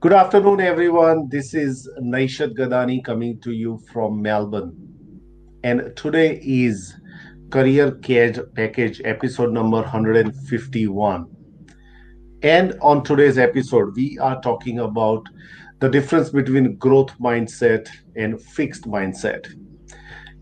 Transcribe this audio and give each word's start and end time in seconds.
Good 0.00 0.12
afternoon, 0.12 0.60
everyone. 0.60 1.28
This 1.28 1.54
is 1.54 1.90
Naishad 2.00 2.56
Gadani 2.56 3.02
coming 3.02 3.40
to 3.40 3.50
you 3.50 3.80
from 3.92 4.22
Melbourne. 4.22 4.72
And 5.64 5.92
today 5.96 6.38
is 6.40 6.94
Career 7.50 7.90
Care 7.90 8.44
Package 8.54 9.02
episode 9.04 9.52
number 9.52 9.78
151. 9.78 11.26
And 12.44 12.78
on 12.80 13.02
today's 13.02 13.38
episode, 13.38 13.96
we 13.96 14.16
are 14.20 14.40
talking 14.40 14.78
about 14.78 15.26
the 15.80 15.88
difference 15.88 16.30
between 16.30 16.76
growth 16.76 17.10
mindset 17.18 17.88
and 18.14 18.40
fixed 18.40 18.84
mindset 18.84 19.48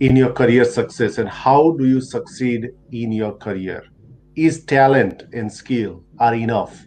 in 0.01 0.17
your 0.17 0.35
career 0.35 0.67
success 0.67 1.17
and 1.17 1.31
how 1.31 1.71
do 1.79 1.87
you 1.87 2.03
succeed 2.03 2.73
in 2.93 3.11
your 3.11 3.33
career. 3.33 3.83
Is 4.35 4.67
talent 4.67 5.23
and 5.33 5.51
skill 5.51 6.05
are 6.19 6.35
enough? 6.35 6.85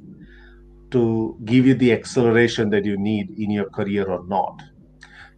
To 0.92 1.38
give 1.46 1.66
you 1.66 1.76
the 1.76 1.92
acceleration 1.92 2.70
that 2.72 2.86
you 2.86 2.98
need 2.98 3.32
in 3.32 3.52
your 3.52 3.70
career 3.70 4.10
or 4.10 4.26
not. 4.28 4.62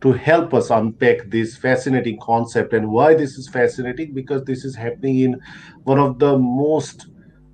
To 0.01 0.11
help 0.11 0.53
us 0.53 0.71
unpack 0.71 1.29
this 1.29 1.57
fascinating 1.57 2.19
concept 2.19 2.73
and 2.73 2.89
why 2.89 3.13
this 3.13 3.37
is 3.37 3.47
fascinating 3.47 4.13
because 4.13 4.43
this 4.45 4.65
is 4.65 4.75
happening 4.75 5.19
in 5.19 5.39
one 5.83 5.99
of 5.99 6.17
the 6.17 6.37
most 6.37 7.07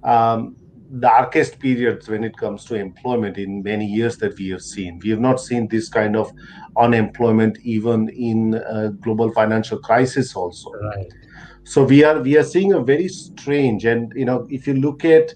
um, 0.04 0.56
darkest 1.00 1.60
periods 1.60 2.08
when 2.08 2.24
it 2.24 2.38
comes 2.38 2.64
to 2.66 2.76
employment 2.76 3.38
in 3.38 3.62
many 3.64 3.86
years 3.86 4.18
that 4.18 4.38
we 4.38 4.50
have 4.50 4.62
seen. 4.62 5.00
We 5.04 5.10
have 5.10 5.20
not 5.20 5.42
seen 5.42 5.68
this 5.68 5.90
kind 5.90 6.16
of 6.16 6.32
unemployment 6.78 7.58
even 7.64 8.10
in 8.10 8.54
a 8.54 8.90
global 8.92 9.32
financial 9.34 9.80
crisis 9.80 10.36
also. 10.36 10.72
Right. 10.72 11.12
So 11.64 11.84
we 11.84 12.04
are 12.06 12.22
we 12.22 12.38
are 12.38 12.44
seeing 12.44 12.74
a 12.74 12.80
very 12.80 13.10
strange 13.10 13.84
and 13.84 14.14
you 14.16 14.24
know 14.24 14.48
if 14.50 14.68
you 14.68 14.76
look 14.76 15.04
at 15.04 15.34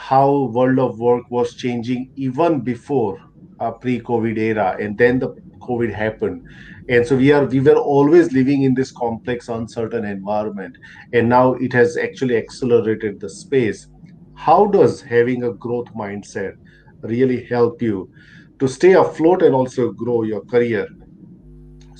how 0.00 0.44
world 0.54 0.78
of 0.78 0.98
work 0.98 1.30
was 1.30 1.54
changing 1.54 2.10
even 2.16 2.60
before 2.60 3.20
a 3.60 3.70
pre-covid 3.70 4.38
era 4.38 4.74
and 4.80 4.96
then 4.96 5.18
the 5.18 5.28
covid 5.60 5.92
happened. 5.92 6.48
And 6.88 7.06
so 7.06 7.16
we 7.16 7.32
are 7.32 7.44
we 7.44 7.60
were 7.60 7.76
always 7.76 8.32
living 8.32 8.62
in 8.62 8.74
this 8.74 8.90
complex 8.90 9.48
uncertain 9.48 10.06
environment. 10.06 10.78
And 11.12 11.28
now 11.28 11.52
it 11.54 11.74
has 11.74 11.98
actually 11.98 12.38
accelerated 12.38 13.20
the 13.20 13.28
space. 13.28 13.88
How 14.34 14.66
does 14.66 15.02
having 15.02 15.44
a 15.44 15.52
growth 15.52 15.92
mindset 15.94 16.56
really 17.02 17.44
help 17.44 17.82
you 17.82 18.10
to 18.58 18.68
stay 18.68 18.94
afloat 18.94 19.42
and 19.42 19.54
also 19.54 19.92
grow 19.92 20.22
your 20.22 20.42
career? 20.46 20.88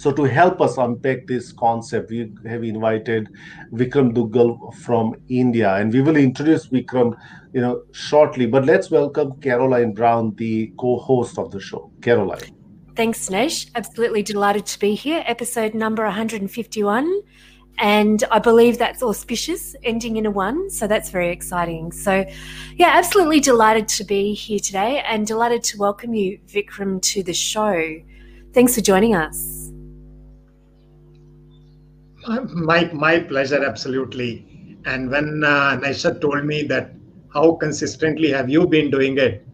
So 0.00 0.10
to 0.12 0.24
help 0.24 0.62
us 0.62 0.78
unpack 0.78 1.26
this 1.26 1.52
concept, 1.52 2.10
we 2.10 2.32
have 2.46 2.64
invited 2.64 3.28
Vikram 3.70 4.14
Duggal 4.14 4.74
from 4.76 5.14
India, 5.28 5.74
and 5.74 5.92
we 5.92 6.00
will 6.00 6.16
introduce 6.16 6.68
Vikram, 6.68 7.14
you 7.52 7.60
know, 7.60 7.82
shortly. 7.92 8.46
But 8.46 8.64
let's 8.64 8.90
welcome 8.90 9.32
Karalyn 9.40 9.94
Brown, 9.94 10.34
the 10.36 10.72
co-host 10.78 11.38
of 11.38 11.50
the 11.50 11.60
show. 11.60 11.90
Karalyn. 12.00 12.50
Thanks, 12.96 13.30
Nesh. 13.30 13.66
Absolutely 13.74 14.22
delighted 14.22 14.66
to 14.66 14.78
be 14.78 14.94
here. 14.94 15.22
Episode 15.26 15.74
number 15.74 16.04
151. 16.04 17.22
And 17.78 18.24
I 18.30 18.38
believe 18.38 18.76
that's 18.76 19.02
auspicious, 19.02 19.74
ending 19.82 20.16
in 20.16 20.26
a 20.26 20.30
one. 20.30 20.68
So 20.68 20.86
that's 20.86 21.08
very 21.08 21.30
exciting. 21.30 21.92
So, 21.92 22.26
yeah, 22.76 22.90
absolutely 22.92 23.40
delighted 23.40 23.88
to 23.88 24.04
be 24.04 24.34
here 24.34 24.58
today 24.58 25.02
and 25.06 25.26
delighted 25.26 25.62
to 25.64 25.78
welcome 25.78 26.12
you, 26.12 26.38
Vikram, 26.46 27.00
to 27.02 27.22
the 27.22 27.32
show. 27.32 28.00
Thanks 28.52 28.74
for 28.74 28.82
joining 28.82 29.14
us. 29.14 29.70
My, 32.28 32.84
my 32.92 33.20
pleasure, 33.20 33.64
absolutely. 33.64 34.76
And 34.84 35.10
when 35.10 35.42
uh, 35.42 35.78
Naisha 35.78 36.20
told 36.20 36.44
me 36.44 36.64
that 36.64 36.92
how 37.32 37.52
consistently 37.52 38.30
have 38.30 38.50
you 38.50 38.66
been 38.66 38.90
doing 38.90 39.18
it? 39.18 39.46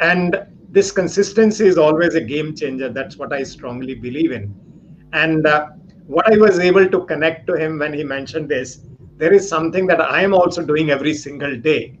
And 0.00 0.46
this 0.70 0.90
consistency 0.90 1.66
is 1.66 1.78
always 1.78 2.14
a 2.14 2.20
game 2.20 2.54
changer. 2.54 2.88
That's 2.88 3.16
what 3.16 3.32
I 3.32 3.42
strongly 3.42 3.94
believe 3.94 4.32
in. 4.32 4.54
And 5.12 5.46
uh, 5.46 5.68
what 6.06 6.30
I 6.32 6.36
was 6.36 6.58
able 6.58 6.88
to 6.88 7.04
connect 7.06 7.46
to 7.46 7.54
him 7.54 7.78
when 7.78 7.92
he 7.92 8.04
mentioned 8.04 8.48
this, 8.48 8.80
there 9.16 9.32
is 9.32 9.48
something 9.48 9.86
that 9.86 10.00
I 10.00 10.22
am 10.22 10.34
also 10.34 10.64
doing 10.64 10.90
every 10.90 11.14
single 11.14 11.56
day. 11.56 11.98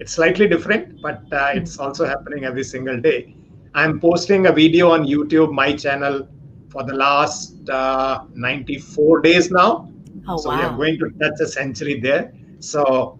It's 0.00 0.12
slightly 0.12 0.48
different, 0.48 1.00
but 1.02 1.22
uh, 1.32 1.50
it's 1.54 1.78
also 1.78 2.04
happening 2.06 2.44
every 2.44 2.64
single 2.64 3.00
day. 3.00 3.36
I'm 3.74 4.00
posting 4.00 4.46
a 4.46 4.52
video 4.52 4.90
on 4.90 5.04
YouTube, 5.04 5.52
my 5.52 5.74
channel, 5.74 6.28
for 6.70 6.82
the 6.82 6.94
last 6.94 7.68
uh, 7.68 8.24
94 8.34 9.20
days 9.20 9.50
now. 9.50 9.92
Oh, 10.26 10.36
so 10.36 10.48
wow. 10.48 10.56
we 10.56 10.62
are 10.64 10.76
going 10.76 10.98
to 10.98 11.10
touch 11.20 11.40
a 11.40 11.46
century 11.46 12.00
there. 12.00 12.32
So, 12.60 13.18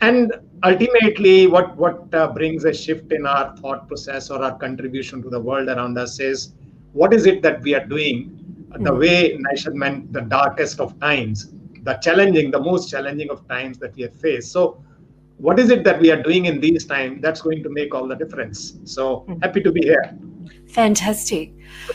and 0.00 0.32
ultimately, 0.64 1.46
what 1.46 1.76
what 1.76 2.12
uh, 2.14 2.28
brings 2.32 2.64
a 2.64 2.72
shift 2.72 3.12
in 3.12 3.26
our 3.26 3.56
thought 3.56 3.88
process 3.88 4.30
or 4.30 4.42
our 4.42 4.56
contribution 4.58 5.22
to 5.22 5.30
the 5.30 5.40
world 5.40 5.68
around 5.68 5.98
us 5.98 6.20
is 6.20 6.52
what 6.92 7.12
is 7.12 7.26
it 7.26 7.42
that 7.42 7.60
we 7.62 7.74
are 7.74 7.84
doing? 7.84 8.30
Mm-hmm. 8.70 8.84
The 8.84 8.94
way 8.94 9.36
Naishad 9.36 9.74
meant 9.74 10.12
the 10.12 10.22
darkest 10.22 10.80
of 10.80 10.98
times, 11.00 11.52
the 11.82 11.94
challenging, 12.02 12.50
the 12.50 12.60
most 12.60 12.90
challenging 12.90 13.30
of 13.30 13.46
times 13.48 13.78
that 13.78 13.94
we 13.96 14.02
have 14.02 14.14
faced. 14.14 14.52
So, 14.52 14.82
what 15.38 15.58
is 15.58 15.70
it 15.70 15.84
that 15.84 16.00
we 16.00 16.10
are 16.10 16.22
doing 16.22 16.46
in 16.46 16.60
these 16.60 16.86
times 16.86 17.20
that's 17.20 17.42
going 17.42 17.62
to 17.62 17.68
make 17.68 17.94
all 17.94 18.08
the 18.08 18.16
difference? 18.16 18.78
So, 18.84 19.20
mm-hmm. 19.20 19.40
happy 19.42 19.62
to 19.62 19.72
be 19.72 19.82
here. 19.82 20.16
Fantastic. 20.68 21.52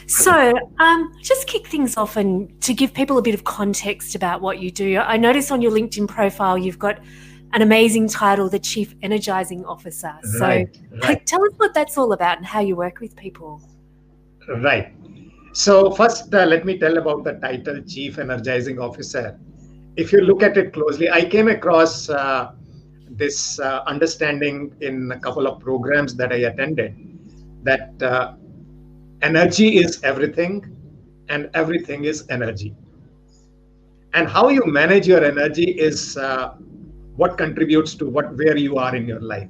So, 0.08 0.54
um, 0.80 1.14
just 1.22 1.48
kick 1.48 1.68
things 1.68 1.98
off 1.98 2.16
and 2.18 2.62
to 2.62 2.74
give 2.74 2.94
people 2.94 3.18
a 3.18 3.22
bit 3.22 3.34
of 3.34 3.44
context 3.44 4.16
about 4.16 4.42
what 4.42 4.60
you 4.60 4.72
do. 4.72 4.98
I 4.98 5.18
notice 5.18 5.52
on 5.52 5.62
your 5.62 5.72
LinkedIn 5.72 6.08
profile 6.08 6.58
you've 6.58 6.80
got 6.80 7.00
an 7.54 7.62
amazing 7.62 8.08
title, 8.08 8.50
the 8.50 8.60
Chief 8.60 8.96
Energizing 9.02 9.66
Officer. 9.66 10.14
So, 10.24 10.40
right, 10.40 10.78
right. 11.04 11.26
tell 11.26 11.44
us 11.44 11.54
what 11.58 11.74
that's 11.74 11.98
all 11.98 12.14
about 12.14 12.38
and 12.38 12.46
how 12.46 12.60
you 12.60 12.76
work 12.76 13.00
with 13.00 13.16
people. 13.16 13.62
Right. 14.48 14.94
So, 15.54 15.92
first, 15.92 16.34
uh, 16.34 16.46
let 16.46 16.66
me 16.66 16.78
tell 16.78 16.98
about 16.98 17.24
the 17.24 17.34
title 17.34 17.82
Chief 17.82 18.18
Energizing 18.18 18.80
Officer. 18.80 19.40
If 19.98 20.12
you 20.14 20.22
look 20.22 20.42
at 20.42 20.58
it 20.58 20.74
closely, 20.74 21.10
I 21.10 21.26
came 21.26 21.50
across 21.50 22.10
uh, 22.10 22.54
this 23.10 23.60
uh, 23.60 23.84
understanding 23.86 24.74
in 24.80 25.12
a 25.12 25.20
couple 25.20 25.48
of 25.48 25.60
programs 25.60 26.16
that 26.16 26.32
I 26.32 26.48
attended 26.52 26.96
that 27.64 28.02
uh, 28.02 28.36
energy 29.22 29.78
is 29.78 30.02
everything 30.04 30.78
and 31.30 31.50
everything 31.54 32.06
is 32.06 32.26
energy 32.30 32.74
and 34.14 34.28
how 34.28 34.50
you 34.50 34.64
manage 34.66 35.08
your 35.08 35.24
energy 35.24 35.64
is 35.64 36.18
uh, 36.18 36.56
what 37.16 37.38
contributes 37.38 37.96
to 37.96 38.10
what 38.10 38.36
where 38.38 38.58
you 38.58 38.78
are 38.78 38.96
in 38.96 39.08
your 39.08 39.20
life 39.20 39.50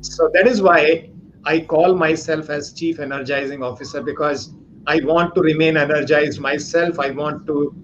so 0.00 0.30
that 0.34 0.46
is 0.46 0.62
why 0.62 1.10
i 1.44 1.58
call 1.58 1.94
myself 1.94 2.50
as 2.50 2.72
chief 2.72 3.00
energizing 3.00 3.62
officer 3.62 4.02
because 4.02 4.54
i 4.86 5.00
want 5.00 5.34
to 5.34 5.40
remain 5.40 5.76
energized 5.76 6.40
myself 6.40 6.98
i 6.98 7.10
want 7.10 7.46
to 7.46 7.74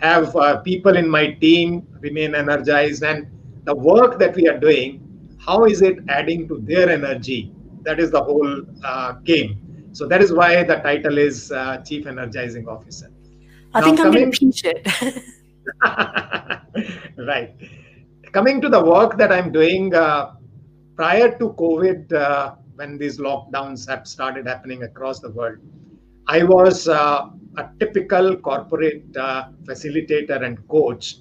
have 0.00 0.34
uh, 0.36 0.58
people 0.60 0.96
in 0.96 1.08
my 1.08 1.32
team 1.46 1.86
remain 2.00 2.34
energized 2.34 3.02
and 3.02 3.26
the 3.64 3.74
work 3.74 4.18
that 4.18 4.34
we 4.34 4.48
are 4.48 4.58
doing 4.58 5.00
how 5.38 5.64
is 5.64 5.82
it 5.82 5.98
adding 6.08 6.48
to 6.48 6.58
their 6.62 6.90
energy 6.90 7.52
that 7.82 8.00
is 8.00 8.10
the 8.10 8.22
whole 8.22 8.62
uh, 8.84 9.12
game 9.24 9.64
so 9.94 10.08
that 10.08 10.20
is 10.20 10.32
why 10.32 10.64
the 10.64 10.74
title 10.76 11.18
is 11.18 11.52
uh, 11.52 11.76
Chief 11.86 12.08
Energizing 12.08 12.66
Officer. 12.66 13.12
I 13.72 13.78
now, 13.78 13.86
think 13.86 14.00
I'm 14.00 14.10
going 14.10 14.32
to 14.32 14.38
pinch 14.38 14.64
it. 14.64 14.84
right. 17.16 17.54
Coming 18.34 18.60
to 18.62 18.68
the 18.68 18.84
work 18.84 19.16
that 19.18 19.30
I'm 19.30 19.52
doing 19.52 19.94
uh, 19.94 20.32
prior 20.96 21.38
to 21.38 21.50
COVID, 21.50 22.12
uh, 22.12 22.56
when 22.74 22.98
these 22.98 23.18
lockdowns 23.20 23.88
have 23.88 24.08
started 24.08 24.48
happening 24.48 24.82
across 24.82 25.20
the 25.20 25.30
world, 25.30 25.58
I 26.26 26.42
was 26.42 26.88
uh, 26.88 27.28
a 27.58 27.70
typical 27.78 28.36
corporate 28.36 29.16
uh, 29.16 29.50
facilitator 29.62 30.42
and 30.44 30.66
coach. 30.66 31.18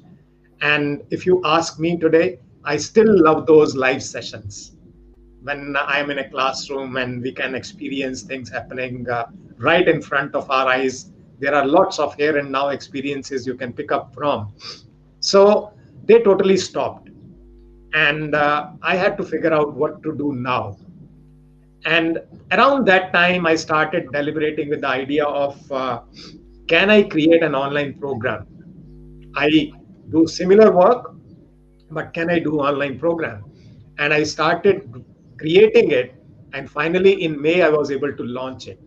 And 0.61 1.03
if 1.11 1.27
you 1.27 1.39
ask 1.45 1.79
me 1.79 1.99
today, 1.99 2.39
I 2.63 2.77
still 2.77 3.23
love 3.23 3.45
those 3.45 3.75
live 3.75 4.01
sessions 4.01 4.75
when 5.43 5.75
I'm 5.79 6.09
in 6.09 6.17
a 6.17 6.27
classroom 6.27 6.97
and 6.97 7.21
we 7.21 7.31
can 7.31 7.53
experience 7.53 8.23
things 8.23 8.49
happening 8.49 9.07
uh, 9.07 9.27
right 9.57 9.87
in 9.87 10.01
front 10.01 10.33
of 10.33 10.49
our 10.49 10.67
eyes. 10.67 11.11
There 11.37 11.53
are 11.53 11.67
lots 11.67 11.99
of 11.99 12.15
here 12.15 12.37
and 12.39 12.51
now 12.51 12.69
experiences 12.69 13.45
you 13.45 13.53
can 13.53 13.71
pick 13.71 13.91
up 13.91 14.15
from. 14.15 14.51
So 15.19 15.73
they 16.03 16.21
totally 16.21 16.57
stopped. 16.57 17.09
And 17.93 18.35
uh, 18.35 18.71
I 18.81 18.95
had 18.95 19.17
to 19.17 19.23
figure 19.23 19.53
out 19.53 19.73
what 19.73 20.01
to 20.03 20.15
do 20.15 20.33
now. 20.33 20.77
And 21.85 22.19
around 22.51 22.85
that 22.87 23.13
time, 23.13 23.45
I 23.45 23.55
started 23.55 24.11
deliberating 24.11 24.69
with 24.69 24.81
the 24.81 24.87
idea 24.87 25.25
of 25.25 25.71
uh, 25.71 26.01
can 26.67 26.89
I 26.89 27.03
create 27.03 27.43
an 27.43 27.55
online 27.55 27.99
program? 27.99 28.47
I 29.35 29.73
do 30.09 30.27
similar 30.27 30.71
work, 30.71 31.13
but 31.91 32.13
can 32.13 32.29
I 32.29 32.39
do 32.39 32.59
online 32.59 32.99
program? 32.99 33.43
And 33.99 34.13
I 34.13 34.23
started 34.23 35.03
creating 35.37 35.91
it. 35.91 36.15
And 36.53 36.69
finally, 36.69 37.23
in 37.23 37.41
May, 37.41 37.63
I 37.63 37.69
was 37.69 37.91
able 37.91 38.15
to 38.15 38.23
launch 38.23 38.67
it. 38.67 38.79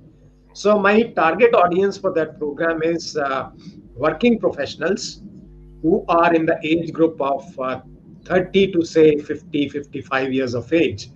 So 0.53 0.79
my 0.79 1.03
target 1.03 1.55
audience 1.55 1.99
for 1.99 2.13
that 2.15 2.39
program 2.39 2.83
is 2.83 3.17
uh, 3.17 3.51
working 3.95 4.39
professionals 4.39 5.21
who 5.83 6.05
are 6.09 6.35
in 6.35 6.47
the 6.47 6.59
age 6.63 6.93
group 6.93 7.21
of 7.21 7.59
uh, 7.61 7.81
30 8.25 8.73
to 8.73 8.85
say 8.85 9.17
50, 9.17 9.69
55 9.69 10.33
years 10.33 10.55
of 10.55 10.73
age 10.73 11.11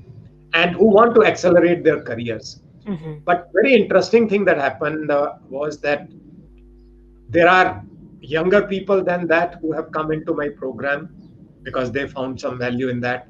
and 0.54 0.74
who 0.74 0.86
want 0.86 1.14
to 1.14 1.24
accelerate 1.24 1.84
their 1.84 2.02
careers. 2.02 2.62
Mm-hmm. 2.86 3.20
But 3.24 3.50
very 3.52 3.74
interesting 3.74 4.28
thing 4.28 4.44
that 4.46 4.56
happened 4.56 5.10
uh, 5.10 5.34
was 5.48 5.80
that 5.80 6.08
there 7.28 7.48
are 7.48 7.84
younger 8.20 8.62
people 8.62 9.02
than 9.02 9.26
that 9.28 9.58
who 9.60 9.72
have 9.72 9.92
come 9.92 10.12
into 10.12 10.34
my 10.34 10.48
program 10.48 11.14
because 11.62 11.92
they 11.92 12.08
found 12.08 12.40
some 12.40 12.58
value 12.58 12.88
in 12.88 13.00
that. 13.00 13.28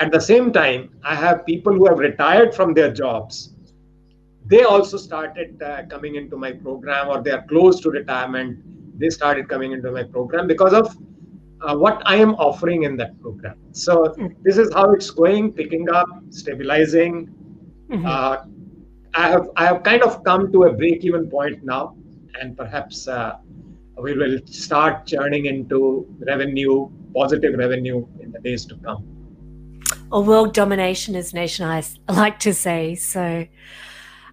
At 0.00 0.12
the 0.12 0.20
same 0.20 0.52
time, 0.52 0.90
I 1.04 1.14
have 1.14 1.46
people 1.46 1.72
who 1.72 1.86
have 1.86 1.98
retired 1.98 2.54
from 2.54 2.74
their 2.74 2.92
jobs. 2.92 3.54
They 4.44 4.62
also 4.62 4.96
started 4.96 5.62
uh, 5.62 5.86
coming 5.86 6.16
into 6.16 6.36
my 6.36 6.52
program, 6.52 7.08
or 7.08 7.22
they 7.22 7.30
are 7.32 7.44
close 7.46 7.80
to 7.80 7.90
retirement. 7.90 8.58
They 8.98 9.10
started 9.10 9.48
coming 9.48 9.72
into 9.72 9.90
my 9.90 10.04
program 10.04 10.46
because 10.46 10.72
of 10.72 10.96
uh, 11.60 11.76
what 11.76 12.02
I 12.04 12.16
am 12.16 12.34
offering 12.34 12.84
in 12.84 12.96
that 12.96 13.20
program. 13.20 13.58
So 13.72 14.14
this 14.42 14.58
is 14.58 14.72
how 14.72 14.92
it's 14.92 15.10
going, 15.10 15.52
picking 15.52 15.88
up, 15.90 16.08
stabilizing. 16.30 17.34
Mm-hmm. 17.90 18.06
Uh, 18.06 18.36
I 19.14 19.28
have 19.28 19.48
I 19.56 19.64
have 19.66 19.82
kind 19.82 20.02
of 20.02 20.22
come 20.24 20.52
to 20.52 20.64
a 20.64 20.72
break-even 20.72 21.30
point 21.30 21.64
now, 21.64 21.96
and 22.40 22.56
perhaps 22.56 23.08
uh, 23.08 23.36
we 23.98 24.14
will 24.14 24.38
start 24.46 25.06
churning 25.06 25.46
into 25.46 26.06
revenue, 26.26 26.90
positive 27.14 27.58
revenue 27.58 28.06
in 28.20 28.32
the 28.32 28.40
days 28.40 28.66
to 28.66 28.76
come. 28.76 29.04
Or 30.12 30.22
world 30.22 30.52
domination, 30.52 31.16
as 31.16 31.32
Nation 31.32 31.66
I 31.66 31.82
like 32.12 32.38
to 32.40 32.52
say. 32.52 32.94
So. 32.94 33.46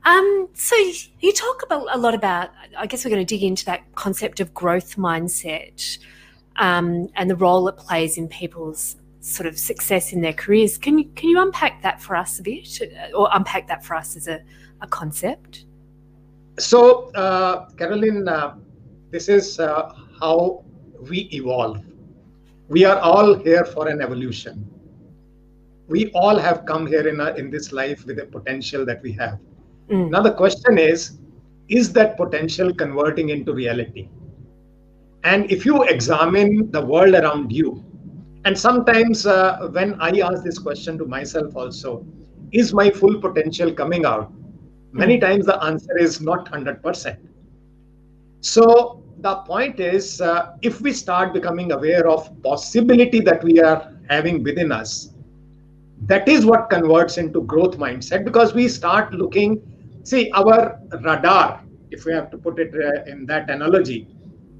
Um, 0.05 0.49
so 0.53 0.75
you 1.21 1.31
talk 1.31 1.63
about 1.63 1.87
a 1.91 1.97
lot 1.97 2.13
about. 2.13 2.51
I 2.77 2.87
guess 2.87 3.05
we're 3.05 3.11
going 3.11 3.25
to 3.25 3.35
dig 3.35 3.43
into 3.43 3.65
that 3.65 3.81
concept 3.95 4.39
of 4.39 4.53
growth 4.53 4.95
mindset 4.97 5.97
um, 6.57 7.09
and 7.15 7.29
the 7.29 7.35
role 7.35 7.67
it 7.67 7.77
plays 7.77 8.17
in 8.17 8.27
people's 8.27 8.97
sort 9.21 9.47
of 9.47 9.57
success 9.57 10.11
in 10.11 10.21
their 10.21 10.33
careers. 10.33 10.77
Can 10.77 10.97
you 10.97 11.05
can 11.15 11.29
you 11.29 11.41
unpack 11.41 11.81
that 11.83 12.01
for 12.01 12.15
us 12.15 12.39
a 12.39 12.43
bit, 12.43 12.81
or 13.15 13.29
unpack 13.31 13.67
that 13.67 13.85
for 13.85 13.95
us 13.95 14.17
as 14.17 14.27
a, 14.27 14.41
a 14.81 14.87
concept? 14.87 15.65
So, 16.59 17.11
uh, 17.15 17.69
Karalyn, 17.71 18.27
uh, 18.27 18.55
this 19.09 19.29
is 19.29 19.59
uh, 19.59 19.93
how 20.19 20.63
we 21.09 21.29
evolve. 21.31 21.81
We 22.67 22.85
are 22.85 22.99
all 22.99 23.35
here 23.35 23.65
for 23.65 23.87
an 23.87 24.01
evolution. 24.01 24.69
We 25.87 26.11
all 26.11 26.37
have 26.37 26.65
come 26.65 26.87
here 26.87 27.07
in, 27.07 27.19
a, 27.19 27.33
in 27.35 27.49
this 27.49 27.71
life 27.71 28.05
with 28.05 28.19
a 28.19 28.25
potential 28.25 28.85
that 28.85 29.01
we 29.01 29.11
have. 29.13 29.39
Mm. 29.89 30.09
Now, 30.09 30.21
the 30.21 30.33
question 30.33 30.77
is 30.77 31.19
is 31.69 31.93
that 31.93 32.17
potential 32.17 32.73
converting 32.73 33.29
into 33.29 33.53
reality? 33.53 34.09
And 35.23 35.49
if 35.49 35.65
you 35.65 35.83
examine 35.83 36.69
the 36.71 36.85
world 36.85 37.15
around 37.15 37.51
you, 37.51 37.83
and 38.45 38.57
sometimes 38.57 39.25
uh, 39.25 39.69
when 39.71 39.99
I 40.01 40.09
ask 40.19 40.43
this 40.43 40.59
question 40.59 40.97
to 40.97 41.05
myself 41.05 41.55
also, 41.55 42.05
is 42.51 42.73
my 42.73 42.89
full 42.89 43.19
potential 43.19 43.71
coming 43.71 44.05
out? 44.05 44.31
Many 44.91 45.15
hmm. 45.15 45.21
times 45.21 45.45
the 45.45 45.61
answer 45.63 45.97
is 45.97 46.21
not 46.21 46.51
100%. 46.51 47.17
So 48.41 49.01
the 49.19 49.35
point 49.37 49.79
is, 49.79 50.19
uh, 50.19 50.57
if 50.61 50.81
we 50.81 50.91
start 50.91 51.33
becoming 51.33 51.71
aware 51.71 52.07
of 52.07 52.29
possibility 52.43 53.21
that 53.21 53.43
we 53.43 53.61
are 53.61 53.93
having 54.09 54.43
within 54.43 54.71
us, 54.71 55.13
that 56.01 56.27
is 56.27 56.45
what 56.45 56.69
converts 56.69 57.17
into 57.17 57.43
growth 57.43 57.77
mindset 57.77 58.25
because 58.25 58.53
we 58.53 58.67
start 58.67 59.13
looking, 59.13 59.61
see, 60.03 60.31
our 60.31 60.79
radar, 61.01 61.63
if 61.91 62.05
we 62.05 62.13
have 62.13 62.29
to 62.31 62.37
put 62.37 62.59
it 62.59 62.73
uh, 62.73 63.09
in 63.11 63.25
that 63.27 63.49
analogy, 63.49 64.07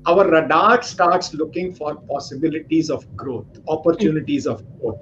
our 0.06 0.30
radar 0.30 0.82
starts 0.82 1.34
looking 1.34 1.74
for 1.74 1.96
possibilities 1.96 2.90
of 2.90 3.06
growth, 3.16 3.60
opportunities 3.68 4.46
of 4.46 4.64
growth. 4.80 5.00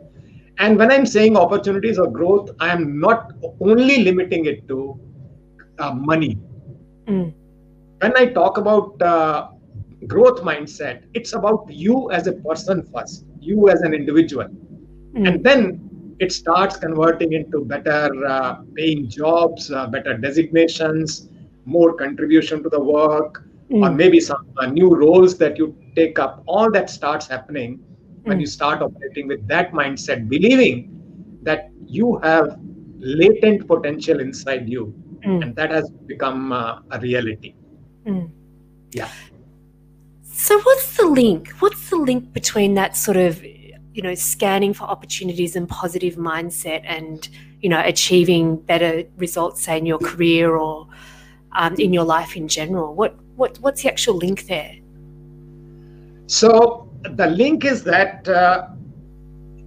And 0.58 0.78
when 0.78 0.92
I'm 0.92 1.06
saying 1.06 1.38
opportunities 1.38 1.98
of 1.98 2.14
growth, 2.14 2.52
I 2.60 2.70
am 2.70 3.00
not 3.00 3.34
only 3.60 4.04
limiting 4.04 4.46
it 4.46 4.68
to 4.68 5.00
uh, 5.80 5.94
money. 5.94 6.38
Mm. 7.08 7.34
When 8.00 8.18
I 8.18 8.28
talk 8.28 8.58
about 8.58 9.02
uh, 9.02 9.50
growth 10.08 10.42
mindset, 10.42 11.04
it's 11.14 11.34
about 11.34 11.66
you 11.70 12.12
as 12.12 12.28
a 12.28 12.34
person 12.34 12.84
first, 12.94 13.26
you 13.40 13.70
as 13.70 13.82
an 13.82 13.94
individual. 13.94 14.48
Mm. 15.16 15.28
And 15.28 15.44
then 15.44 15.90
it 16.22 16.32
starts 16.32 16.78
converting 16.78 17.34
into 17.34 17.66
better 17.66 18.10
uh, 18.26 18.58
paying 18.76 19.10
jobs, 19.10 19.72
uh, 19.72 19.88
better 19.88 20.16
designations, 20.18 21.30
more 21.66 21.94
contribution 21.94 22.62
to 22.62 22.70
the 22.70 22.80
work, 22.80 23.44
mm. 23.72 23.84
or 23.84 23.90
hmm. 23.90 23.96
maybe 23.96 24.20
some 24.20 24.46
uh, 24.58 24.68
new 24.68 24.96
roles 24.96 25.38
that 25.40 25.58
you 25.58 25.76
take 25.96 26.20
up 26.20 26.44
all 26.46 26.70
that 26.72 26.90
starts 26.90 27.28
happening 27.28 27.80
when 28.24 28.38
mm. 28.38 28.42
you 28.42 28.46
start 28.46 28.84
operating 28.84 29.28
with 29.28 29.46
that 29.48 29.72
mindset 29.72 30.30
believing 30.30 30.78
that 31.42 31.70
you 31.88 32.18
have 32.20 32.60
latent 33.00 33.68
potential 33.68 34.20
inside 34.20 34.70
you 34.70 34.94
mm. 35.26 35.42
and 35.42 35.56
that 35.56 35.72
has 35.72 35.90
become 36.06 36.52
uh, 36.52 36.80
a 36.92 37.00
reality 37.00 37.56
hmm. 38.06 38.26
yeah 38.92 39.10
so 40.24 40.60
what's 40.62 40.98
the 40.98 41.06
link 41.06 41.50
what's 41.60 41.90
the 41.90 41.96
link 41.96 42.32
between 42.32 42.76
that 42.76 42.96
sort 42.96 43.18
of 43.18 43.44
you 43.94 44.02
know 44.02 44.16
scanning 44.16 44.74
for 44.74 44.86
opportunities 44.86 45.56
and 45.56 45.68
positive 45.68 46.16
mindset 46.16 46.82
and 46.86 47.30
you 47.60 47.70
know 47.70 47.82
achieving 47.84 48.56
better 48.56 49.04
results 49.18 49.64
say 49.64 49.78
in 49.78 49.86
your 49.86 50.00
career 50.00 50.56
or 50.56 50.88
um, 51.54 51.76
in 51.76 51.92
your 51.92 52.06
life 52.06 52.38
in 52.38 52.48
general 52.48 52.96
what 52.96 53.16
what, 53.42 53.58
what's 53.60 53.82
the 53.82 53.90
actual 53.90 54.18
link 54.18 54.46
there? 54.46 54.76
So 56.28 56.90
the 57.02 57.28
link 57.28 57.66
is 57.66 57.84
that 57.86 58.28
uh, 58.28 58.68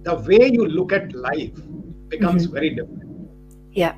the 0.03 0.15
way 0.15 0.49
you 0.51 0.65
look 0.65 0.93
at 0.93 1.13
life 1.13 1.59
becomes 2.07 2.45
mm-hmm. 2.45 2.53
very 2.53 2.69
different. 2.69 3.29
Yeah. 3.73 3.95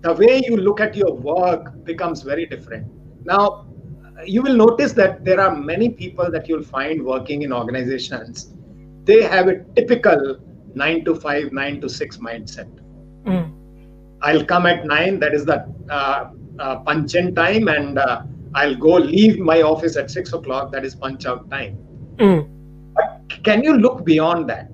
The 0.00 0.14
way 0.14 0.42
you 0.46 0.56
look 0.56 0.80
at 0.80 0.96
your 0.96 1.12
work 1.12 1.84
becomes 1.84 2.22
very 2.22 2.46
different. 2.46 2.86
Now, 3.26 3.66
you 4.24 4.40
will 4.42 4.56
notice 4.56 4.92
that 4.94 5.24
there 5.24 5.38
are 5.38 5.54
many 5.54 5.90
people 5.90 6.30
that 6.30 6.48
you'll 6.48 6.62
find 6.62 7.04
working 7.04 7.42
in 7.42 7.52
organizations. 7.52 8.54
They 9.08 9.22
have 9.22 9.48
a 9.48 9.64
typical 9.74 10.38
nine 10.74 11.04
to 11.06 11.14
five, 11.14 11.52
nine 11.52 11.80
to 11.80 11.88
six 11.88 12.18
mindset. 12.18 12.70
Mm. 13.24 13.46
I'll 14.20 14.44
come 14.44 14.66
at 14.66 14.84
nine, 14.84 15.18
that 15.20 15.34
is 15.34 15.44
the 15.46 15.58
uh, 15.90 16.30
uh, 16.58 16.76
punch 16.80 17.14
in 17.14 17.34
time, 17.34 17.68
and 17.68 17.98
uh, 17.98 18.22
I'll 18.54 18.74
go 18.74 18.94
leave 18.94 19.38
my 19.38 19.62
office 19.62 19.96
at 19.96 20.10
six 20.10 20.32
o'clock. 20.32 20.72
That 20.72 20.84
is 20.84 20.94
punch 20.94 21.24
out 21.24 21.48
time. 21.50 21.78
Mm. 22.16 22.48
But 22.94 23.44
can 23.44 23.62
you 23.62 23.76
look 23.76 24.04
beyond 24.04 24.50
that? 24.50 24.70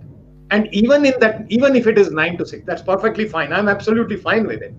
And 0.50 0.68
even 0.72 1.04
in 1.04 1.14
that, 1.20 1.44
even 1.48 1.76
if 1.76 1.86
it 1.86 1.98
is 1.98 2.10
nine 2.10 2.36
to 2.38 2.46
six, 2.46 2.64
that's 2.66 2.82
perfectly 2.82 3.28
fine. 3.28 3.52
I'm 3.52 3.68
absolutely 3.68 4.16
fine 4.16 4.46
with 4.46 4.62
it. 4.62 4.74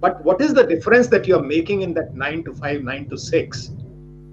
But 0.00 0.24
what 0.24 0.40
is 0.40 0.52
the 0.52 0.64
difference 0.64 1.06
that 1.08 1.26
you're 1.26 1.42
making 1.42 1.82
in 1.82 1.94
that 1.94 2.14
nine 2.14 2.44
to 2.44 2.54
five, 2.54 2.82
nine 2.82 3.08
to 3.08 3.16
six? 3.16 3.70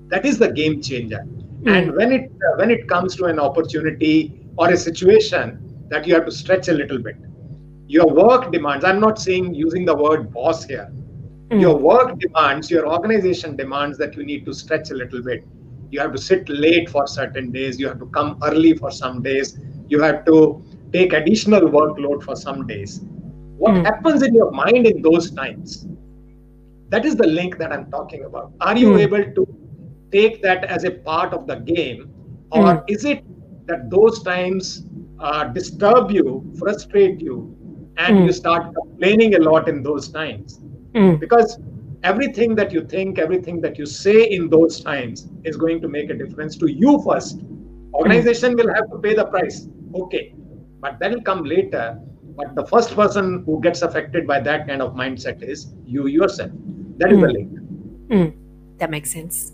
That 0.07 0.25
is 0.25 0.37
the 0.37 0.51
game 0.51 0.81
changer. 0.81 1.23
Mm. 1.61 1.77
And 1.77 1.95
when 1.95 2.11
it 2.11 2.31
uh, 2.31 2.57
when 2.57 2.71
it 2.71 2.87
comes 2.87 3.15
to 3.17 3.25
an 3.25 3.39
opportunity 3.39 4.39
or 4.59 4.69
a 4.69 4.77
situation 4.77 5.87
that 5.89 6.05
you 6.05 6.13
have 6.13 6.25
to 6.25 6.31
stretch 6.31 6.67
a 6.67 6.73
little 6.73 6.99
bit, 6.99 7.15
your 7.87 8.07
work 8.07 8.51
demands. 8.51 8.85
I'm 8.85 8.99
not 8.99 9.19
saying 9.19 9.55
using 9.55 9.85
the 9.85 9.95
word 9.95 10.31
boss 10.31 10.63
here 10.63 10.91
Mm. 11.49 11.61
Your 11.61 11.77
work 11.77 12.19
demands, 12.19 12.69
your 12.69 12.87
organization 12.87 13.55
demands 13.55 13.97
that 13.97 14.15
you 14.15 14.23
need 14.23 14.45
to 14.45 14.53
stretch 14.53 14.91
a 14.91 14.93
little 14.93 15.23
bit. 15.23 15.43
You 15.89 15.99
have 15.99 16.11
to 16.11 16.19
sit 16.19 16.47
late 16.47 16.89
for 16.89 17.07
certain 17.07 17.51
days. 17.51 17.79
You 17.79 17.87
have 17.87 17.99
to 17.99 18.05
come 18.07 18.37
early 18.43 18.77
for 18.77 18.91
some 18.91 19.23
days. 19.23 19.57
You 19.87 19.99
have 20.01 20.25
to 20.25 20.63
take 20.93 21.13
additional 21.13 21.61
workload 21.61 22.21
for 22.23 22.35
some 22.35 22.67
days. 22.67 23.01
What 23.57 23.73
mm. 23.73 23.83
happens 23.83 24.21
in 24.21 24.35
your 24.35 24.51
mind 24.51 24.85
in 24.85 25.01
those 25.01 25.31
times? 25.31 25.87
That 26.89 27.03
is 27.03 27.15
the 27.15 27.25
link 27.25 27.57
that 27.57 27.71
I'm 27.71 27.89
talking 27.89 28.25
about. 28.25 28.53
Are 28.61 28.77
you 28.77 28.91
mm. 28.91 28.99
able 28.99 29.23
to 29.23 29.47
take 30.11 30.43
that 30.43 30.65
as 30.65 30.83
a 30.83 30.91
part 30.91 31.33
of 31.33 31.47
the 31.47 31.55
game? 31.55 32.13
Or 32.51 32.63
mm. 32.63 32.83
is 32.87 33.05
it 33.05 33.23
that 33.69 33.89
those 33.89 34.21
times 34.23 34.83
uh, 35.19 35.43
disturb 35.45 36.11
you, 36.11 36.43
frustrate 36.57 37.21
you, 37.21 37.37
and 37.97 38.17
Mm. 38.17 38.25
you 38.27 38.31
start 38.31 38.73
complaining 38.73 39.35
a 39.35 39.39
lot 39.39 39.67
in 39.67 39.83
those 39.83 40.07
times 40.09 40.59
Mm. 40.95 41.19
because 41.19 41.57
everything 42.03 42.55
that 42.55 42.71
you 42.71 42.81
think 42.93 43.19
everything 43.19 43.59
that 43.61 43.77
you 43.77 43.85
say 43.85 44.23
in 44.37 44.49
those 44.49 44.79
times 44.79 45.27
is 45.43 45.57
going 45.63 45.81
to 45.81 45.89
make 45.95 46.09
a 46.09 46.17
difference 46.21 46.55
to 46.61 46.67
you 46.81 46.91
first 47.07 47.41
organization 47.93 48.55
will 48.55 48.71
have 48.73 48.87
to 48.93 48.97
pay 49.05 49.13
the 49.13 49.25
price 49.25 49.67
okay 49.93 50.33
but 50.79 50.97
that 50.99 51.11
will 51.11 51.25
come 51.31 51.43
later 51.43 51.99
but 52.37 52.55
the 52.55 52.65
first 52.67 52.95
person 52.95 53.43
who 53.45 53.59
gets 53.65 53.81
affected 53.81 54.25
by 54.25 54.39
that 54.39 54.65
kind 54.69 54.81
of 54.81 54.95
mindset 54.95 55.43
is 55.43 55.67
you 55.85 56.07
yourself 56.07 56.51
that 56.99 57.11
is 57.11 57.19
the 57.19 57.27
Mm. 57.27 57.37
link 57.37 57.49
Mm. 58.09 58.33
That 58.79 58.89
makes 58.89 59.11
sense. 59.11 59.51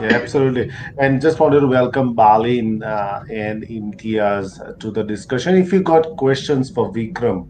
Yeah, 0.00 0.14
absolutely. 0.14 0.72
And 0.98 1.20
just 1.22 1.38
wanted 1.38 1.60
to 1.60 1.66
welcome 1.68 2.14
Balin 2.14 2.82
uh, 2.82 3.24
and 3.30 3.62
Imtiaz 3.62 4.78
to 4.80 4.90
the 4.90 5.04
discussion. 5.04 5.56
If 5.56 5.72
you 5.72 5.82
got 5.82 6.16
questions 6.16 6.70
for 6.70 6.92
Vikram 6.92 7.48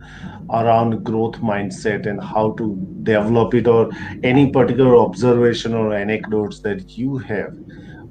around 0.51 1.05
growth 1.05 1.37
mindset 1.37 2.07
and 2.07 2.23
how 2.23 2.53
to 2.53 2.77
develop 3.03 3.55
it, 3.55 3.67
or 3.67 3.91
any 4.23 4.51
particular 4.51 4.97
observation 4.97 5.73
or 5.75 5.95
anecdotes 5.95 6.61
that 6.61 6.99
you 6.99 7.17
have 7.19 7.57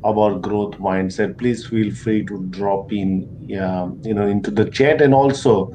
about 0.03 0.41
growth 0.41 0.73
mindset, 0.79 1.37
please 1.37 1.65
feel 1.67 1.93
free 1.93 2.25
to 2.25 2.43
drop 2.49 2.91
in, 2.91 3.29
um, 3.61 4.01
you 4.03 4.13
know, 4.13 4.27
into 4.27 4.49
the 4.51 4.69
chat. 4.69 5.01
And 5.01 5.13
also, 5.13 5.73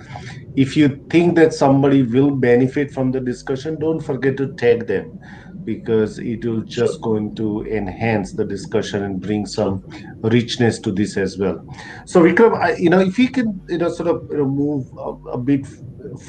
if 0.56 0.76
you 0.76 1.00
think 1.10 1.36
that 1.36 1.54
somebody 1.54 2.02
will 2.02 2.32
benefit 2.32 2.90
from 2.90 3.12
the 3.12 3.20
discussion, 3.20 3.78
don't 3.78 4.00
forget 4.00 4.36
to 4.38 4.52
tag 4.54 4.86
them 4.86 5.20
because 5.68 6.18
it 6.18 6.42
will 6.46 6.62
just 6.62 6.98
going 7.02 7.34
to 7.34 7.62
enhance 7.66 8.32
the 8.32 8.42
discussion 8.42 9.02
and 9.02 9.20
bring 9.20 9.44
some 9.44 9.84
richness 10.22 10.78
to 10.78 10.90
this 10.90 11.18
as 11.18 11.36
well. 11.36 11.62
So 12.06 12.22
Vikram, 12.22 12.58
I, 12.58 12.76
you 12.76 12.88
know, 12.88 13.00
if 13.00 13.18
you 13.18 13.28
can, 13.28 13.60
you 13.68 13.76
know, 13.76 13.90
sort 13.90 14.08
of 14.08 14.26
you 14.30 14.38
know, 14.38 14.46
move 14.46 14.90
a, 14.96 15.10
a 15.32 15.38
bit 15.38 15.66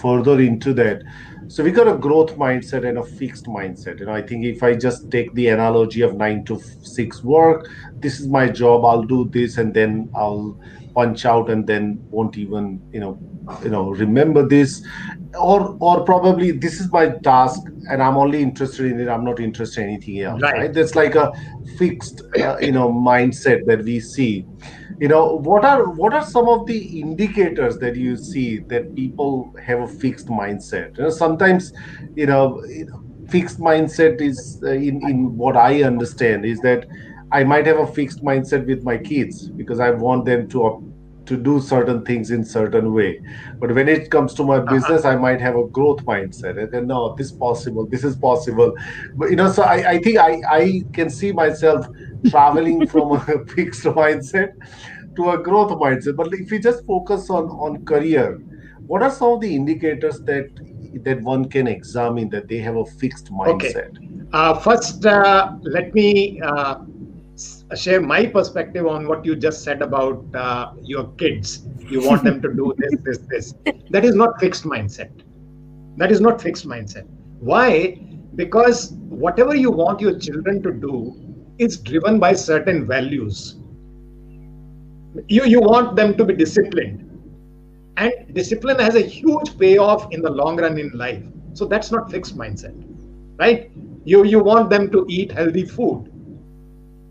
further 0.01 0.41
into 0.41 0.73
that. 0.73 1.03
So 1.47 1.63
we 1.63 1.71
got 1.71 1.87
a 1.87 1.97
growth 1.97 2.35
mindset 2.35 2.85
and 2.85 2.97
a 2.97 3.03
fixed 3.03 3.45
mindset. 3.45 4.01
You 4.01 4.07
know, 4.07 4.11
I 4.11 4.21
think 4.21 4.43
if 4.43 4.61
I 4.61 4.75
just 4.75 5.09
take 5.09 5.33
the 5.35 5.47
analogy 5.47 6.01
of 6.01 6.15
nine 6.15 6.43
to 6.45 6.59
six 6.83 7.23
work, 7.23 7.69
this 7.93 8.19
is 8.19 8.27
my 8.27 8.49
job. 8.49 8.83
I'll 8.83 9.03
do 9.03 9.29
this, 9.29 9.57
and 9.57 9.73
then 9.73 10.09
I'll 10.13 10.59
punch 10.99 11.25
out, 11.25 11.49
and 11.49 11.67
then 11.67 11.99
won't 12.11 12.37
even, 12.37 12.81
you 12.93 12.99
know, 12.99 13.17
you 13.63 13.69
know, 13.69 13.89
remember 13.91 14.47
this. 14.47 14.81
Or 15.39 15.77
or 15.79 16.03
probably 16.05 16.51
this 16.51 16.79
is 16.81 16.91
my 16.91 17.09
task 17.23 17.59
and 17.91 18.01
i'm 18.01 18.17
only 18.17 18.41
interested 18.41 18.85
in 18.91 18.99
it. 18.99 19.07
I'm 19.07 19.23
not 19.23 19.39
interested 19.39 19.81
in 19.83 19.89
anything 19.89 20.21
else 20.21 20.41
Right. 20.41 20.55
right, 20.61 20.73
that's 20.73 20.95
like 20.95 21.15
a 21.15 21.31
fixed 21.77 22.21
uh, 22.39 22.57
you 22.59 22.71
know 22.71 22.89
mindset 22.91 23.65
that 23.67 23.83
we 23.83 23.99
see. 23.99 24.45
You 24.99 25.07
know 25.07 25.35
what 25.37 25.65
are 25.65 25.85
what 26.01 26.13
are 26.13 26.25
some 26.25 26.49
of 26.49 26.65
the 26.67 26.79
indicators 26.99 27.77
that 27.79 27.95
you 27.95 28.17
see 28.17 28.59
that 28.69 28.95
people 28.95 29.51
have 29.65 29.81
a 29.81 29.87
fixed 29.87 30.27
mindset? 30.27 30.97
You 30.97 31.03
know 31.05 31.09
sometimes 31.09 31.71
you 32.15 32.25
know 32.25 32.59
you 32.67 32.85
know, 32.85 32.99
fixed 33.29 33.59
mindset 33.59 34.21
is 34.21 34.59
uh, 34.63 34.71
in 34.71 35.01
in 35.07 35.37
what 35.37 35.55
i 35.55 35.83
understand 35.83 36.45
is 36.45 36.59
that 36.61 36.85
i 37.31 37.43
might 37.43 37.67
have 37.67 37.79
a 37.79 37.87
fixed 37.87 38.23
mindset 38.23 38.65
with 38.65 38.83
my 38.83 38.97
kids 38.97 39.51
because 39.55 39.79
i 39.79 39.91
want 39.91 40.25
them 40.25 40.47
to 40.49 40.81
to 41.29 41.37
do 41.37 41.59
certain 41.61 42.03
things 42.03 42.31
in 42.31 42.43
certain 42.43 42.93
way. 42.93 43.21
But 43.61 43.73
when 43.75 43.87
it 43.87 44.09
comes 44.09 44.33
to 44.35 44.43
my 44.43 44.59
business 44.59 45.05
i 45.05 45.15
might 45.15 45.41
have 45.41 45.55
a 45.55 45.67
growth 45.67 46.03
mindset. 46.05 46.59
And 46.61 46.71
then 46.71 46.87
no 46.87 47.15
this 47.17 47.31
possible 47.31 47.87
this 47.87 48.03
is 48.03 48.15
possible. 48.15 48.73
But 49.15 49.29
you 49.29 49.35
know 49.35 49.51
so 49.51 49.63
i, 49.63 49.77
I 49.91 49.97
think 49.99 50.17
I, 50.17 50.41
I 50.49 50.83
can 50.93 51.09
see 51.09 51.31
myself 51.31 51.85
traveling 52.25 52.85
from 52.87 53.11
a 53.13 53.45
fixed 53.55 53.83
mindset 53.83 54.49
to 55.15 55.29
a 55.31 55.37
growth 55.37 55.71
mindset. 55.71 56.15
But 56.15 56.33
if 56.33 56.51
you 56.51 56.59
just 56.59 56.85
focus 56.85 57.29
on 57.29 57.45
on 57.67 57.83
career 57.93 58.39
what 58.87 59.03
are 59.03 59.11
some 59.11 59.33
of 59.33 59.41
the 59.41 59.55
indicators 59.55 60.19
that 60.25 60.47
that 61.05 61.21
one 61.21 61.45
can 61.47 61.67
examine 61.67 62.29
that 62.29 62.47
they 62.47 62.57
have 62.57 62.75
a 62.75 62.85
fixed 62.85 63.31
Okay. 63.45 63.67
mindset? 63.67 64.01
Uh, 64.31 64.53
first, 64.59 65.05
uh, 65.05 65.49
let 65.63 65.93
me 65.93 66.39
uh, 66.41 66.75
share 67.75 68.01
my 68.01 68.25
perspective 68.25 68.87
on 68.87 69.07
what 69.07 69.25
you 69.25 69.35
just 69.35 69.63
said 69.63 69.81
about 69.81 70.23
uh, 70.35 70.73
your 70.81 71.11
kids. 71.13 71.65
You 71.89 72.05
want 72.05 72.23
them 72.23 72.41
to 72.41 72.53
do 72.53 72.73
this, 72.77 72.95
this, 73.03 73.17
this. 73.29 73.53
That 73.89 74.05
is 74.05 74.15
not 74.15 74.39
fixed 74.39 74.63
mindset. 74.63 75.11
That 75.97 76.11
is 76.11 76.21
not 76.21 76.41
fixed 76.41 76.67
mindset. 76.67 77.07
Why? 77.39 77.99
Because 78.35 78.91
whatever 79.09 79.55
you 79.55 79.71
want 79.71 79.99
your 79.99 80.17
children 80.17 80.61
to 80.63 80.71
do 80.71 81.15
is 81.57 81.77
driven 81.77 82.19
by 82.19 82.33
certain 82.33 82.87
values. 82.87 83.57
You, 85.27 85.45
you 85.45 85.59
want 85.59 85.95
them 85.95 86.15
to 86.17 86.25
be 86.25 86.35
disciplined. 86.35 87.05
And 87.97 88.13
discipline 88.33 88.79
has 88.79 88.95
a 88.95 89.01
huge 89.01 89.57
payoff 89.57 90.11
in 90.11 90.21
the 90.21 90.29
long 90.29 90.57
run 90.57 90.77
in 90.77 90.89
life. 90.91 91.23
So 91.53 91.65
that's 91.65 91.91
not 91.91 92.09
fixed 92.09 92.37
mindset 92.37 92.73
right 93.39 93.71
you 94.03 94.23
you 94.25 94.39
want 94.43 94.69
them 94.69 94.89
to 94.95 95.05
eat 95.17 95.31
healthy 95.31 95.65
food 95.65 96.08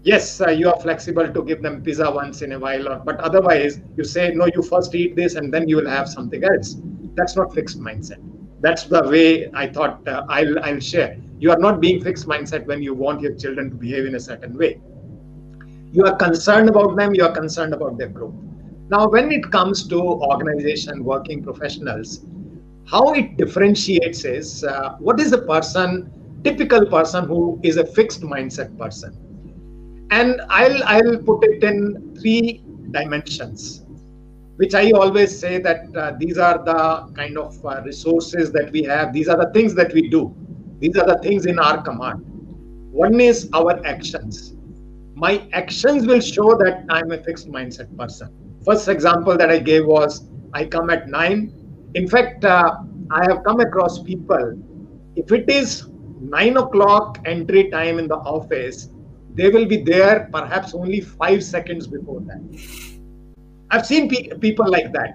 yes 0.02 0.40
uh, 0.40 0.50
you 0.50 0.68
are 0.68 0.80
flexible 0.80 1.28
to 1.32 1.42
give 1.44 1.62
them 1.62 1.82
pizza 1.82 2.10
once 2.10 2.42
in 2.42 2.52
a 2.52 2.58
while 2.58 2.88
or, 2.88 2.98
but 3.04 3.18
otherwise 3.20 3.80
you 3.96 4.04
say 4.04 4.32
no 4.34 4.46
you 4.54 4.62
first 4.62 4.94
eat 4.94 5.16
this 5.16 5.34
and 5.34 5.52
then 5.52 5.68
you 5.68 5.76
will 5.76 5.88
have 5.88 6.08
something 6.08 6.42
else. 6.44 6.76
That's 7.14 7.36
not 7.36 7.52
fixed 7.52 7.80
mindset. 7.80 8.18
That's 8.60 8.84
the 8.84 9.02
way 9.08 9.50
i 9.54 9.66
thought 9.66 10.06
uh, 10.06 10.24
i'll 10.28 10.58
i'll 10.60 10.80
share. 10.80 11.18
You 11.38 11.50
are 11.50 11.58
not 11.58 11.80
being 11.80 12.02
fixed 12.02 12.26
mindset 12.26 12.66
when 12.66 12.82
you 12.82 12.94
want 12.94 13.20
your 13.20 13.34
children 13.34 13.70
to 13.70 13.76
behave 13.76 14.06
in 14.06 14.14
a 14.14 14.20
certain 14.20 14.56
way. 14.56 14.80
You 15.92 16.04
are 16.04 16.16
concerned 16.16 16.68
about 16.68 16.96
them 16.96 17.14
you 17.14 17.24
are 17.24 17.32
concerned 17.32 17.74
about 17.74 17.98
their 17.98 18.08
growth. 18.08 18.34
Now 18.88 19.08
when 19.08 19.32
it 19.32 19.50
comes 19.50 19.86
to 19.88 20.00
organization 20.00 21.04
working 21.04 21.42
professionals 21.42 22.24
how 22.86 23.12
it 23.12 23.36
differentiates 23.36 24.24
is 24.24 24.64
uh, 24.64 24.96
what 24.98 25.20
is 25.20 25.30
the 25.30 25.42
person 25.42 26.10
typical 26.42 26.86
person 26.86 27.26
who 27.26 27.60
is 27.62 27.76
a 27.76 27.84
fixed 27.84 28.22
mindset 28.22 28.76
person 28.78 29.12
and 30.10 30.40
i'll 30.48 30.82
i'll 30.84 31.18
put 31.18 31.44
it 31.44 31.62
in 31.62 32.16
three 32.20 32.62
dimensions 32.90 33.84
which 34.56 34.74
i 34.74 34.90
always 34.90 35.38
say 35.38 35.58
that 35.58 35.96
uh, 35.96 36.12
these 36.18 36.38
are 36.38 36.58
the 36.64 37.12
kind 37.14 37.38
of 37.38 37.64
uh, 37.64 37.80
resources 37.84 38.50
that 38.50 38.72
we 38.72 38.82
have. 38.82 39.12
These 39.12 39.28
are 39.28 39.36
the 39.36 39.52
things 39.52 39.72
that 39.76 39.92
we 39.92 40.08
do. 40.08 40.34
These 40.80 40.96
are 40.96 41.06
the 41.06 41.18
things 41.22 41.46
in 41.46 41.60
our 41.60 41.80
command. 41.80 42.24
One 42.90 43.20
is 43.20 43.48
our 43.54 43.84
actions. 43.86 44.54
My 45.14 45.48
actions 45.52 46.06
will 46.06 46.20
show 46.20 46.56
that 46.56 46.84
i'm 46.90 47.12
a 47.12 47.22
fixed 47.22 47.48
mindset 47.48 47.96
person. 47.96 48.28
First 48.64 48.88
example 48.88 49.36
that 49.36 49.50
i 49.50 49.58
gave 49.58 49.86
was 49.86 50.28
i 50.54 50.64
come 50.64 50.90
at 50.90 51.08
9 51.08 51.92
in 51.94 52.08
fact 52.08 52.44
uh, 52.44 52.76
i 53.10 53.22
have 53.28 53.44
come 53.44 53.60
across 53.60 54.02
people 54.02 54.46
if 55.16 55.30
it 55.38 55.48
is 55.48 55.86
9 56.20 56.56
o'clock 56.56 57.18
entry 57.26 57.70
time 57.70 57.98
in 57.98 58.08
the 58.08 58.20
office 58.36 58.88
they 59.38 59.48
will 59.48 59.66
be 59.66 59.78
there 59.82 60.28
perhaps 60.32 60.74
only 60.74 61.00
5 61.00 61.42
seconds 61.44 61.86
before 61.86 62.20
that. 62.28 62.42
I've 63.70 63.86
seen 63.86 64.08
pe- 64.08 64.36
people 64.38 64.68
like 64.68 64.92
that. 64.92 65.14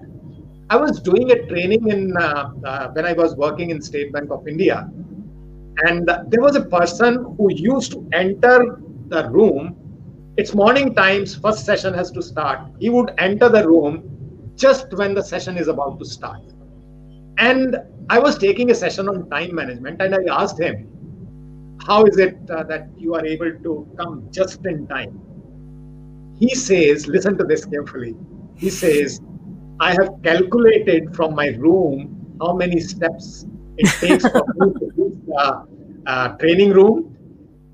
I 0.70 0.76
was 0.76 1.00
doing 1.00 1.30
a 1.30 1.46
training 1.46 1.88
in 1.90 2.16
uh, 2.16 2.50
uh, 2.64 2.88
when 2.92 3.04
i 3.04 3.12
was 3.12 3.36
working 3.36 3.70
in 3.70 3.82
state 3.82 4.12
bank 4.14 4.30
of 4.30 4.48
india 4.48 4.88
and 5.86 6.08
there 6.28 6.40
was 6.40 6.56
a 6.56 6.64
person 6.64 7.34
who 7.36 7.52
used 7.52 7.92
to 7.92 8.08
enter 8.12 8.80
the 9.08 9.28
room. 9.30 9.76
It's 10.36 10.54
morning 10.54 10.94
times 10.94 11.34
first 11.34 11.64
session 11.64 11.94
has 11.94 12.10
to 12.12 12.22
start. 12.22 12.60
He 12.78 12.90
would 12.90 13.12
enter 13.18 13.48
the 13.48 13.66
room 13.66 14.52
just 14.56 14.92
when 14.94 15.14
the 15.14 15.22
session 15.22 15.56
is 15.56 15.68
about 15.68 15.98
to 15.98 16.04
start. 16.04 16.42
And 17.38 17.76
i 18.10 18.18
was 18.18 18.38
taking 18.38 18.70
a 18.70 18.74
session 18.74 19.08
on 19.08 19.28
time 19.30 19.54
management 19.54 20.00
and 20.02 20.14
i 20.14 20.18
asked 20.30 20.60
him 20.60 20.93
how 21.86 22.04
is 22.04 22.18
it 22.18 22.38
uh, 22.50 22.62
that 22.64 22.88
you 22.96 23.14
are 23.14 23.24
able 23.24 23.52
to 23.62 23.88
come 23.98 24.28
just 24.30 24.64
in 24.66 24.86
time? 24.86 25.20
He 26.38 26.54
says 26.54 27.06
listen 27.06 27.36
to 27.38 27.44
this 27.44 27.64
carefully. 27.64 28.14
He 28.56 28.70
says 28.70 29.20
i 29.80 29.90
have 29.92 30.10
calculated 30.22 31.14
from 31.14 31.34
my 31.34 31.48
room 31.62 32.36
how 32.40 32.52
many 32.54 32.78
steps 32.80 33.46
it 33.76 33.88
takes 34.00 34.28
for 34.28 34.44
me 34.54 34.72
to 34.74 34.92
reach 34.96 35.18
the 35.26 35.66
uh, 36.06 36.28
training 36.36 36.70
room 36.70 37.16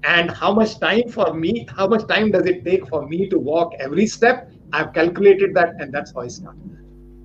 and 0.04 0.30
how 0.30 0.52
much 0.54 0.78
time 0.80 1.06
for 1.08 1.34
me 1.34 1.66
how 1.76 1.86
much 1.86 2.06
time 2.08 2.30
does 2.30 2.46
it 2.46 2.64
take 2.64 2.88
for 2.88 3.06
me 3.06 3.28
to 3.28 3.38
walk 3.38 3.74
every 3.78 4.06
step. 4.06 4.50
I've 4.72 4.94
calculated 4.94 5.54
that 5.54 5.74
and 5.78 5.92
that's 5.92 6.14
how 6.14 6.22
i 6.22 6.28
started. 6.28 6.78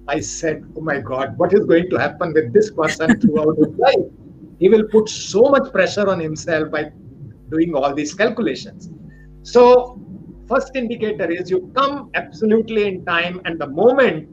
I 0.07 0.19
said 0.19 0.65
oh 0.75 0.81
my 0.81 0.99
god 0.99 1.37
what 1.37 1.53
is 1.53 1.65
going 1.65 1.89
to 1.89 1.97
happen 1.97 2.33
with 2.33 2.51
this 2.51 2.71
person 2.71 3.19
throughout 3.21 3.57
his 3.57 3.73
life 3.77 4.05
he 4.59 4.69
will 4.69 4.83
put 4.91 5.09
so 5.09 5.43
much 5.43 5.71
pressure 5.71 6.07
on 6.09 6.19
himself 6.19 6.71
by 6.71 6.91
doing 7.49 7.75
all 7.75 7.93
these 7.93 8.13
calculations. 8.13 8.89
So 9.43 9.99
first 10.47 10.75
indicator 10.75 11.29
is 11.29 11.49
you 11.49 11.71
come 11.75 12.09
absolutely 12.13 12.87
in 12.87 13.05
time 13.05 13.41
and 13.45 13.59
the 13.59 13.67
moment 13.67 14.29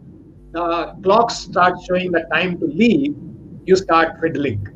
the 0.53 0.95
clock 1.03 1.31
starts 1.31 1.85
showing 1.87 2.13
the 2.13 2.25
time 2.33 2.59
to 2.59 2.67
leave 2.67 3.15
you 3.65 3.77
start 3.77 4.21
fiddling. 4.21 4.67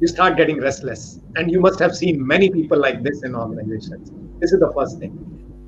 You 0.00 0.08
start 0.08 0.36
getting 0.36 0.60
restless. 0.60 1.20
And 1.36 1.50
you 1.50 1.60
must 1.60 1.78
have 1.78 1.94
seen 1.94 2.26
many 2.26 2.50
people 2.50 2.78
like 2.78 3.02
this 3.02 3.22
in 3.22 3.34
organizations. 3.34 4.10
This 4.40 4.52
is 4.52 4.60
the 4.60 4.72
first 4.74 4.98
thing. 4.98 5.12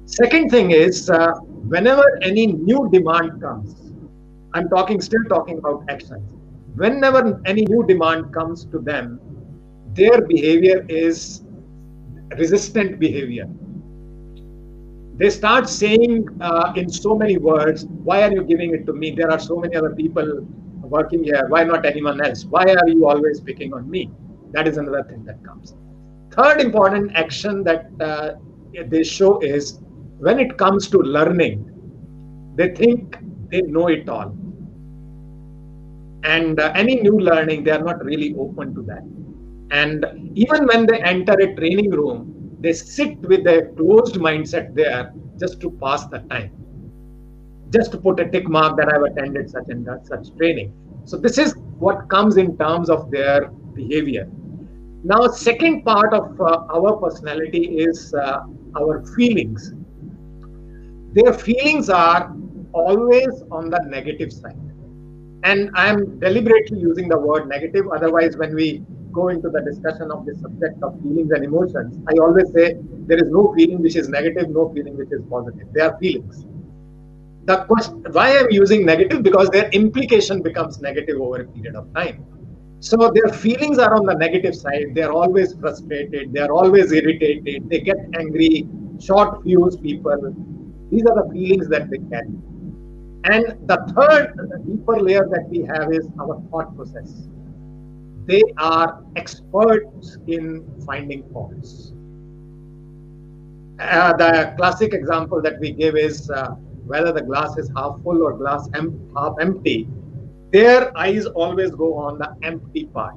Second 0.06 0.50
thing 0.50 0.70
is 0.70 1.10
uh, 1.10 1.32
whenever 1.68 2.04
any 2.22 2.46
new 2.46 2.88
demand 2.92 3.40
comes 3.40 3.86
I'm 4.56 4.70
talking 4.70 5.02
still 5.02 5.22
talking 5.28 5.58
about 5.58 5.84
actions. 5.90 6.22
Whenever 6.76 7.40
any 7.46 7.64
new 7.64 7.84
demand 7.86 8.32
comes 8.34 8.66
to 8.66 8.78
them, 8.78 9.18
their 9.94 10.20
behavior 10.20 10.84
is 10.88 11.42
resistant 12.36 12.98
behavior. 13.00 13.48
They 15.16 15.30
start 15.30 15.70
saying 15.70 16.28
uh, 16.42 16.74
in 16.76 16.90
so 16.90 17.16
many 17.16 17.38
words, 17.38 17.86
Why 17.86 18.22
are 18.22 18.32
you 18.32 18.44
giving 18.44 18.74
it 18.74 18.84
to 18.86 18.92
me? 18.92 19.12
There 19.12 19.30
are 19.30 19.38
so 19.38 19.56
many 19.56 19.74
other 19.74 19.94
people 19.94 20.46
working 20.82 21.24
here. 21.24 21.46
Why 21.48 21.64
not 21.64 21.86
anyone 21.86 22.20
else? 22.20 22.44
Why 22.44 22.64
are 22.64 22.88
you 22.88 23.08
always 23.08 23.40
picking 23.40 23.72
on 23.72 23.88
me? 23.88 24.10
That 24.52 24.68
is 24.68 24.76
another 24.76 25.02
thing 25.04 25.24
that 25.24 25.42
comes. 25.42 25.74
Third 26.32 26.60
important 26.60 27.12
action 27.14 27.64
that 27.64 27.86
uh, 28.00 28.32
they 28.88 29.02
show 29.02 29.38
is 29.40 29.80
when 30.18 30.38
it 30.38 30.58
comes 30.58 30.88
to 30.88 30.98
learning, 30.98 31.72
they 32.54 32.74
think 32.74 33.18
they 33.50 33.62
know 33.62 33.88
it 33.88 34.08
all. 34.10 34.36
And 36.26 36.58
uh, 36.58 36.72
any 36.74 36.96
new 36.96 37.18
learning, 37.18 37.64
they 37.64 37.70
are 37.70 37.82
not 37.82 38.04
really 38.04 38.34
open 38.36 38.74
to 38.74 38.82
that. 38.82 39.04
And 39.70 40.04
even 40.36 40.66
when 40.66 40.86
they 40.86 41.00
enter 41.00 41.34
a 41.34 41.54
training 41.54 41.90
room, 41.90 42.58
they 42.60 42.72
sit 42.72 43.18
with 43.20 43.46
a 43.46 43.72
closed 43.76 44.16
mindset 44.16 44.74
there 44.74 45.12
just 45.38 45.60
to 45.60 45.70
pass 45.82 46.06
the 46.06 46.18
time, 46.30 46.50
just 47.70 47.92
to 47.92 47.98
put 47.98 48.18
a 48.18 48.28
tick 48.28 48.48
mark 48.48 48.76
that 48.76 48.92
I've 48.92 49.02
attended 49.02 49.50
such 49.50 49.68
and 49.68 49.86
such 50.04 50.36
training. 50.36 50.72
So 51.04 51.16
this 51.16 51.38
is 51.38 51.54
what 51.78 52.08
comes 52.08 52.36
in 52.36 52.58
terms 52.58 52.90
of 52.90 53.10
their 53.10 53.48
behavior. 53.74 54.28
Now, 55.04 55.28
second 55.28 55.84
part 55.84 56.12
of 56.12 56.40
uh, 56.40 56.66
our 56.74 56.96
personality 56.96 57.78
is 57.78 58.12
uh, 58.14 58.40
our 58.76 59.06
feelings. 59.14 59.72
Their 61.12 61.32
feelings 61.32 61.88
are 61.88 62.34
always 62.72 63.44
on 63.52 63.70
the 63.70 63.80
negative 63.86 64.32
side. 64.32 64.65
And 65.46 65.70
I'm 65.74 66.18
deliberately 66.18 66.80
using 66.80 67.08
the 67.08 67.16
word 67.16 67.48
negative. 67.48 67.86
Otherwise, 67.94 68.36
when 68.36 68.52
we 68.52 68.82
go 69.12 69.28
into 69.28 69.48
the 69.48 69.60
discussion 69.60 70.10
of 70.10 70.26
the 70.26 70.34
subject 70.34 70.82
of 70.82 71.00
feelings 71.02 71.30
and 71.30 71.44
emotions, 71.44 72.04
I 72.08 72.14
always 72.20 72.52
say 72.52 72.74
there 73.10 73.18
is 73.24 73.30
no 73.30 73.54
feeling 73.54 73.80
which 73.80 73.94
is 73.94 74.08
negative, 74.08 74.50
no 74.50 74.72
feeling 74.74 74.96
which 74.96 75.12
is 75.12 75.22
positive. 75.30 75.68
They 75.72 75.82
are 75.82 75.96
feelings. 75.98 76.44
The 77.44 77.58
question 77.66 78.04
why 78.10 78.36
I'm 78.36 78.50
using 78.50 78.84
negative 78.84 79.22
because 79.22 79.48
their 79.50 79.68
implication 79.68 80.42
becomes 80.42 80.80
negative 80.80 81.20
over 81.20 81.42
a 81.42 81.46
period 81.46 81.76
of 81.76 81.94
time. 81.94 82.26
So 82.80 83.12
their 83.14 83.32
feelings 83.32 83.78
are 83.78 83.94
on 83.94 84.04
the 84.04 84.14
negative 84.14 84.56
side. 84.56 84.94
They're 84.94 85.12
always 85.12 85.54
frustrated. 85.54 86.32
They're 86.32 86.52
always 86.52 86.90
irritated. 86.90 87.70
They 87.70 87.80
get 87.82 87.98
angry, 88.18 88.68
short 89.00 89.44
fuse 89.44 89.76
people. 89.76 90.34
These 90.90 91.06
are 91.06 91.22
the 91.22 91.30
feelings 91.32 91.68
that 91.68 91.88
they 91.88 91.98
carry. 92.10 92.34
And 93.26 93.44
the 93.68 93.78
third 93.94 94.34
the 94.36 94.58
deeper 94.66 95.00
layer 95.00 95.26
that 95.30 95.48
we 95.48 95.62
have 95.62 95.92
is 95.92 96.08
our 96.20 96.40
thought 96.50 96.74
process. 96.76 97.28
They 98.26 98.42
are 98.58 99.04
experts 99.16 100.18
in 100.26 100.64
finding 100.86 101.22
faults. 101.32 101.92
Uh, 103.78 104.12
the 104.16 104.54
classic 104.56 104.94
example 104.94 105.42
that 105.42 105.60
we 105.60 105.70
give 105.70 105.96
is 105.96 106.30
uh, 106.30 106.50
whether 106.86 107.12
the 107.12 107.22
glass 107.22 107.58
is 107.58 107.70
half 107.76 108.00
full 108.02 108.22
or 108.22 108.32
glass 108.32 108.68
em- 108.74 108.98
half 109.14 109.34
empty 109.40 109.86
their 110.52 110.96
eyes 110.96 111.26
always 111.26 111.70
go 111.70 111.94
on 111.94 112.18
the 112.18 112.34
empty 112.42 112.86
part. 112.86 113.16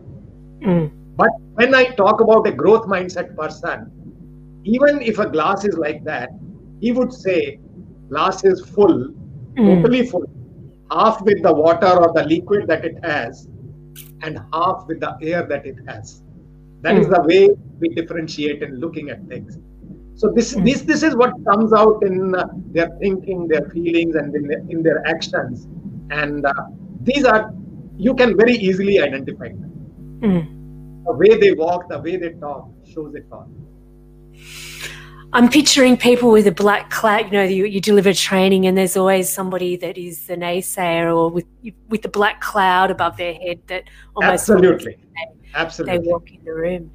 Mm. 0.61 0.91
But 1.15 1.29
when 1.53 1.75
I 1.75 1.85
talk 1.95 2.21
about 2.21 2.47
a 2.47 2.51
growth 2.51 2.85
mindset 2.87 3.35
person, 3.35 3.91
even 4.63 5.01
if 5.01 5.19
a 5.19 5.29
glass 5.29 5.63
is 5.65 5.77
like 5.77 6.03
that, 6.03 6.29
he 6.81 6.91
would 6.91 7.13
say 7.13 7.59
glass 8.09 8.43
is 8.43 8.65
full. 8.65 9.13
Totally 9.57 10.05
full, 10.07 10.25
half 10.91 11.21
with 11.21 11.41
the 11.43 11.53
water 11.53 11.87
or 11.87 12.13
the 12.13 12.23
liquid 12.23 12.67
that 12.67 12.85
it 12.85 13.03
has, 13.03 13.47
and 14.21 14.39
half 14.53 14.85
with 14.87 14.99
the 14.99 15.17
air 15.21 15.45
that 15.45 15.65
it 15.65 15.77
has. 15.87 16.23
That 16.81 16.95
mm. 16.95 17.01
is 17.01 17.07
the 17.07 17.21
way 17.21 17.49
we 17.79 17.89
differentiate 17.89 18.63
in 18.63 18.79
looking 18.79 19.09
at 19.09 19.25
things. 19.27 19.57
So 20.15 20.31
this 20.35 20.53
mm. 20.53 20.65
this 20.65 20.81
this 20.81 21.03
is 21.03 21.15
what 21.15 21.33
comes 21.45 21.73
out 21.73 22.03
in 22.03 22.35
uh, 22.35 22.47
their 22.71 22.89
thinking, 22.99 23.47
their 23.47 23.69
feelings, 23.69 24.15
and 24.15 24.35
in, 24.35 24.47
their, 24.47 24.59
in 24.69 24.83
their 24.83 25.05
actions. 25.07 25.67
And 26.11 26.45
uh, 26.45 26.53
these 27.01 27.25
are 27.25 27.53
you 27.97 28.13
can 28.15 28.37
very 28.37 28.55
easily 28.55 28.99
identify 28.99 29.49
them. 29.49 30.19
Mm. 30.21 31.05
The 31.05 31.13
way 31.13 31.37
they 31.37 31.53
walk, 31.53 31.89
the 31.89 31.99
way 31.99 32.17
they 32.17 32.31
talk 32.33 32.69
shows 32.93 33.15
it 33.15 33.25
all. 33.31 33.49
I'm 35.31 35.47
picturing 35.47 35.95
people 35.95 36.31
with 36.31 36.47
a 36.47 36.51
black 36.51 36.89
cloud. 36.89 37.25
You 37.25 37.31
know, 37.31 37.43
you, 37.43 37.65
you 37.65 37.79
deliver 37.79 38.13
training, 38.13 38.65
and 38.65 38.75
there's 38.77 38.97
always 38.97 39.29
somebody 39.29 39.75
that 39.77 39.97
is 39.97 40.25
the 40.25 40.35
naysayer, 40.35 41.15
or 41.15 41.29
with 41.29 41.45
with 41.87 42.01
the 42.01 42.09
black 42.09 42.41
cloud 42.41 42.89
above 42.89 43.17
their 43.17 43.35
head 43.35 43.59
that 43.67 43.83
almost 44.15 44.49
absolutely, 44.49 44.95
they, 44.95 45.49
absolutely, 45.53 45.97
they 45.99 46.07
walk 46.07 46.31
in 46.31 46.43
the 46.43 46.53
room. 46.53 46.91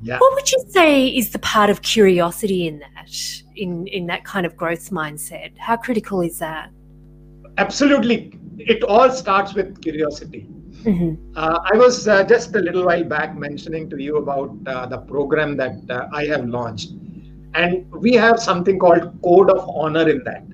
Yeah. 0.00 0.18
What 0.18 0.34
would 0.34 0.50
you 0.50 0.64
say 0.68 1.08
is 1.08 1.30
the 1.30 1.38
part 1.40 1.70
of 1.70 1.82
curiosity 1.82 2.68
in 2.68 2.80
that, 2.80 3.42
in 3.56 3.88
in 3.88 4.06
that 4.06 4.24
kind 4.24 4.46
of 4.46 4.56
growth 4.56 4.90
mindset? 4.90 5.58
How 5.58 5.76
critical 5.76 6.20
is 6.20 6.38
that? 6.38 6.70
Absolutely, 7.58 8.38
it 8.58 8.84
all 8.84 9.10
starts 9.10 9.54
with 9.54 9.82
curiosity. 9.82 10.46
Mm-hmm. 10.84 11.36
Uh, 11.36 11.58
I 11.72 11.76
was 11.76 12.06
uh, 12.06 12.24
just 12.24 12.54
a 12.54 12.58
little 12.58 12.86
while 12.86 13.04
back 13.04 13.36
mentioning 13.36 13.90
to 13.90 14.00
you 14.00 14.16
about 14.18 14.56
uh, 14.66 14.86
the 14.86 14.98
program 14.98 15.56
that 15.56 15.74
uh, 15.90 16.08
I 16.12 16.26
have 16.26 16.46
launched. 16.46 16.92
And 17.54 17.90
we 17.92 18.14
have 18.14 18.38
something 18.38 18.78
called 18.78 19.20
Code 19.22 19.50
of 19.50 19.68
Honor 19.68 20.08
in 20.08 20.22
that. 20.24 20.44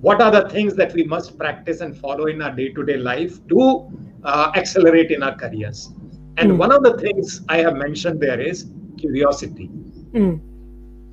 What 0.00 0.20
are 0.20 0.30
the 0.30 0.48
things 0.48 0.74
that 0.74 0.92
we 0.92 1.04
must 1.04 1.38
practice 1.38 1.80
and 1.80 1.96
follow 1.96 2.26
in 2.26 2.40
our 2.42 2.54
day 2.54 2.68
to 2.70 2.84
day 2.84 2.96
life 2.96 3.46
to 3.48 3.88
uh, 4.24 4.52
accelerate 4.54 5.10
in 5.10 5.22
our 5.22 5.34
careers? 5.34 5.92
And 6.36 6.52
mm. 6.52 6.56
one 6.56 6.72
of 6.72 6.82
the 6.82 6.96
things 6.98 7.42
I 7.48 7.58
have 7.58 7.74
mentioned 7.74 8.20
there 8.20 8.40
is 8.40 8.70
curiosity. 8.96 9.70
Mm. 10.12 10.40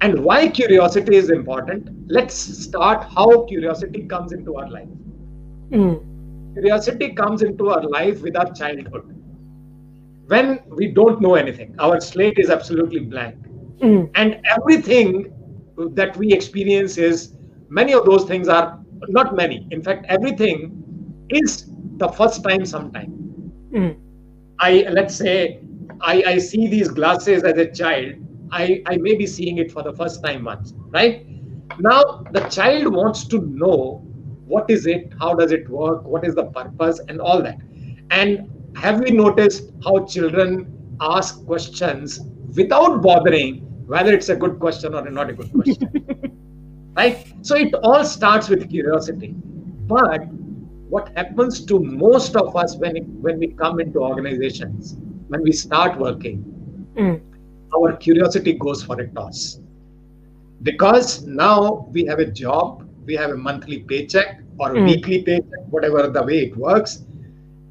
And 0.01 0.23
why 0.23 0.47
curiosity 0.49 1.15
is 1.15 1.29
important? 1.29 1.89
Let's 2.07 2.35
start 2.35 3.03
how 3.15 3.43
curiosity 3.45 4.03
comes 4.03 4.33
into 4.33 4.55
our 4.55 4.69
life. 4.69 4.89
Mm. 5.71 6.53
Curiosity 6.53 7.13
comes 7.13 7.41
into 7.41 7.69
our 7.69 7.83
life 7.83 8.21
with 8.21 8.37
our 8.37 8.51
childhood. 8.53 9.11
When 10.27 10.59
we 10.67 10.87
don't 10.87 11.21
know 11.21 11.35
anything, 11.35 11.75
our 11.79 11.99
slate 12.01 12.37
is 12.37 12.49
absolutely 12.49 13.01
blank. 13.01 13.35
Mm. 13.81 14.09
And 14.15 14.41
everything 14.45 15.33
that 15.93 16.15
we 16.17 16.31
experience 16.31 16.97
is 16.97 17.33
many 17.69 17.93
of 17.93 18.05
those 18.05 18.25
things 18.25 18.47
are 18.47 18.79
not 19.09 19.35
many. 19.35 19.67
In 19.71 19.81
fact, 19.81 20.05
everything 20.07 21.25
is 21.29 21.69
the 21.97 22.07
first 22.09 22.43
time 22.43 22.65
sometime. 22.65 23.11
Mm. 23.73 23.97
I 24.59 24.85
let's 24.89 25.15
say 25.15 25.59
I, 26.01 26.23
I 26.25 26.37
see 26.37 26.67
these 26.67 26.89
glasses 26.89 27.43
as 27.43 27.57
a 27.57 27.69
child. 27.71 28.13
I, 28.51 28.83
I 28.85 28.97
may 28.97 29.15
be 29.15 29.25
seeing 29.25 29.57
it 29.57 29.71
for 29.71 29.83
the 29.83 29.93
first 29.93 30.23
time 30.23 30.45
once, 30.45 30.73
right? 30.89 31.25
Now 31.79 32.23
the 32.31 32.47
child 32.49 32.93
wants 32.93 33.25
to 33.27 33.39
know 33.39 34.05
what 34.45 34.69
is 34.69 34.85
it 34.85 35.11
how 35.19 35.33
does 35.33 35.51
it 35.51 35.67
work 35.69 36.03
what 36.03 36.25
is 36.25 36.35
the 36.35 36.45
purpose 36.45 36.99
and 37.09 37.19
all 37.19 37.41
that 37.41 37.57
and 38.11 38.49
have 38.75 38.99
we 38.99 39.11
noticed 39.11 39.71
how 39.83 40.05
children 40.05 40.71
ask 41.01 41.43
questions 41.45 42.21
without 42.55 43.01
bothering 43.01 43.61
whether 43.87 44.13
it's 44.13 44.29
a 44.29 44.35
good 44.35 44.59
question 44.59 44.93
or 44.93 45.09
not 45.09 45.29
a 45.29 45.33
good 45.33 45.51
question 45.51 45.89
right 46.97 47.27
so 47.41 47.55
it 47.55 47.73
all 47.83 48.03
starts 48.03 48.49
with 48.49 48.69
curiosity 48.69 49.33
but 49.87 50.27
what 50.89 51.11
happens 51.17 51.65
to 51.65 51.79
most 51.79 52.35
of 52.35 52.55
us 52.55 52.75
when 52.77 52.95
it, 52.95 53.07
when 53.25 53.37
we 53.39 53.47
come 53.47 53.79
into 53.79 53.99
organizations 53.99 54.95
when 55.27 55.41
we 55.43 55.51
start 55.51 55.99
working 55.99 56.39
mm. 56.95 57.21
our 57.75 57.95
curiosity 57.97 58.53
goes 58.53 58.83
for 58.83 58.99
a 59.01 59.07
toss 59.09 59.59
because 60.63 61.23
now 61.23 61.87
we 61.91 62.05
have 62.05 62.19
a 62.19 62.25
job 62.25 62.85
we 63.05 63.15
have 63.15 63.31
a 63.31 63.37
monthly 63.37 63.79
paycheck 63.79 64.41
or 64.57 64.69
mm. 64.69 64.85
weekly 64.85 65.21
paycheck, 65.21 65.65
whatever 65.69 66.07
the 66.07 66.23
way 66.23 66.45
it 66.45 66.57
works. 66.57 67.03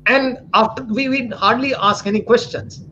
And 0.06 0.38
after 0.52 0.84
we, 0.84 1.08
we 1.08 1.28
hardly 1.28 1.74
ask 1.74 2.06
any 2.06 2.20
questions. 2.20 2.83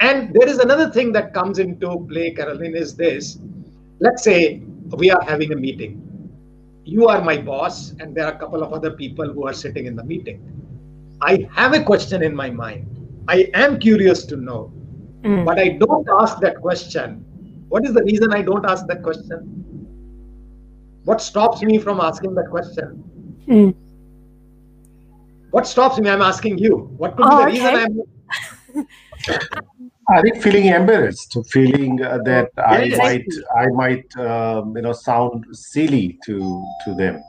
And 0.00 0.32
there 0.32 0.48
is 0.48 0.58
another 0.58 0.90
thing 0.90 1.12
that 1.12 1.34
comes 1.34 1.58
into 1.58 2.06
play, 2.08 2.34
Karalyn, 2.34 2.76
is 2.76 2.94
this. 2.94 3.38
Let's 4.00 4.22
say 4.22 4.62
we 4.96 5.10
are 5.10 5.22
having 5.22 5.52
a 5.52 5.56
meeting. 5.56 6.04
You 6.84 7.08
are 7.08 7.20
my 7.20 7.36
boss, 7.36 7.90
and 8.00 8.14
there 8.14 8.26
are 8.26 8.32
a 8.32 8.38
couple 8.38 8.62
of 8.62 8.72
other 8.72 8.92
people 8.92 9.30
who 9.32 9.46
are 9.46 9.52
sitting 9.52 9.86
in 9.86 9.96
the 9.96 10.04
meeting. 10.04 10.40
I 11.20 11.48
have 11.52 11.74
a 11.74 11.82
question 11.82 12.22
in 12.22 12.34
my 12.34 12.48
mind. 12.48 12.86
I 13.26 13.50
am 13.54 13.78
curious 13.78 14.24
to 14.26 14.36
know, 14.36 14.72
mm. 15.22 15.44
but 15.44 15.58
I 15.58 15.70
don't 15.70 16.08
ask 16.20 16.38
that 16.40 16.60
question. 16.60 17.24
What 17.68 17.84
is 17.84 17.92
the 17.92 18.02
reason 18.04 18.32
I 18.32 18.40
don't 18.40 18.64
ask 18.64 18.86
that 18.86 19.02
question? 19.02 19.58
What 21.04 21.20
stops 21.20 21.60
me 21.62 21.78
from 21.78 22.00
asking 22.00 22.34
that 22.36 22.48
question? 22.50 23.04
Mm. 23.46 23.74
What 25.50 25.66
stops 25.66 25.98
me? 25.98 26.08
I'm 26.08 26.22
asking 26.22 26.58
you. 26.58 26.90
What 26.96 27.16
could 27.16 27.26
oh, 27.28 27.46
be 27.46 27.58
the 27.58 27.66
okay. 27.66 27.74
reason 27.74 27.74
I'm? 27.74 28.02
I 30.10 30.22
think 30.22 30.42
feeling 30.42 30.66
embarrassed, 30.66 31.36
feeling 31.50 32.02
uh, 32.02 32.18
that 32.24 32.50
yes. 32.56 32.98
I 32.98 33.04
might, 33.04 33.26
I 33.56 33.66
might, 33.68 34.16
um, 34.16 34.74
you 34.76 34.82
know, 34.82 34.92
sound 34.92 35.44
silly 35.52 36.18
to 36.24 36.64
to 36.84 36.94
them. 36.94 37.22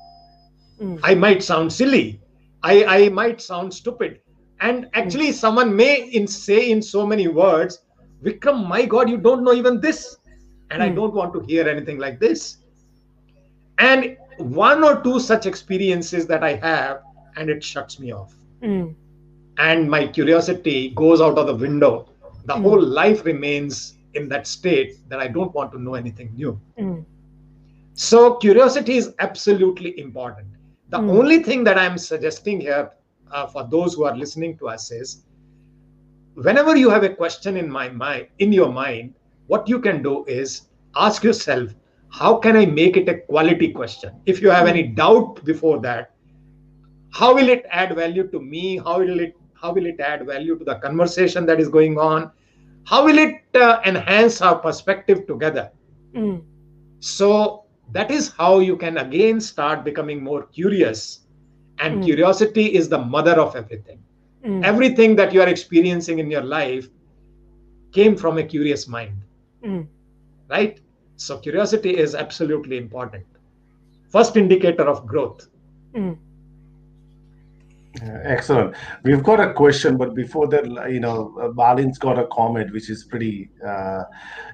mm. 0.81 0.99
i 1.03 1.13
might 1.13 1.43
sound 1.43 1.71
silly 1.71 2.19
i 2.63 2.83
i 2.85 3.09
might 3.09 3.41
sound 3.41 3.73
stupid 3.73 4.19
and 4.61 4.87
actually 4.93 5.29
mm. 5.29 5.33
someone 5.33 5.75
may 5.75 6.09
in 6.19 6.27
say 6.27 6.71
in 6.71 6.81
so 6.81 7.05
many 7.05 7.27
words 7.27 7.79
vikram 8.23 8.65
my 8.67 8.85
god 8.85 9.09
you 9.09 9.17
don't 9.17 9.43
know 9.43 9.53
even 9.53 9.79
this 9.81 10.17
and 10.71 10.83
i 10.83 10.89
mm. 10.89 10.95
don't 10.95 11.13
want 11.13 11.33
to 11.33 11.41
hear 11.51 11.67
anything 11.67 11.97
like 11.97 12.19
this 12.19 12.57
and 13.77 14.17
one 14.37 14.83
or 14.83 15.01
two 15.01 15.19
such 15.19 15.45
experiences 15.45 16.27
that 16.27 16.43
i 16.43 16.53
have 16.55 17.01
and 17.35 17.49
it 17.49 17.63
shuts 17.63 17.99
me 17.99 18.11
off 18.11 18.33
mm. 18.61 18.93
And 19.59 19.89
my 19.89 20.07
curiosity 20.07 20.89
goes 20.95 21.21
out 21.21 21.37
of 21.37 21.47
the 21.47 21.55
window 21.55 22.09
the 22.45 22.53
mm. 22.53 22.61
whole 22.63 22.81
life 22.81 23.23
remains 23.25 23.95
in 24.13 24.27
that 24.27 24.47
state 24.47 24.97
that 25.09 25.19
i 25.19 25.27
don't 25.27 25.53
want 25.53 25.71
to 25.71 25.79
know 25.79 25.95
anything 25.95 26.31
new 26.33 26.59
mm. 26.79 27.03
so 27.93 28.35
curiosity 28.35 28.97
is 28.97 29.13
absolutely 29.19 29.99
important 29.99 30.47
the 30.89 30.97
mm. 30.97 31.17
only 31.19 31.43
thing 31.43 31.63
that 31.63 31.77
i'm 31.77 31.97
suggesting 31.97 32.59
here 32.59 32.91
uh, 33.31 33.45
for 33.45 33.67
those 33.69 33.93
who 33.93 34.05
are 34.05 34.15
listening 34.15 34.57
to 34.57 34.67
us 34.67 34.91
is 34.91 35.23
whenever 36.35 36.75
you 36.75 36.89
have 36.89 37.03
a 37.03 37.13
question 37.21 37.57
in 37.57 37.69
my 37.69 37.89
mind 37.89 38.27
in 38.39 38.53
your 38.53 38.71
mind 38.71 39.13
what 39.47 39.67
you 39.67 39.79
can 39.79 40.01
do 40.01 40.23
is 40.25 40.61
ask 40.95 41.23
yourself 41.23 41.75
how 42.21 42.35
can 42.45 42.55
i 42.55 42.65
make 42.65 42.95
it 42.97 43.09
a 43.09 43.17
quality 43.31 43.71
question 43.71 44.15
if 44.25 44.41
you 44.41 44.49
have 44.49 44.67
any 44.67 44.83
doubt 45.01 45.43
before 45.43 45.79
that 45.79 46.11
how 47.11 47.33
will 47.35 47.49
it 47.49 47.65
add 47.69 47.93
value 47.95 48.27
to 48.31 48.39
me 48.39 48.77
how 48.77 48.99
will 48.99 49.19
it 49.19 49.35
how 49.61 49.73
will 49.73 49.85
it 49.85 49.99
add 49.99 50.25
value 50.25 50.57
to 50.57 50.63
the 50.63 50.75
conversation 50.75 51.45
that 51.45 51.59
is 51.59 51.69
going 51.69 51.97
on 51.97 52.31
how 52.85 53.05
will 53.05 53.17
it 53.17 53.43
uh, 53.55 53.79
enhance 53.85 54.41
our 54.41 54.57
perspective 54.57 55.25
together 55.27 55.71
mm. 56.15 56.41
so 56.99 57.65
that 57.91 58.11
is 58.11 58.29
how 58.37 58.59
you 58.59 58.77
can 58.77 58.97
again 58.97 59.39
start 59.39 59.83
becoming 59.83 60.23
more 60.23 60.43
curious 60.43 61.21
and 61.79 61.99
mm. 61.99 62.05
curiosity 62.05 62.65
is 62.75 62.89
the 62.89 62.97
mother 62.97 63.39
of 63.39 63.55
everything 63.55 63.99
mm. 64.45 64.63
everything 64.63 65.15
that 65.15 65.33
you 65.33 65.41
are 65.41 65.49
experiencing 65.49 66.19
in 66.19 66.31
your 66.31 66.41
life 66.41 66.87
came 67.91 68.15
from 68.15 68.37
a 68.37 68.43
curious 68.43 68.87
mind 68.87 69.21
mm. 69.63 69.85
right 70.49 70.79
so 71.15 71.37
curiosity 71.37 71.97
is 71.97 72.15
absolutely 72.15 72.77
important 72.77 73.25
first 74.09 74.37
indicator 74.37 74.87
of 74.87 75.05
growth 75.05 75.47
mm. 75.93 76.17
Excellent. 78.01 78.75
We've 79.03 79.23
got 79.23 79.39
a 79.39 79.53
question, 79.53 79.97
but 79.97 80.13
before 80.15 80.47
that, 80.49 80.65
you 80.91 80.99
know, 80.99 81.53
Balin's 81.55 81.97
got 81.97 82.19
a 82.19 82.27
comment 82.27 82.71
which 82.71 82.89
is 82.89 83.03
pretty, 83.03 83.49
uh, 83.65 84.03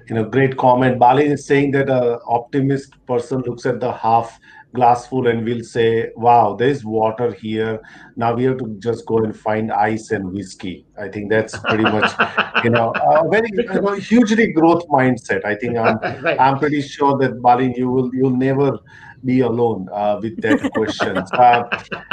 you 0.08 0.14
know, 0.14 0.24
great 0.24 0.56
comment. 0.56 0.98
Balin 0.98 1.32
is 1.32 1.46
saying 1.46 1.72
that 1.72 1.88
a 1.88 2.20
optimist 2.26 2.94
person 3.06 3.42
looks 3.42 3.66
at 3.66 3.80
the 3.80 3.92
half 3.92 4.38
glass 4.76 5.06
full 5.06 5.26
and 5.26 5.44
we'll 5.44 5.64
say, 5.64 6.10
wow, 6.16 6.54
there's 6.54 6.84
water 6.84 7.32
here. 7.32 7.80
Now 8.16 8.34
we 8.34 8.44
have 8.44 8.58
to 8.58 8.76
just 8.78 9.06
go 9.06 9.18
and 9.18 9.36
find 9.36 9.72
ice 9.72 10.10
and 10.10 10.32
whiskey. 10.32 10.84
I 10.98 11.08
think 11.08 11.30
that's 11.30 11.58
pretty 11.58 11.84
much, 11.84 12.12
you 12.64 12.70
know, 12.70 12.92
a 12.92 13.28
very 13.28 13.50
you 13.52 13.64
know, 13.64 13.94
hugely 13.94 14.52
growth 14.52 14.86
mindset. 14.88 15.44
I 15.44 15.54
think 15.54 15.76
I'm, 15.76 15.98
right. 16.22 16.38
I'm 16.38 16.58
pretty 16.58 16.82
sure 16.82 17.16
that 17.18 17.40
Balin, 17.42 17.72
you 17.72 17.90
will, 17.90 18.14
you'll 18.14 18.36
never 18.36 18.78
be 19.26 19.40
alone 19.40 19.88
uh, 19.92 20.18
with 20.22 20.40
that 20.42 20.70
question. 20.72 21.18
uh, 21.32 21.64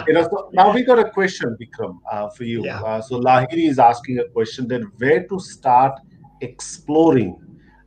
you 0.08 0.14
know, 0.14 0.24
so 0.24 0.50
now 0.54 0.74
we 0.74 0.84
got 0.84 1.00
a 1.00 1.10
question, 1.10 1.56
Vikram, 1.62 2.00
uh, 2.12 2.30
for 2.30 2.44
you. 2.44 2.66
Yeah. 2.66 2.82
Uh, 2.82 3.02
so 3.02 3.20
Lahiri 3.20 3.70
is 3.70 3.80
asking 3.80 4.20
a 4.20 4.28
question 4.30 4.68
that 4.70 4.82
where 4.98 5.26
to 5.28 5.40
start 5.40 6.00
exploring 6.42 7.40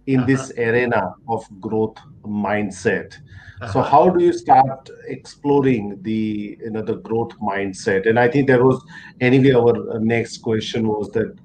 in 0.06 0.20
uh-huh. 0.20 0.26
this 0.26 0.52
arena 0.56 1.14
of 1.28 1.44
growth 1.60 1.96
mindset 2.24 3.14
uh-huh. 3.60 3.72
so 3.72 3.82
how 3.82 4.08
do 4.08 4.24
you 4.24 4.32
start 4.32 4.90
exploring 5.06 5.98
the 6.02 6.58
you 6.60 6.70
know 6.70 6.82
the 6.82 6.96
growth 6.96 7.32
mindset 7.38 8.08
and 8.08 8.18
i 8.18 8.28
think 8.28 8.46
there 8.46 8.64
was 8.64 8.82
anyway 9.20 9.52
our 9.52 10.00
next 10.00 10.38
question 10.38 10.88
was 10.88 11.10
that 11.10 11.36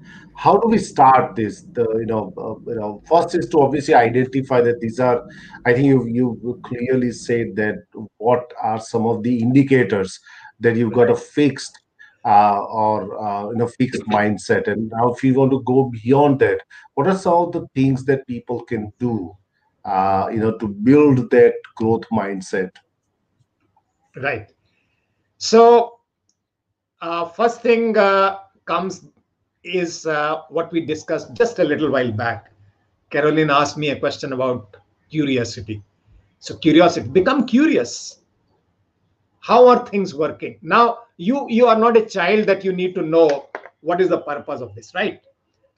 how 0.42 0.56
do 0.56 0.66
we 0.66 0.78
start 0.78 1.36
this? 1.36 1.62
The 1.72 1.84
you 2.00 2.06
know 2.06 2.34
uh, 2.36 2.70
you 2.70 2.78
know 2.80 3.02
first 3.08 3.34
is 3.36 3.48
to 3.50 3.60
obviously 3.60 3.94
identify 3.94 4.60
that 4.60 4.80
these 4.80 4.98
are 4.98 5.24
i 5.66 5.72
think 5.72 5.86
you 5.86 5.98
you 6.16 6.60
clearly 6.64 7.12
said 7.12 7.54
that 7.60 7.76
what 8.18 8.52
are 8.60 8.80
some 8.80 9.06
of 9.06 9.22
the 9.22 9.34
indicators 9.40 10.18
that 10.58 10.74
you've 10.76 10.94
got 10.94 11.10
a 11.10 11.14
fixed 11.14 11.78
uh, 12.24 12.58
or 12.80 12.96
uh, 13.26 13.50
you 13.50 13.56
know 13.56 13.68
fixed 13.68 14.02
mindset. 14.16 14.66
And 14.66 14.90
now 14.90 15.12
if 15.12 15.22
you 15.22 15.34
want 15.34 15.52
to 15.52 15.62
go 15.62 15.92
beyond 16.02 16.40
that 16.40 16.60
what 16.94 17.06
are 17.06 17.16
some 17.16 17.38
of 17.44 17.52
the 17.52 17.64
things 17.76 18.04
that 18.06 18.26
people 18.26 18.62
can 18.62 18.92
do 18.98 19.14
uh, 19.84 20.28
you 20.32 20.40
know 20.40 20.58
to 20.58 20.66
build 20.66 21.30
that 21.30 21.54
growth 21.76 22.04
mindset? 22.12 22.70
Right. 24.16 24.52
So 25.38 26.00
uh, 27.00 27.26
first 27.26 27.62
thing 27.62 27.96
uh, 27.96 28.38
comes 28.64 29.02
is 29.64 30.06
uh, 30.06 30.42
what 30.48 30.72
we 30.72 30.84
discussed 30.84 31.34
just 31.34 31.58
a 31.58 31.64
little 31.64 31.90
while 31.90 32.12
back. 32.12 32.52
Karalyn 33.10 33.52
asked 33.52 33.76
me 33.76 33.90
a 33.90 33.98
question 33.98 34.32
about 34.32 34.76
curiosity. 35.10 35.82
So 36.38 36.56
curiosity 36.56 37.08
become 37.08 37.46
curious. 37.46 38.18
How 39.40 39.68
are 39.68 39.86
things 39.86 40.14
working? 40.14 40.58
Now 40.62 41.00
you 41.16 41.46
you 41.48 41.66
are 41.66 41.78
not 41.78 41.96
a 41.96 42.04
child 42.04 42.46
that 42.46 42.64
you 42.64 42.72
need 42.72 42.94
to 42.94 43.02
know 43.02 43.48
what 43.80 44.00
is 44.00 44.08
the 44.08 44.18
purpose 44.18 44.60
of 44.60 44.74
this 44.74 44.94
right? 44.94 45.20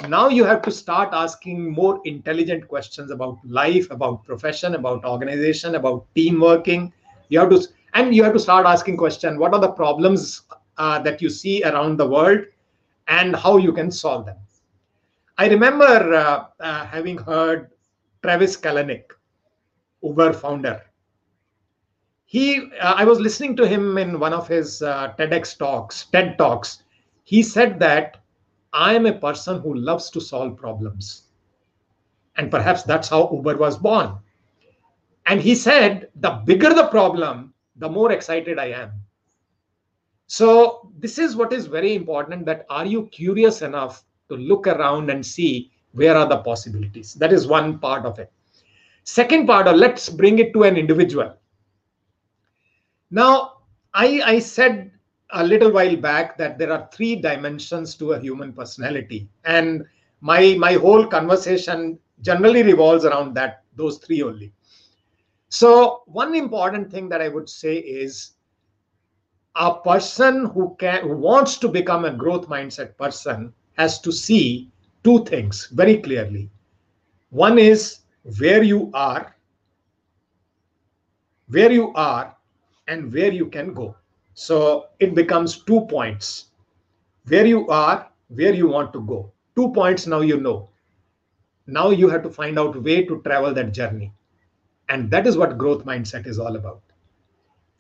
Now 0.09 0.29
you 0.29 0.45
have 0.45 0.63
to 0.63 0.71
start 0.71 1.11
asking 1.13 1.73
more 1.73 2.01
intelligent 2.05 2.69
questions 2.69 3.11
about 3.11 3.39
life 3.45 3.91
about 3.91 4.25
profession 4.25 4.75
about 4.75 5.05
organization 5.05 5.75
about 5.75 6.07
team 6.15 6.41
working. 6.41 6.93
You 7.29 7.41
have 7.41 7.51
to 7.51 7.67
and 7.95 8.15
you 8.15 8.23
have 8.23 8.33
to 8.35 8.39
start 8.39 8.67
asking 8.67 8.97
question 8.97 9.39
what 9.39 9.55
are 9.55 9.61
the 9.61 9.73
problems 9.73 10.43
uh, 10.79 10.99
that 11.01 11.21
you 11.23 11.31
see 11.31 11.63
around 11.65 11.97
the 11.97 12.09
world 12.09 12.41
and 13.09 13.37
how 13.37 13.57
you 13.57 13.73
can 13.73 13.91
solve 13.91 14.27
them 14.27 14.37
i 15.39 15.49
remember 15.49 16.15
uh, 16.15 16.45
uh, 16.61 16.87
having 16.87 17.19
heard 17.19 17.71
travis 18.23 18.57
kalanick 18.57 19.05
uber 20.03 20.33
founder 20.33 20.81
he 22.25 22.71
uh, 22.81 22.95
i 22.97 23.05
was 23.05 23.21
listening 23.21 23.57
to 23.57 23.67
him 23.67 23.99
in 23.99 24.19
one 24.19 24.33
of 24.33 24.49
his 24.49 24.83
uh, 24.83 25.13
tedx 25.19 25.57
talks 25.57 26.07
ted 26.07 26.37
talks 26.39 26.83
he 27.25 27.43
said 27.43 27.79
that 27.79 28.19
I 28.75 28.95
am 28.95 29.07
a 29.07 29.13
person 29.13 29.61
who 29.61 29.73
loves 29.75 30.11
to 30.11 30.21
solve 30.21 30.57
problems. 30.57 31.29
And 32.37 32.51
perhaps 32.51 32.83
that's 32.83 33.09
how 33.09 33.31
Uber 33.33 33.57
was 33.57 33.79
born. 33.79 34.19
And 35.27 35.41
he 35.41 35.55
said, 35.55 36.09
the 36.17 36.43
bigger 36.45 36.75
the 36.75 36.89
problem, 36.89 37.55
the 37.77 37.89
more 37.89 38.11
excited 38.11 38.59
I 38.59 38.67
am. 38.67 38.93
So, 40.35 40.91
this 40.99 41.17
is 41.21 41.37
what 41.37 41.53
is 41.53 41.67
very 41.67 41.95
important 41.95 42.45
that 42.47 42.67
are 42.69 42.85
you 42.85 43.07
curious 43.13 43.63
enough 43.63 44.03
to 44.29 44.35
look 44.35 44.67
around 44.67 45.09
and 45.09 45.25
see 45.25 45.71
where 45.93 46.17
are 46.17 46.29
the 46.29 46.39
possibilities? 46.39 47.15
That 47.15 47.33
is 47.33 47.47
one 47.47 47.79
part 47.79 48.05
of 48.05 48.19
it. 48.19 48.33
Second 49.05 49.47
part, 49.47 49.69
of 49.69 49.77
let's 49.77 50.09
bring 50.09 50.41
it 50.41 50.53
to 50.55 50.65
an 50.65 50.77
individual. 50.77 51.37
Now, 53.13 53.59
I, 53.95 54.23
I 54.27 54.39
said 54.41 54.91
a 55.31 55.47
little 55.47 55.71
while 55.71 55.97
back 55.97 56.37
that 56.39 56.59
there 56.59 56.73
are 56.73 56.89
three 56.93 57.15
dimensions 57.15 57.95
to 57.95 58.15
a 58.15 58.19
human 58.19 58.53
personality 58.53 59.29
and 59.45 59.85
my 60.21 60.57
my 60.59 60.73
whole 60.73 61.07
conversation 61.07 61.97
generally 62.23 62.65
revolves 62.65 63.05
around 63.05 63.35
that 63.35 63.63
those 63.77 63.99
three 63.99 64.23
only 64.23 64.53
so 65.49 66.03
one 66.07 66.35
important 66.35 66.91
thing 66.91 67.09
that 67.09 67.21
i 67.21 67.29
would 67.29 67.49
say 67.49 67.77
is 67.79 68.34
a 69.57 69.75
person 69.75 70.47
who 70.47 70.77
can 70.79 71.03
who 71.03 71.17
wants 71.17 71.57
to 71.59 71.69
become 71.69 72.05
a 72.05 72.13
growth 72.13 72.49
mindset 72.49 72.97
person 72.99 73.53
has 73.77 74.01
to 74.01 74.13
see 74.13 74.71
two 75.05 75.25
things 75.25 75.69
very 75.73 75.97
clearly 75.99 76.51
one 77.31 77.59
is 77.59 78.01
where 78.39 78.63
you 78.63 78.91
are 78.95 79.35
where 81.49 81.73
you 81.73 81.93
are 81.95 82.37
and 82.89 83.13
where 83.13 83.33
you 83.33 83.47
can 83.47 83.73
go 83.75 83.95
so 84.35 84.87
it 85.01 85.15
becomes 85.15 85.59
two 85.65 85.81
points 85.87 86.47
where 87.29 87.47
you 87.47 87.69
are, 87.69 88.09
where 88.29 88.55
you 88.55 88.69
want 88.69 88.93
to 88.93 89.01
go. 89.01 89.33
Two 89.57 89.73
points 89.73 90.07
now 90.07 90.21
you 90.21 90.41
know. 90.41 90.71
Now 91.67 91.91
you 91.91 92.09
have 92.09 92.23
to 92.25 92.31
find 92.31 92.59
out 92.59 92.83
way 92.83 93.05
to 93.05 93.23
travel 93.23 93.55
that 93.55 93.73
journey. 93.73 94.13
And 94.89 95.11
that 95.11 95.27
is 95.27 95.37
what 95.37 95.59
growth 95.59 95.85
mindset 95.85 96.27
is 96.27 96.39
all 96.39 96.57
about. 96.57 96.83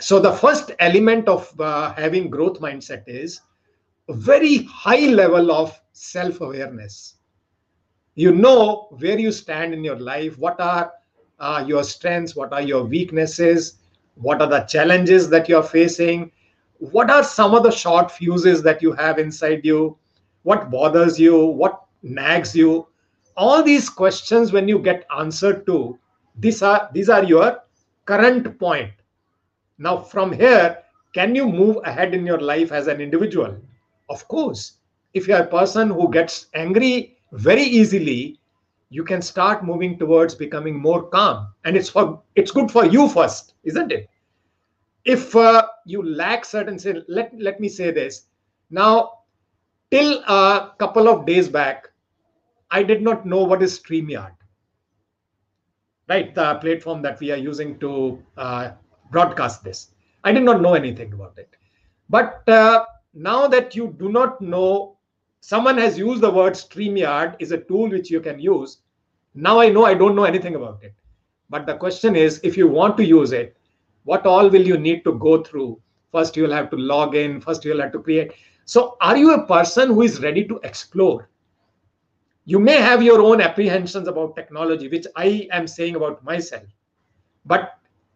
So 0.00 0.18
the 0.18 0.33
first 0.33 0.72
element 0.80 1.28
of 1.28 1.52
uh, 1.61 1.94
having 1.94 2.30
growth 2.30 2.61
mindset 2.61 3.04
is 3.07 3.40
a 4.09 4.14
very 4.14 4.64
high 4.64 5.07
level 5.07 5.52
of 5.52 5.78
self 5.92 6.40
awareness. 6.40 7.16
You 8.14 8.35
know 8.35 8.88
where 8.98 9.18
you 9.18 9.33
stand 9.33 9.74
in 9.74 9.83
your 9.83 9.98
life, 9.98 10.38
what 10.38 10.61
are 10.61 10.92
uh, 11.38 11.64
your 11.66 11.85
strengths, 11.85 12.37
what 12.37 12.52
are 12.52 12.62
your 12.62 12.85
weaknesses, 12.85 13.78
what 14.14 14.40
are 14.40 14.48
the 14.48 14.61
challenges 14.61 15.28
that 15.30 15.48
you're 15.48 15.62
facing, 15.62 16.30
what 16.78 17.11
are 17.11 17.24
some 17.24 17.54
of 17.54 17.62
the 17.62 17.70
short 17.70 18.11
fuses 18.11 18.62
that 18.62 18.83
you 18.83 18.92
have 18.92 19.18
inside 19.18 19.64
you 19.64 19.96
what 20.42 20.70
bothers 20.70 21.18
you 21.18 21.44
what 21.44 21.85
nags 22.02 22.54
you 22.54 22.87
all 23.37 23.62
these 23.62 23.88
questions 23.88 24.52
when 24.52 24.68
you 24.68 24.78
get 24.78 25.07
answered 25.18 25.64
to 25.66 25.98
these 26.38 26.62
are 26.62 26.90
these 26.92 27.09
are 27.09 27.24
your 27.24 27.62
current 28.04 28.59
point 28.59 28.90
now 29.78 29.98
from 29.98 30.32
here 30.32 30.78
can 31.14 31.34
you 31.34 31.48
move 31.48 31.78
ahead 31.84 32.12
in 32.12 32.26
your 32.26 32.40
life 32.40 32.72
as 32.72 32.88
an 32.88 33.00
individual? 33.00 33.56
Of 34.10 34.26
course. 34.28 34.78
If 35.14 35.28
you're 35.28 35.38
a 35.38 35.46
person 35.46 35.88
who 35.88 36.10
gets 36.10 36.46
angry 36.54 37.16
very 37.32 37.62
easily 37.62 38.40
you 38.90 39.04
can 39.04 39.22
start 39.22 39.64
moving 39.64 39.98
towards 39.98 40.34
becoming 40.34 40.78
more 40.78 41.08
calm. 41.08 41.48
And 41.64 41.76
it's 41.76 41.88
for 41.88 42.22
it's 42.34 42.50
good 42.50 42.70
for 42.70 42.84
you 42.84 43.08
first 43.08 43.54
isn't 43.64 43.92
it? 43.92 44.08
If 45.04 45.34
uh, 45.37 45.66
you 45.84 46.02
lack 46.02 46.44
certain 46.44 46.78
let, 47.08 47.32
let 47.38 47.60
me 47.60 47.68
say 47.68 47.90
this. 47.90 48.26
Now 48.70 49.20
till 49.90 50.22
a 50.26 50.72
couple 50.78 51.08
of 51.08 51.26
days 51.26 51.48
back 51.48 51.88
i 52.70 52.82
did 52.82 53.02
not 53.02 53.24
know 53.24 53.44
what 53.44 53.62
is 53.62 53.78
streamyard. 53.78 54.32
Right 56.08 56.34
the 56.34 56.56
platform 56.56 57.02
that 57.02 57.20
we 57.20 57.30
are 57.30 57.37
using 57.37 57.78
to 57.78 58.22
uh, 58.37 58.72
broadcast 59.14 59.62
this. 59.64 59.88
I 60.24 60.33
did 60.33 60.42
not 60.42 60.61
know 60.61 60.74
anything 60.74 61.12
about 61.12 61.38
it. 61.38 61.50
But 62.11 62.48
uh, 62.48 62.85
now 63.14 63.46
that 63.48 63.77
you 63.77 63.94
do 63.98 64.11
not 64.11 64.40
know 64.40 64.96
someone 65.40 65.79
has 65.79 65.98
used 65.98 66.22
the 66.22 66.31
word 66.31 66.55
streamyard 66.55 67.37
is 67.38 67.53
a 67.53 67.59
tool 67.59 67.90
which 67.90 68.11
you 68.11 68.20
can 68.20 68.40
use. 68.40 68.79
Now 69.35 69.59
i 69.61 69.68
know 69.68 69.85
i 69.90 69.94
don't 69.94 70.16
know 70.16 70.24
anything 70.24 70.57
about 70.61 70.83
it. 70.83 70.94
But 71.50 71.66
the 71.66 71.77
question 71.85 72.16
is 72.16 72.40
if 72.42 72.57
you 72.57 72.66
want 72.68 72.96
to 73.03 73.05
use 73.05 73.33
it 73.33 73.57
what 74.05 74.27
all 74.27 74.48
will 74.55 74.66
you 74.70 74.79
need 74.87 75.05
to 75.05 75.12
go 75.18 75.42
through? 75.42 75.81
First 76.12 76.37
you'll 76.37 76.53
have 76.53 76.70
to 76.70 76.77
log 76.77 77.14
in. 77.20 77.40
First 77.40 77.64
you'll 77.64 77.81
have 77.81 77.92
to 77.92 78.00
create. 78.00 78.33
So 78.64 78.96
are 79.00 79.16
you 79.16 79.33
a 79.35 79.46
person 79.46 79.88
who 79.88 80.03
is 80.03 80.20
ready 80.22 80.44
to 80.48 80.61
explore? 80.62 81.29
You 82.44 82.59
may 82.59 82.77
have 82.88 83.03
your 83.03 83.20
own 83.29 83.40
apprehensions 83.40 84.09
about 84.09 84.37
technology 84.37 84.88
which 84.88 85.07
i 85.16 85.48
am 85.61 85.66
saying 85.77 85.96
about 86.00 86.22
myself. 86.33 86.68
But 87.55 87.74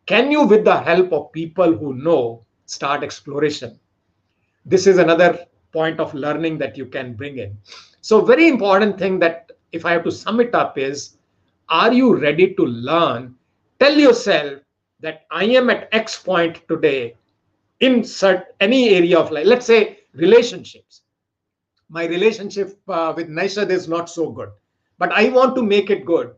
can 0.09 0.33
you 0.33 0.44
with 0.44 0.64
the 0.64 0.81
help 0.81 1.12
of 1.12 1.31
people 1.33 1.71
who 1.75 1.92
know 1.92 2.42
start 2.64 3.05
exploration? 3.05 3.79
This 4.64 4.87
is 4.87 4.97
another 4.97 5.44
point 5.71 6.01
of 6.01 6.14
learning 6.14 6.57
that 6.59 6.79
you 6.79 6.87
can 6.87 7.12
bring 7.12 7.37
in. 7.38 7.59
So 8.01 8.23
very 8.25 8.49
important 8.49 8.99
thing 8.99 9.18
that 9.18 9.53
if 9.73 9.85
i 9.85 9.92
have 9.92 10.05
to 10.05 10.11
sum 10.11 10.40
it 10.40 10.55
up 10.55 10.79
is 10.79 11.18
are 11.68 11.92
you 11.92 12.16
ready 12.16 12.55
to 12.55 12.64
learn? 12.64 13.35
Tell 13.81 13.94
yourself 13.94 14.61
that 15.01 15.27
i 15.31 15.44
am 15.44 15.68
at 15.68 15.90
x 15.92 16.18
point 16.18 16.62
today 16.68 17.14
insert 17.81 18.55
any 18.61 18.94
area 18.94 19.18
of 19.18 19.31
life. 19.31 19.47
Let's 19.47 19.66
say 19.66 19.99
relationships. 20.14 21.03
My 21.90 22.07
relationship 22.07 22.79
uh, 22.88 23.12
with 23.14 23.29
Naishad 23.29 23.71
is 23.71 23.88
not 23.88 24.09
so 24.09 24.31
good, 24.31 24.51
but 24.99 25.12
I 25.12 25.29
want 25.29 25.55
to 25.57 25.62
make 25.62 25.90
it 25.90 26.07
good. 26.07 26.35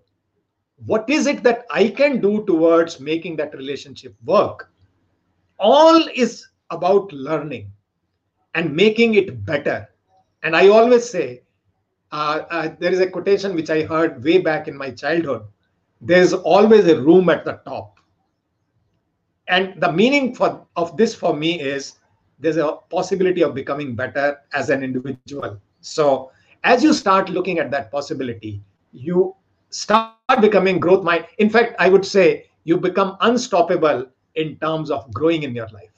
What 0.87 1.09
is 1.09 1.27
it 1.27 1.43
that 1.43 1.67
I 1.71 1.89
can 1.89 2.21
do 2.21 2.45
towards 2.47 3.01
making 3.01 3.37
that 3.37 3.55
relationship 3.55 4.15
work? 4.25 4.71
All 5.59 6.03
is 6.15 6.47
about 6.71 7.13
learning 7.13 7.71
and 8.55 8.75
making 8.75 9.15
it 9.15 9.45
better. 9.45 9.89
And 10.43 10.57
I 10.57 10.69
always 10.69 11.09
say, 11.09 11.43
uh, 12.13 12.43
uh, 12.51 12.75
there 12.79 12.93
is 12.93 13.01
a 13.01 13.11
quotation 13.11 13.55
which 13.55 13.71
I 13.71 13.83
heard 13.83 14.25
way 14.25 14.39
back 14.39 14.69
in 14.69 14.77
my 14.77 14.91
childhood 14.91 15.45
there's 16.01 16.33
always 16.33 16.87
a 16.87 17.01
room 17.01 17.29
at 17.29 17.45
the 17.45 17.61
top. 17.65 17.99
And 19.49 19.81
the 19.81 19.93
meaning 19.93 20.35
for, 20.35 20.67
of 20.77 20.97
this 20.97 21.15
for 21.15 21.35
me 21.35 21.61
is 21.61 21.97
there's 22.39 22.57
a 22.57 22.79
possibility 22.89 23.43
of 23.43 23.55
becoming 23.55 23.95
better 23.95 24.39
as 24.53 24.71
an 24.71 24.83
individual. 24.83 25.61
So 25.81 26.31
as 26.65 26.83
you 26.83 26.93
start 26.93 27.29
looking 27.29 27.59
at 27.59 27.71
that 27.73 27.91
possibility, 27.91 28.63
you 28.93 29.35
start 29.71 30.41
becoming 30.41 30.79
growth 30.79 31.03
mind. 31.05 31.27
In 31.39 31.49
fact, 31.49 31.75
I 31.79 31.89
would 31.89 32.05
say 32.05 32.47
you 32.65 32.77
become 32.77 33.17
unstoppable 33.21 34.07
in 34.35 34.57
terms 34.57 34.91
of 34.91 35.13
growing 35.13 35.43
in 35.43 35.55
your 35.55 35.69
life. 35.69 35.91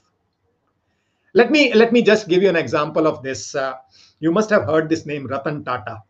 Let 1.35 1.51
me 1.51 1.73
let 1.75 1.93
me 1.93 2.03
just 2.03 2.29
give 2.29 2.43
you 2.43 2.49
an 2.49 2.57
example 2.57 3.07
of 3.07 3.23
this. 3.23 3.55
Uh, 3.55 3.75
you 4.21 4.31
must 4.31 4.51
have 4.51 4.65
heard 4.65 4.89
this 4.89 5.07
name, 5.07 5.27
Ratan 5.27 5.65
Tata. 5.65 6.03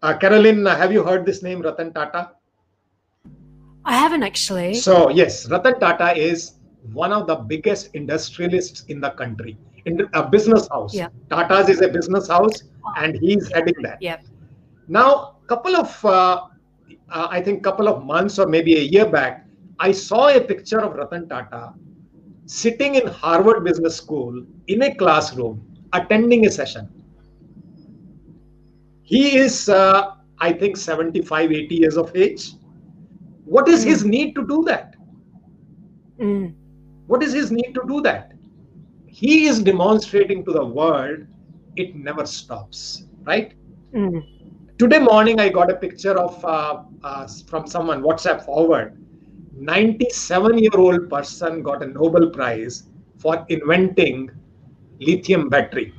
Uh, 0.00 0.18
Karalyn, 0.18 0.64
have 0.76 0.92
you 0.92 1.02
heard 1.04 1.26
this 1.26 1.42
name, 1.42 1.60
Ratan 1.60 1.92
Tata? 1.92 2.30
I 3.84 3.96
haven't 3.96 4.22
actually. 4.22 4.74
So 4.74 5.10
yes, 5.10 5.50
Ratan 5.50 5.80
Tata 5.80 6.16
is 6.16 6.54
one 6.92 7.12
of 7.12 7.26
the 7.26 7.36
biggest 7.36 7.90
industrialists 7.94 8.84
in 8.86 9.00
the 9.00 9.10
country 9.10 9.56
in 9.84 10.08
a 10.14 10.28
business 10.28 10.68
house 10.68 10.94
yeah. 10.94 11.08
tata's 11.30 11.68
is 11.68 11.80
a 11.80 11.88
business 11.88 12.28
house 12.28 12.64
and 12.96 13.16
he's 13.16 13.50
heading 13.52 13.74
that 13.82 13.98
yeah 14.00 14.18
now 14.88 15.31
couple 15.46 15.76
of 15.76 16.04
uh, 16.04 16.46
uh, 17.10 17.28
i 17.30 17.40
think 17.40 17.62
couple 17.62 17.88
of 17.88 18.04
months 18.04 18.38
or 18.38 18.46
maybe 18.46 18.76
a 18.76 18.84
year 18.94 19.06
back 19.06 19.46
i 19.78 19.90
saw 19.90 20.28
a 20.28 20.40
picture 20.40 20.80
of 20.80 20.94
ratan 20.94 21.28
tata 21.28 21.74
sitting 22.46 22.94
in 22.94 23.06
harvard 23.06 23.62
business 23.64 23.96
school 23.96 24.42
in 24.68 24.82
a 24.82 24.94
classroom 24.94 25.60
attending 25.92 26.46
a 26.46 26.50
session 26.50 26.88
he 29.02 29.36
is 29.36 29.68
uh, 29.68 30.14
i 30.38 30.52
think 30.52 30.76
75 30.76 31.52
80 31.52 31.74
years 31.74 31.96
of 31.96 32.14
age 32.16 32.52
what 33.44 33.68
is 33.68 33.84
mm. 33.84 33.88
his 33.88 34.04
need 34.04 34.34
to 34.34 34.46
do 34.46 34.64
that 34.64 34.94
mm. 36.18 36.54
What 37.06 37.22
is 37.22 37.32
his 37.32 37.50
need 37.50 37.74
to 37.74 37.82
do 37.86 38.00
that? 38.02 38.32
He 39.06 39.46
is 39.46 39.60
demonstrating 39.60 40.44
to 40.44 40.52
the 40.52 40.64
world 40.64 41.26
it 41.76 41.94
never 41.94 42.24
stops, 42.24 43.04
right? 43.24 43.52
Mm. 43.94 44.41
Today 44.82 44.98
morning, 44.98 45.38
I 45.38 45.48
got 45.48 45.70
a 45.70 45.76
picture 45.76 46.18
of 46.18 46.44
uh, 46.44 46.82
uh, 47.04 47.28
from 47.46 47.68
someone 47.68 48.02
WhatsApp 48.02 48.44
forward. 48.44 48.98
97 49.56 50.58
year 50.58 50.76
old 50.76 51.08
person 51.08 51.62
got 51.62 51.84
a 51.84 51.86
Nobel 51.86 52.30
Prize 52.30 52.88
for 53.16 53.46
inventing 53.48 54.28
lithium 54.98 55.48
battery. 55.48 55.94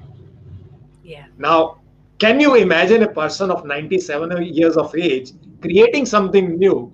Yeah. 1.01 1.27
Now, 1.37 1.79
can 2.19 2.41
you 2.41 2.55
imagine 2.55 3.03
a 3.03 3.07
person 3.07 3.51
of 3.51 3.65
97 3.65 4.43
years 4.43 4.75
of 4.75 4.93
age 4.97 5.31
creating 5.61 6.05
something 6.05 6.57
new? 6.57 6.91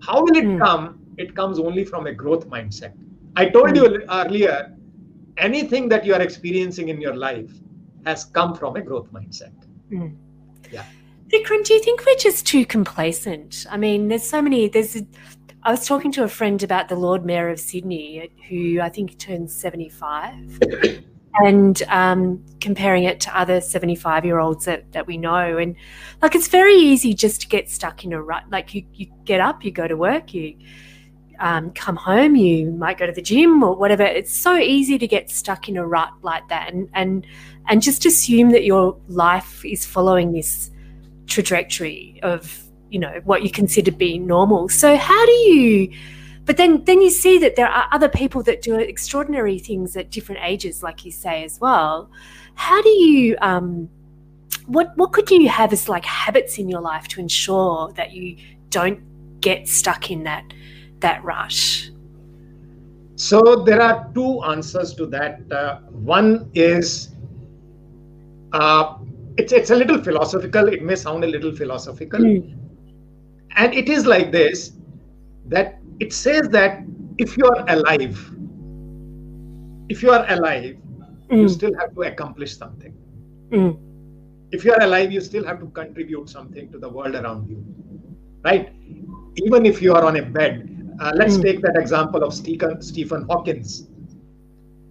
How 0.00 0.20
will 0.20 0.36
it 0.36 0.44
mm. 0.44 0.58
come? 0.58 0.98
It 1.18 1.36
comes 1.36 1.60
only 1.60 1.84
from 1.84 2.08
a 2.08 2.12
growth 2.12 2.48
mindset. 2.48 2.94
I 3.36 3.48
told 3.48 3.76
you 3.76 3.86
hmm. 3.86 4.10
earlier, 4.10 4.74
anything 5.36 5.88
that 5.90 6.04
you 6.04 6.14
are 6.14 6.20
experiencing 6.20 6.88
in 6.88 7.00
your 7.00 7.14
life 7.14 7.52
has 8.06 8.24
come 8.24 8.56
from 8.56 8.74
a 8.74 8.82
growth 8.82 9.12
mindset. 9.12 9.52
Mm. 9.92 10.16
Yeah. 10.72 10.82
Vikram, 11.28 11.62
do 11.62 11.74
you 11.74 11.82
think 11.82 12.04
we're 12.06 12.16
just 12.16 12.46
too 12.46 12.64
complacent? 12.64 13.66
I 13.70 13.76
mean, 13.76 14.08
there's 14.08 14.28
so 14.28 14.40
many. 14.40 14.68
There's. 14.68 14.96
A, 14.96 15.06
I 15.62 15.70
was 15.70 15.86
talking 15.86 16.10
to 16.12 16.24
a 16.24 16.28
friend 16.28 16.62
about 16.62 16.88
the 16.88 16.96
Lord 16.96 17.26
Mayor 17.26 17.50
of 17.50 17.60
Sydney, 17.60 18.30
who 18.48 18.80
I 18.80 18.88
think 18.88 19.18
turned 19.18 19.50
75, 19.50 20.58
and 21.34 21.82
um, 21.88 22.42
comparing 22.60 23.04
it 23.04 23.20
to 23.20 23.38
other 23.38 23.60
75 23.60 24.24
year 24.24 24.38
olds 24.38 24.64
that, 24.64 24.90
that 24.92 25.06
we 25.06 25.18
know. 25.18 25.58
And 25.58 25.76
like, 26.22 26.34
it's 26.34 26.48
very 26.48 26.76
easy 26.76 27.12
just 27.12 27.42
to 27.42 27.48
get 27.48 27.68
stuck 27.68 28.04
in 28.04 28.14
a 28.14 28.22
rut. 28.22 28.44
Like, 28.50 28.74
you, 28.74 28.84
you 28.94 29.06
get 29.24 29.40
up, 29.40 29.64
you 29.64 29.70
go 29.70 29.86
to 29.86 29.96
work, 29.96 30.32
you 30.32 30.56
um, 31.40 31.72
come 31.72 31.96
home, 31.96 32.36
you 32.36 32.70
might 32.70 32.96
go 32.96 33.04
to 33.04 33.12
the 33.12 33.20
gym 33.20 33.62
or 33.62 33.76
whatever. 33.76 34.04
It's 34.04 34.34
so 34.34 34.56
easy 34.56 34.96
to 34.96 35.06
get 35.06 35.28
stuck 35.28 35.68
in 35.68 35.76
a 35.76 35.86
rut 35.86 36.12
like 36.22 36.48
that, 36.48 36.72
and 36.72 36.88
and 36.94 37.26
and 37.66 37.82
just 37.82 38.06
assume 38.06 38.50
that 38.52 38.64
your 38.64 38.98
life 39.08 39.64
is 39.64 39.84
following 39.84 40.32
this 40.32 40.70
trajectory 41.28 42.18
of 42.22 42.64
you 42.90 42.98
know 42.98 43.20
what 43.24 43.42
you 43.42 43.50
consider 43.50 43.92
being 43.92 44.26
normal. 44.26 44.68
So 44.68 44.96
how 44.96 45.26
do 45.26 45.32
you? 45.32 45.92
But 46.44 46.56
then 46.56 46.84
then 46.84 47.00
you 47.00 47.10
see 47.10 47.38
that 47.38 47.56
there 47.56 47.68
are 47.68 47.88
other 47.92 48.08
people 48.08 48.42
that 48.44 48.62
do 48.62 48.76
extraordinary 48.76 49.58
things 49.58 49.96
at 49.96 50.10
different 50.10 50.40
ages, 50.42 50.82
like 50.82 51.04
you 51.04 51.12
say 51.12 51.44
as 51.44 51.60
well. 51.60 52.10
How 52.54 52.80
do 52.82 52.88
you? 52.88 53.36
Um, 53.40 53.88
what 54.66 54.96
what 54.96 55.12
could 55.12 55.30
you 55.30 55.48
have 55.48 55.72
as 55.72 55.88
like 55.88 56.04
habits 56.04 56.58
in 56.58 56.68
your 56.68 56.80
life 56.80 57.08
to 57.08 57.20
ensure 57.20 57.92
that 57.92 58.12
you 58.12 58.36
don't 58.70 59.00
get 59.40 59.68
stuck 59.68 60.10
in 60.10 60.24
that 60.24 60.44
that 61.00 61.22
rush? 61.22 61.90
So 63.16 63.64
there 63.66 63.82
are 63.82 64.10
two 64.14 64.42
answers 64.44 64.94
to 64.94 65.06
that. 65.06 65.40
Uh, 65.50 65.80
one 65.90 66.50
is 66.54 67.10
uh, 68.52 68.94
it's 69.38 69.52
it's 69.52 69.70
a 69.70 69.76
little 69.76 70.02
philosophical. 70.02 70.68
It 70.68 70.82
may 70.82 70.96
sound 70.96 71.24
a 71.24 71.26
little 71.26 71.54
philosophical, 71.54 72.20
mm. 72.20 72.56
and 73.56 73.74
it 73.74 73.88
is 73.88 74.04
like 74.04 74.32
this: 74.32 74.72
that 75.46 75.78
it 76.00 76.12
says 76.12 76.48
that 76.50 76.82
if 77.18 77.36
you 77.36 77.46
are 77.46 77.64
alive, 77.68 78.18
if 79.88 80.02
you 80.02 80.10
are 80.10 80.24
alive, 80.30 80.76
mm. 81.28 81.36
you 81.36 81.42
hmm. 81.42 81.48
still 81.48 81.74
have 81.78 81.94
to 81.94 82.02
accomplish 82.02 82.56
something. 82.56 82.94
Mm. 83.50 83.78
If 84.50 84.64
you 84.64 84.72
are 84.72 84.82
alive, 84.82 85.12
you 85.12 85.20
still 85.20 85.44
have 85.44 85.60
to 85.60 85.66
contribute 85.66 86.28
something 86.28 86.70
to 86.72 86.78
the 86.78 86.88
world 86.88 87.14
around 87.14 87.48
you, 87.48 87.64
right? 88.44 88.72
Even 89.36 89.66
if 89.66 89.80
you 89.80 89.94
are 89.94 90.04
on 90.04 90.16
a 90.16 90.22
bed, 90.22 90.96
uh, 91.00 91.12
let's 91.14 91.36
mm. 91.36 91.42
take 91.42 91.60
that 91.62 91.76
example 91.76 92.24
of 92.24 92.34
Stephen, 92.34 92.82
Stephen 92.82 93.22
Hawkins. 93.30 93.88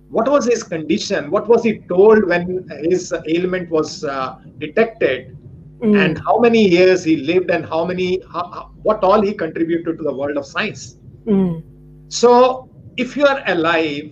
What 0.10 0.30
was 0.30 0.46
his 0.46 0.63
condition? 0.63 1.30
What 1.30 1.48
was 1.48 1.63
he 1.63 1.80
told 1.80 2.28
when 2.28 2.67
his 2.84 3.13
ailment 3.28 3.70
was 3.70 4.04
uh, 4.04 4.38
detected? 4.58 5.38
Mm. 5.80 6.04
And 6.04 6.17
how 6.26 6.39
many 6.39 6.67
years 6.67 7.04
he 7.04 7.17
lived, 7.17 7.52
and 7.52 7.65
how 7.65 7.86
many, 7.86 8.22
how, 8.32 8.72
what 8.82 9.04
all 9.04 9.22
he 9.22 9.34
contributed 9.34 9.98
to 9.98 10.04
the 10.04 10.13
world 10.13 10.38
of 10.38 10.46
science? 10.46 10.98
Mm. 11.26 11.63
So, 12.08 12.70
if 12.96 13.15
you 13.15 13.26
are 13.26 13.43
alive, 13.46 14.12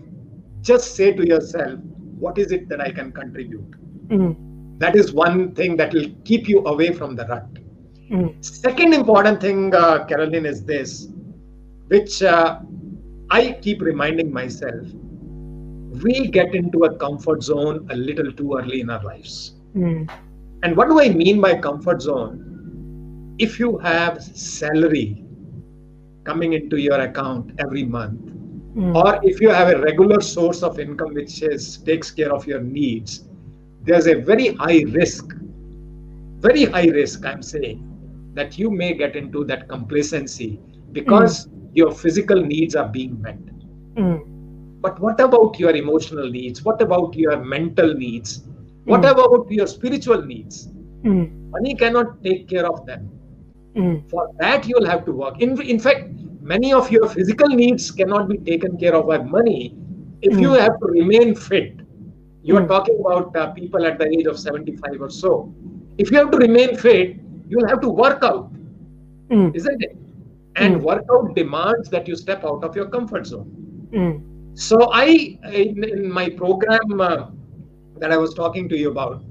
just 0.62 0.96
say 0.96 1.12
to 1.14 1.26
yourself, 1.26 1.80
what 2.20 2.38
is 2.38 2.52
it 2.52 2.70
that 2.70 2.82
I 2.82 2.92
can 2.92 3.12
contribute? 3.12 3.72
Mm. 4.10 4.80
That 4.80 4.96
is 4.96 5.14
one 5.14 5.56
thing 5.56 5.76
that 5.78 5.94
will 5.94 6.10
keep 6.24 6.48
you 6.48 6.60
away 6.66 6.92
from 6.94 7.16
the 7.16 7.26
rut. 7.26 7.48
Mm. 8.12 8.46
Second 8.46 8.94
important 8.94 9.42
thing, 9.42 9.74
uh, 9.74 10.06
Karalyn, 10.06 10.46
is 10.46 10.64
this, 10.66 11.08
which 11.88 12.22
uh, 12.22 12.60
I 13.32 13.54
keep 13.54 13.82
reminding 13.82 14.32
myself. 14.32 14.86
We 16.04 16.28
get 16.28 16.56
into 16.56 16.84
a 16.86 16.96
comfort 16.98 17.44
zone 17.44 17.88
a 17.90 17.96
little 17.96 18.32
too 18.32 18.58
early 18.58 18.82
in 18.82 18.90
our 18.90 19.04
lives. 19.04 19.56
Mm. 19.76 20.10
And 20.64 20.76
what 20.76 20.90
do 20.90 21.00
I 21.00 21.10
mean 21.10 21.42
by 21.42 21.58
comfort 21.58 22.02
zone? 22.02 23.36
If 23.40 23.60
you 23.60 23.78
have 23.80 24.24
salary 24.24 25.24
coming 26.24 26.54
into 26.54 26.78
your 26.78 27.00
account 27.00 27.52
every 27.60 27.84
month, 27.84 28.32
Mm. 28.76 28.94
or 28.94 29.20
if 29.24 29.40
you 29.40 29.50
have 29.50 29.70
a 29.70 29.82
regular 29.82 30.20
source 30.20 30.62
of 30.62 30.80
income 30.80 31.14
which 31.14 31.42
is 31.42 31.78
takes 31.78 32.12
care 32.12 32.34
of 32.34 32.46
your 32.46 32.60
needs, 32.60 33.24
there's 33.84 34.06
a 34.06 34.16
very 34.16 34.48
high 34.56 34.84
risk, 34.90 35.34
very 36.40 36.66
high 36.66 36.88
risk, 36.88 37.26
I'm 37.26 37.42
saying, 37.42 37.80
that 38.34 38.60
you 38.60 38.70
may 38.70 38.94
get 38.94 39.16
into 39.16 39.46
that 39.46 39.70
complacency 39.70 40.60
because 40.92 41.48
your 41.74 41.92
physical 41.92 42.42
needs 42.42 42.76
are 42.76 42.90
being 42.90 43.22
met. 43.22 43.40
Mm. 43.96 44.25
But 44.86 45.00
what 45.00 45.20
about 45.20 45.60
your 45.60 45.76
emotional 45.76 46.30
needs? 46.30 46.64
What 46.64 46.82
about 46.82 47.16
your 47.24 47.38
mental 47.44 47.94
needs? 48.06 48.34
What 48.86 49.02
Mm. 49.02 49.12
about 49.14 49.52
your 49.60 49.68
spiritual 49.68 50.24
needs? 50.32 50.58
Mm. 51.04 51.24
Money 51.56 51.74
cannot 51.84 52.12
take 52.28 52.48
care 52.52 52.66
of 52.72 52.86
them. 52.90 53.10
Mm. 53.76 53.96
For 54.12 54.24
that, 54.42 54.68
you'll 54.68 54.86
have 54.94 55.06
to 55.08 55.12
work. 55.22 55.42
In, 55.42 55.60
in 55.62 55.80
fact, 55.80 56.10
many 56.54 56.74
of 56.74 56.92
your 56.92 57.08
physical 57.16 57.50
needs 57.62 57.92
cannot 57.92 58.30
be 58.30 58.38
taken 58.52 58.78
care 58.84 58.96
of 58.96 59.08
by 59.08 59.18
money 59.38 59.76
if 60.22 60.40
you 60.46 60.50
Mm. 60.50 60.60
have 60.60 60.80
to 60.84 60.88
remain 61.00 61.34
fit. 61.48 61.74
You 62.44 62.58
are 62.58 62.66
Mm. 62.66 62.74
talking 62.76 63.00
about 63.04 63.36
uh, 63.36 63.48
people 63.60 63.86
at 63.86 63.98
the 63.98 64.08
age 64.18 64.28
of 64.34 64.38
75 64.40 65.02
or 65.02 65.10
so. 65.10 65.52
If 65.98 66.12
you 66.12 66.18
have 66.20 66.32
to 66.32 66.38
remain 66.38 66.76
fit, 66.76 67.18
you'll 67.50 67.68
have 67.74 67.82
to 67.82 67.90
work 67.90 68.24
out, 68.24 68.52
Mm. 69.32 69.56
isn't 69.62 69.82
it? 69.90 69.98
And 70.56 70.82
Mm. 70.82 70.84
workout 70.92 71.36
demands 71.36 71.90
that 71.90 72.08
you 72.08 72.16
step 72.16 72.44
out 72.46 72.64
of 72.64 72.76
your 72.76 72.88
comfort 72.98 73.26
zone. 73.36 73.50
So 74.56 74.90
I, 74.92 75.38
in, 75.52 75.84
in 75.84 76.12
my 76.12 76.30
program 76.30 77.02
uh, 77.02 77.28
that 78.00 78.12
I 78.12 78.18
was 78.18 78.34
talking 78.34 78.70
to 78.70 78.78
you 78.78 78.90
about, 78.90 79.24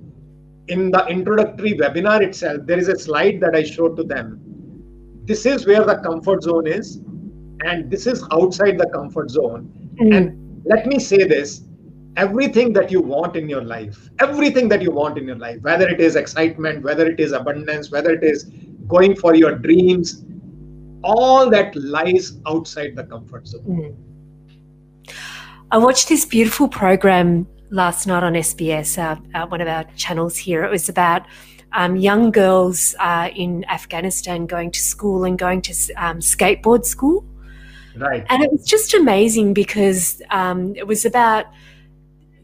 in 0.68 0.90
the 0.90 1.06
introductory 1.06 1.72
webinar 1.74 2.22
itself, 2.22 2.60
there 2.64 2.78
is 2.78 2.88
a 2.88 2.98
slide 2.98 3.40
that 3.40 3.54
I 3.54 3.62
showed 3.62 3.96
to 3.96 4.04
them. 4.04 4.40
This 5.24 5.46
is 5.46 5.66
where 5.66 5.84
the 5.84 5.96
comfort 5.96 6.42
zone 6.42 6.66
is, 6.66 6.96
and 7.64 7.90
this 7.90 8.06
is 8.06 8.22
outside 8.32 8.78
the 8.78 8.88
comfort 8.90 9.30
zone. 9.30 9.72
Mm. 10.00 10.16
And 10.16 10.62
let 10.66 10.86
me 10.86 10.98
say 10.98 11.24
this 11.24 11.62
everything 12.16 12.72
that 12.72 12.92
you 12.92 13.00
want 13.00 13.34
in 13.34 13.48
your 13.48 13.62
life, 13.62 14.10
everything 14.20 14.68
that 14.68 14.82
you 14.82 14.90
want 14.90 15.18
in 15.18 15.26
your 15.26 15.38
life, 15.38 15.60
whether 15.62 15.88
it 15.88 16.00
is 16.00 16.16
excitement, 16.16 16.84
whether 16.84 17.06
it 17.06 17.18
is 17.18 17.32
abundance, 17.32 17.90
whether 17.90 18.10
it 18.10 18.22
is 18.22 18.44
going 18.86 19.16
for 19.16 19.34
your 19.34 19.56
dreams, 19.56 20.24
all 21.02 21.50
that 21.50 21.74
lies 21.74 22.38
outside 22.46 22.94
the 22.94 23.04
comfort 23.04 23.48
zone. 23.48 23.64
Mm. 23.66 24.13
I 25.74 25.76
watched 25.76 26.08
this 26.08 26.24
beautiful 26.24 26.68
program 26.68 27.48
last 27.70 28.06
night 28.06 28.22
on 28.22 28.34
SBS, 28.34 28.96
uh, 28.96 29.16
uh, 29.36 29.48
one 29.48 29.60
of 29.60 29.66
our 29.66 29.82
channels 29.96 30.36
here. 30.36 30.62
It 30.62 30.70
was 30.70 30.88
about 30.88 31.26
um, 31.72 31.96
young 31.96 32.30
girls 32.30 32.94
uh, 33.00 33.30
in 33.34 33.64
Afghanistan 33.64 34.46
going 34.46 34.70
to 34.70 34.78
school 34.78 35.24
and 35.24 35.36
going 35.36 35.62
to 35.62 35.72
um, 35.94 36.20
skateboard 36.20 36.84
school. 36.84 37.26
Right. 37.96 38.24
And 38.28 38.44
it 38.44 38.52
was 38.52 38.64
just 38.64 38.94
amazing 38.94 39.52
because 39.52 40.22
um, 40.30 40.76
it 40.76 40.86
was 40.86 41.04
about 41.04 41.46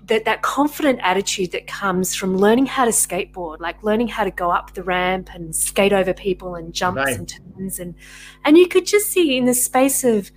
that, 0.06 0.24
that 0.24 0.42
confident 0.42 0.98
attitude 1.00 1.52
that 1.52 1.68
comes 1.68 2.16
from 2.16 2.36
learning 2.36 2.66
how 2.66 2.84
to 2.84 2.90
skateboard, 2.90 3.60
like 3.60 3.80
learning 3.84 4.08
how 4.08 4.24
to 4.24 4.32
go 4.32 4.50
up 4.50 4.74
the 4.74 4.82
ramp 4.82 5.30
and 5.32 5.54
skate 5.54 5.92
over 5.92 6.12
people 6.12 6.56
and 6.56 6.72
jumps 6.72 6.96
Right. 6.96 7.16
and 7.16 7.28
turns. 7.28 7.78
And, 7.78 7.94
and 8.44 8.58
you 8.58 8.66
could 8.66 8.86
just 8.86 9.06
see 9.06 9.36
in 9.36 9.44
the 9.44 9.54
space 9.54 10.02
of, 10.02 10.32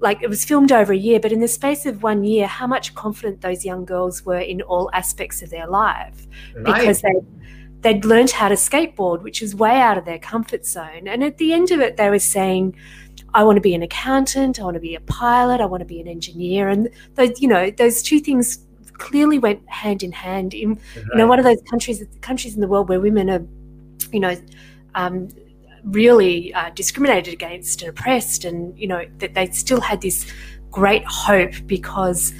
like, 0.00 0.22
it 0.22 0.28
was 0.28 0.44
filmed 0.44 0.72
over 0.72 0.92
a 0.92 0.96
year, 0.96 1.20
but 1.20 1.32
in 1.32 1.40
the 1.40 1.48
space 1.48 1.86
of 1.86 2.02
one 2.02 2.24
year, 2.24 2.46
how 2.46 2.66
much 2.66 2.94
confident 2.94 3.40
those 3.40 3.64
young 3.64 3.84
girls 3.84 4.24
were 4.24 4.38
in 4.38 4.60
all 4.62 4.90
aspects 4.92 5.40
of 5.42 5.50
their 5.50 5.66
life 5.66 6.26
because 6.64 7.00
they 7.00 7.14
they'd 7.80 8.04
learned 8.04 8.30
how 8.30 8.48
to 8.48 8.54
skateboard, 8.54 9.22
which 9.22 9.42
is 9.42 9.54
way 9.54 9.78
out 9.78 9.98
of 9.98 10.06
their 10.06 10.18
comfort 10.18 10.64
zone. 10.64 11.06
And 11.06 11.22
at 11.22 11.36
the 11.36 11.52
end 11.52 11.70
of 11.70 11.80
it, 11.80 11.96
they 11.96 12.08
were 12.10 12.18
saying, 12.18 12.74
"I 13.34 13.44
want 13.44 13.56
to 13.56 13.60
be 13.60 13.74
an 13.74 13.82
accountant. 13.82 14.58
I 14.58 14.64
want 14.64 14.74
to 14.74 14.80
be 14.80 14.94
a 14.94 15.00
pilot. 15.00 15.60
I 15.60 15.66
want 15.66 15.82
to 15.82 15.86
be 15.86 16.00
an 16.00 16.08
engineer." 16.08 16.68
And 16.68 16.88
those, 17.14 17.40
you 17.40 17.46
know, 17.46 17.70
those 17.70 18.02
two 18.02 18.20
things 18.20 18.58
clearly 18.94 19.38
went 19.38 19.68
hand 19.68 20.02
in 20.02 20.12
hand. 20.12 20.54
In 20.54 20.78
you 20.96 21.14
know, 21.14 21.26
one 21.26 21.38
of 21.38 21.44
those 21.44 21.62
countries 21.70 22.02
countries 22.22 22.54
in 22.54 22.60
the 22.60 22.68
world 22.68 22.88
where 22.88 23.00
women 23.00 23.30
are, 23.30 23.44
you 24.12 24.20
know. 24.20 24.36
Um, 24.96 25.28
really 25.84 26.52
uh, 26.54 26.70
discriminated 26.70 27.34
against 27.34 27.82
and 27.82 27.90
oppressed 27.90 28.44
and 28.44 28.76
you 28.78 28.86
know 28.86 29.04
that 29.18 29.34
they 29.34 29.46
still 29.50 29.80
had 29.80 30.00
this 30.00 30.30
great 30.70 31.04
hope 31.06 31.52
because 31.66 32.32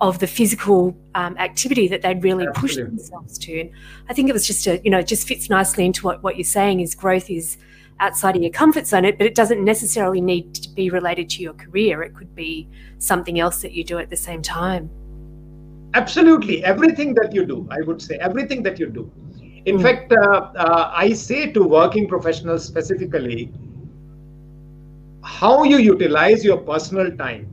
of 0.00 0.18
the 0.18 0.26
physical 0.26 0.96
um, 1.14 1.36
activity 1.38 1.88
that 1.88 2.02
they'd 2.02 2.22
really 2.22 2.46
pushed 2.54 2.76
themselves 2.76 3.36
to. 3.36 3.60
And 3.60 3.70
I 4.08 4.14
think 4.14 4.30
it 4.30 4.32
was 4.32 4.46
just 4.46 4.66
a, 4.66 4.80
you 4.82 4.90
know, 4.90 5.00
it 5.00 5.06
just 5.06 5.28
fits 5.28 5.50
nicely 5.50 5.84
into 5.84 6.06
what, 6.06 6.22
what 6.22 6.36
you're 6.36 6.44
saying 6.44 6.80
is 6.80 6.94
growth 6.94 7.28
is 7.28 7.58
outside 7.98 8.34
of 8.34 8.40
your 8.42 8.50
comfort 8.50 8.86
zone, 8.86 9.02
but 9.02 9.26
it 9.26 9.34
doesn't 9.34 9.62
necessarily 9.62 10.22
need 10.22 10.54
to 10.54 10.70
be 10.70 10.88
related 10.88 11.28
to 11.30 11.42
your 11.42 11.52
career. 11.52 12.02
It 12.02 12.14
could 12.14 12.34
be 12.34 12.66
something 12.98 13.38
else 13.38 13.60
that 13.60 13.72
you 13.72 13.84
do 13.84 13.98
at 13.98 14.08
the 14.08 14.16
same 14.16 14.40
time. 14.40 14.88
absolutely 15.94 16.64
everything 16.64 17.14
that 17.14 17.34
you 17.34 17.44
do 17.44 17.66
i 17.70 17.80
would 17.80 18.00
say 18.00 18.16
everything 18.16 18.62
that 18.62 18.78
you 18.78 18.86
do 18.86 19.10
in 19.66 19.78
Mm. 19.78 19.84
fact 19.84 20.12
uh, 20.12 20.40
uh, 20.66 20.90
i 20.94 21.12
say 21.12 21.50
to 21.52 21.62
working 21.64 22.06
professionals 22.08 22.64
specifically 22.64 23.52
how 25.22 25.62
you 25.64 25.78
utilize 25.78 26.44
your 26.44 26.58
personal 26.58 27.10
time 27.16 27.48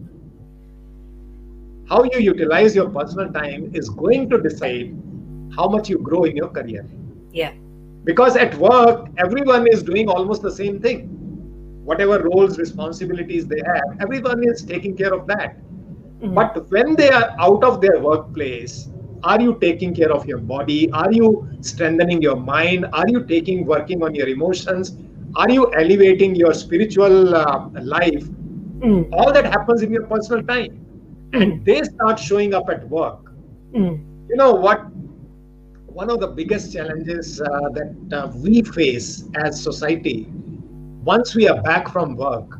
how 1.89 2.03
you 2.03 2.19
utilize 2.19 2.75
your 2.75 2.89
personal 2.89 3.31
time 3.31 3.69
is 3.73 3.89
going 3.89 4.29
to 4.29 4.37
decide 4.41 4.93
how 5.55 5.67
much 5.69 5.89
you 5.89 5.97
grow 5.99 6.23
in 6.23 6.35
your 6.35 6.49
career 6.49 6.85
Yeah. 7.31 7.53
because 8.03 8.35
at 8.35 8.55
work 8.55 9.09
everyone 9.17 9.67
is 9.67 9.83
doing 9.83 10.07
almost 10.09 10.41
the 10.41 10.51
same 10.51 10.79
thing 10.81 10.99
whatever 11.83 12.17
roles 12.23 12.57
responsibilities 12.57 13.47
they 13.47 13.61
have 13.65 13.87
everyone 14.01 14.41
is 14.51 14.63
taking 14.63 14.95
care 14.95 15.13
of 15.13 15.25
that 15.27 15.57
Mm. 16.21 16.39
but 16.39 16.69
when 16.71 16.95
they 16.95 17.09
are 17.09 17.29
out 17.39 17.63
of 17.63 17.81
their 17.81 17.99
workplace, 17.99 18.89
are 19.23 19.41
you 19.41 19.57
taking 19.59 19.93
care 19.93 20.11
of 20.11 20.25
your 20.25 20.37
body? 20.39 20.91
Are 20.91 21.11
you 21.11 21.47
strengthening 21.61 22.21
your 22.21 22.35
mind? 22.35 22.85
Are 22.93 23.07
you 23.07 23.23
taking 23.25 23.65
working 23.65 24.03
on 24.03 24.15
your 24.15 24.27
emotions? 24.27 24.95
Are 25.35 25.49
you 25.49 25.71
elevating 25.73 26.35
your 26.35 26.53
spiritual 26.53 27.35
uh, 27.35 27.69
life? 27.81 28.23
Mm. 28.79 29.09
All 29.11 29.31
that 29.33 29.45
happens 29.45 29.81
in 29.81 29.91
your 29.91 30.05
personal 30.07 30.43
time, 30.43 30.85
and 31.33 31.63
they 31.65 31.81
start 31.83 32.19
showing 32.19 32.53
up 32.53 32.69
at 32.69 32.87
work. 32.89 33.31
Mm. 33.73 34.03
You 34.29 34.35
know 34.35 34.53
what? 34.53 34.85
One 35.87 36.09
of 36.09 36.19
the 36.19 36.27
biggest 36.27 36.73
challenges 36.73 37.41
uh, 37.41 37.69
that 37.73 37.95
uh, 38.11 38.31
we 38.35 38.61
face 38.61 39.25
as 39.35 39.61
society, 39.61 40.27
once 41.03 41.35
we 41.35 41.47
are 41.47 41.61
back 41.61 41.89
from 41.89 42.15
work, 42.15 42.59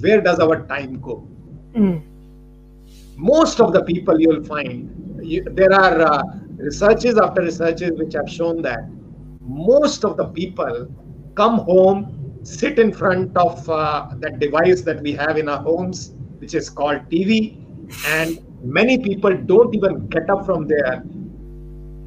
where 0.00 0.20
does 0.20 0.38
our 0.40 0.66
time 0.66 1.00
go? 1.00 1.26
Mm. 1.74 2.02
most 3.16 3.60
of 3.60 3.72
the 3.72 3.82
people 3.84 4.18
you'll 4.20 4.42
find 4.44 4.88
you, 5.22 5.42
there 5.52 5.72
are 5.72 6.00
uh, 6.00 6.22
researches 6.56 7.18
after 7.18 7.42
researches 7.42 7.92
which 7.98 8.14
have 8.14 8.28
shown 8.28 8.62
that 8.62 8.80
most 9.40 10.04
of 10.04 10.16
the 10.16 10.26
people 10.26 10.88
come 11.34 11.58
home 11.58 12.40
sit 12.42 12.78
in 12.78 12.92
front 12.92 13.36
of 13.36 13.68
uh, 13.68 14.08
that 14.16 14.38
device 14.38 14.82
that 14.82 15.00
we 15.02 15.12
have 15.12 15.36
in 15.36 15.48
our 15.48 15.62
homes 15.62 16.14
which 16.38 16.54
is 16.54 16.68
called 16.70 17.00
tv 17.10 17.56
and 18.06 18.38
many 18.62 18.98
people 18.98 19.36
don't 19.36 19.74
even 19.74 20.06
get 20.08 20.28
up 20.30 20.44
from 20.44 20.66
there 20.66 21.02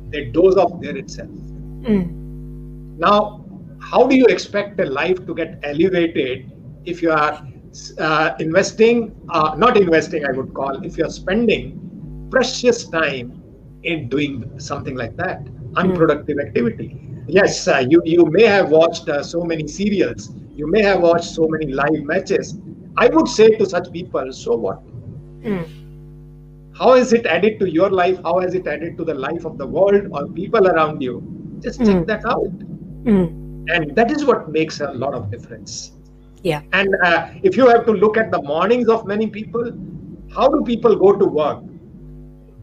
they 0.09 0.25
doze 0.25 0.55
off 0.55 0.79
there 0.81 0.97
itself 0.97 1.29
Mm. 1.81 2.99
now 2.99 3.43
how 3.79 4.05
do 4.05 4.15
you 4.15 4.25
expect 4.25 4.79
a 4.79 4.85
life 4.85 5.25
to 5.25 5.33
get 5.33 5.59
elevated 5.63 6.51
if 6.85 7.01
you 7.01 7.11
are 7.11 7.41
uh, 7.97 8.35
investing, 8.39 9.15
uh, 9.29 9.55
not 9.57 9.77
investing, 9.77 10.25
I 10.25 10.31
would 10.31 10.53
call, 10.53 10.83
if 10.85 10.97
you're 10.97 11.09
spending 11.09 11.90
precious 12.31 12.87
time 12.89 13.43
in 13.83 14.09
doing 14.09 14.59
something 14.59 14.95
like 14.95 15.15
that, 15.17 15.47
unproductive 15.75 16.39
activity. 16.39 16.97
Yes, 17.27 17.67
uh, 17.67 17.85
you, 17.89 18.01
you 18.05 18.25
may 18.25 18.43
have 18.45 18.69
watched 18.69 19.09
uh, 19.09 19.23
so 19.23 19.43
many 19.43 19.67
serials, 19.67 20.31
you 20.55 20.67
may 20.67 20.81
have 20.81 21.01
watched 21.01 21.25
so 21.25 21.47
many 21.47 21.67
live 21.73 22.03
matches. 22.03 22.57
I 22.97 23.07
would 23.09 23.27
say 23.27 23.49
to 23.57 23.65
such 23.65 23.91
people, 23.91 24.31
so 24.33 24.55
what? 24.55 24.81
Mm. 25.43 25.65
How 26.77 26.95
has 26.95 27.13
it 27.13 27.25
added 27.25 27.59
to 27.59 27.69
your 27.71 27.89
life? 27.89 28.19
How 28.23 28.39
has 28.39 28.53
it 28.55 28.67
added 28.67 28.97
to 28.97 29.05
the 29.05 29.13
life 29.13 29.45
of 29.45 29.57
the 29.57 29.67
world 29.67 30.07
or 30.11 30.27
people 30.27 30.67
around 30.67 31.01
you? 31.01 31.15
Just 31.61 31.79
check 31.85 32.03
Mm. 32.03 32.07
that 32.07 32.25
out. 32.25 32.51
Mm. 33.03 33.27
And 33.75 33.95
that 33.95 34.11
is 34.11 34.25
what 34.25 34.51
makes 34.51 34.79
a 34.81 34.91
lot 34.91 35.13
of 35.13 35.31
difference. 35.31 35.91
Yeah. 36.43 36.61
And 36.73 36.95
uh, 37.03 37.27
if 37.43 37.55
you 37.57 37.67
have 37.67 37.85
to 37.85 37.91
look 37.91 38.17
at 38.17 38.31
the 38.31 38.41
mornings 38.41 38.89
of 38.89 39.05
many 39.05 39.27
people, 39.27 39.71
how 40.35 40.47
do 40.49 40.63
people 40.63 40.95
go 40.95 41.13
to 41.15 41.25
work? 41.25 41.63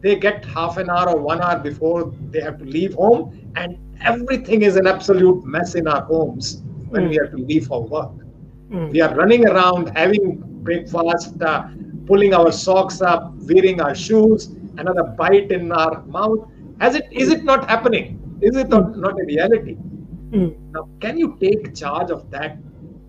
They 0.01 0.15
get 0.15 0.45
half 0.45 0.77
an 0.77 0.89
hour 0.89 1.09
or 1.09 1.19
one 1.19 1.41
hour 1.41 1.59
before 1.59 2.13
they 2.31 2.41
have 2.41 2.57
to 2.59 2.65
leave 2.65 2.93
home, 2.93 3.51
and 3.55 3.77
everything 4.01 4.61
is 4.61 4.75
an 4.75 4.87
absolute 4.87 5.43
mess 5.45 5.75
in 5.75 5.87
our 5.87 6.03
homes 6.03 6.61
when 6.87 7.05
mm. 7.05 7.09
we 7.09 7.15
have 7.17 7.31
to 7.31 7.37
leave 7.37 7.67
for 7.67 7.83
work. 7.83 8.11
Mm. 8.69 8.91
We 8.91 9.01
are 9.01 9.13
running 9.15 9.47
around 9.47 9.97
having 9.97 10.41
breakfast, 10.63 11.41
uh, 11.41 11.67
pulling 12.05 12.33
our 12.33 12.51
socks 12.51 13.01
up, 13.01 13.33
wearing 13.49 13.81
our 13.81 13.95
shoes, 13.95 14.47
another 14.77 15.03
bite 15.03 15.51
in 15.51 15.71
our 15.71 16.03
mouth. 16.05 16.47
Has 16.79 16.95
it 16.95 17.07
is 17.11 17.29
it 17.29 17.43
not 17.43 17.67
happening? 17.69 18.19
Is 18.41 18.55
it 18.55 18.69
not, 18.69 18.97
not 18.97 19.19
a 19.19 19.25
reality? 19.25 19.75
Mm. 20.31 20.55
Now, 20.71 20.87
can 21.01 21.17
you 21.17 21.37
take 21.41 21.75
charge 21.75 22.09
of 22.09 22.29
that? 22.31 22.57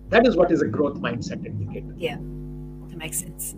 That 0.09 0.27
is 0.27 0.35
what 0.35 0.51
is 0.51 0.61
a 0.61 0.67
growth 0.67 0.97
mindset 0.99 1.45
indicator. 1.45 1.93
Yeah, 1.95 2.17
that 2.17 2.97
makes 2.97 3.19
sense. 3.19 3.55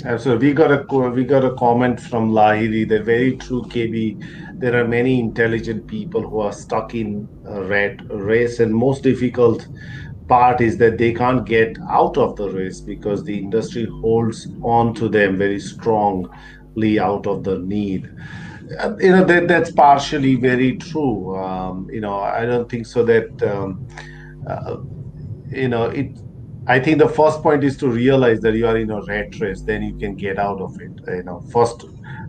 So 0.00 0.36
we 0.36 0.54
got 0.54 0.72
a 0.72 1.10
we 1.10 1.24
got 1.24 1.44
a 1.44 1.54
comment 1.56 2.00
from 2.00 2.32
Lahiri. 2.32 2.88
They're 2.88 3.02
very 3.02 3.36
true, 3.36 3.62
KB. 3.64 4.58
There 4.58 4.82
are 4.82 4.88
many 4.88 5.20
intelligent 5.20 5.86
people 5.86 6.22
who 6.22 6.40
are 6.40 6.52
stuck 6.52 6.94
in 6.94 7.28
a 7.46 7.62
race, 7.62 8.60
and 8.60 8.74
most 8.74 9.02
difficult 9.02 9.68
part 10.26 10.62
is 10.62 10.78
that 10.78 10.96
they 10.96 11.12
can't 11.12 11.44
get 11.44 11.76
out 11.90 12.16
of 12.16 12.36
the 12.36 12.48
race 12.48 12.80
because 12.80 13.24
the 13.24 13.36
industry 13.36 13.84
holds 13.84 14.48
on 14.62 14.94
to 14.94 15.08
them 15.08 15.36
very 15.36 15.60
strongly 15.60 16.98
out 16.98 17.26
of 17.26 17.44
the 17.44 17.58
need. 17.58 18.10
Uh, 18.78 18.96
you 19.00 19.10
know 19.10 19.24
that 19.24 19.48
that's 19.48 19.70
partially 19.70 20.36
very 20.36 20.78
true. 20.78 21.36
Um, 21.36 21.90
you 21.92 22.00
know, 22.00 22.20
I 22.20 22.46
don't 22.46 22.70
think 22.70 22.86
so 22.86 23.04
that 23.04 23.42
um, 23.42 23.86
uh, 24.48 24.78
you 25.50 25.68
know 25.68 25.84
it 25.84 26.16
I 26.70 26.78
think 26.78 26.98
the 26.98 27.08
first 27.08 27.42
point 27.42 27.64
is 27.64 27.76
to 27.78 27.88
realize 27.88 28.40
that 28.42 28.54
you 28.54 28.64
are 28.68 28.76
in 28.76 28.92
a 28.92 29.02
rat 29.02 29.40
race, 29.40 29.60
then 29.60 29.82
you 29.82 29.96
can 29.98 30.14
get 30.14 30.38
out 30.38 30.60
of 30.60 30.80
it. 30.80 30.92
You 31.08 31.24
know, 31.24 31.40
first 31.52 31.84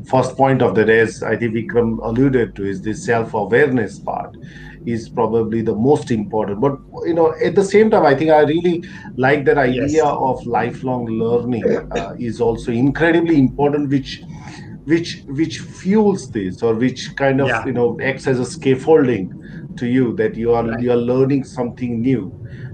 first 0.09 0.35
point 0.35 0.63
of 0.63 0.73
the 0.73 0.83
race, 0.83 1.21
I 1.21 1.35
think 1.37 1.53
Vikram 1.53 1.99
alluded 2.03 2.55
to, 2.55 2.65
is 2.65 2.81
this 2.81 3.05
self-awareness 3.05 3.99
part 3.99 4.35
is 4.87 5.09
probably 5.09 5.61
the 5.61 5.75
most 5.75 6.09
important. 6.09 6.59
But 6.59 6.79
you 7.05 7.13
know, 7.13 7.35
at 7.49 7.53
the 7.53 7.63
same 7.63 7.91
time, 7.91 8.03
I 8.03 8.15
think 8.15 8.31
I 8.31 8.39
really 8.39 8.83
like 9.15 9.45
that 9.45 9.59
idea 9.59 9.87
yes. 9.87 10.03
of 10.31 10.43
lifelong 10.47 11.05
learning 11.05 11.67
uh, 11.91 12.15
is 12.17 12.41
also 12.41 12.71
incredibly 12.71 13.37
important, 13.37 13.89
which 13.89 14.23
which 14.85 15.21
which 15.27 15.59
fuels 15.59 16.31
this 16.31 16.63
or 16.63 16.73
which 16.73 17.15
kind 17.15 17.41
of 17.41 17.47
yeah. 17.47 17.63
you 17.65 17.73
know 17.73 17.95
acts 18.01 18.25
as 18.25 18.39
a 18.39 18.45
scaffolding 18.45 19.29
to 19.77 19.85
you 19.85 20.15
that 20.15 20.35
you 20.35 20.51
are 20.51 20.65
right. 20.65 20.81
you 20.81 20.91
are 20.91 21.03
learning 21.13 21.43
something 21.43 22.01
new 22.01 22.23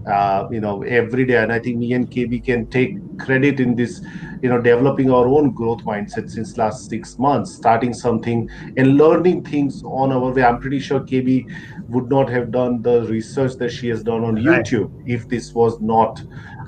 uh, 0.08 0.48
you 0.52 0.60
know 0.60 0.84
every 0.84 1.26
day. 1.26 1.38
And 1.38 1.52
i 1.52 1.60
think 1.60 1.78
me 1.78 1.94
and 1.94 2.10
kb 2.10 2.44
can 2.44 2.68
take 2.68 2.96
credit 3.20 3.60
in 3.60 3.76
this 3.76 4.02
you 4.42 4.50
know 4.50 4.62
developing 4.62 5.12
our 5.12 5.28
own 5.28 5.52
growth 5.52 5.84
mindset 5.84 6.30
since 6.30 6.58
last 6.58 6.90
six 6.90 7.18
months 7.18 7.56
starting 7.56 7.94
something 7.94 8.50
and 8.78 8.98
learning 8.98 9.44
things 9.44 9.84
on 9.84 10.12
our 10.12 10.32
way. 10.32 10.44
I'm 10.44 10.60
pretty 10.60 10.80
sure 10.80 11.00
kb 11.00 11.46
would 11.90 12.10
not 12.10 12.30
have 12.30 12.52
done 12.52 12.82
the 12.82 13.04
research 13.04 13.56
that 13.56 13.70
she 13.70 13.88
has 13.90 14.04
done 14.04 14.24
on 14.24 14.36
right. 14.36 14.66
youtube 14.66 14.92
if 15.06 15.28
this 15.30 15.54
was 15.54 15.80
not 15.80 16.22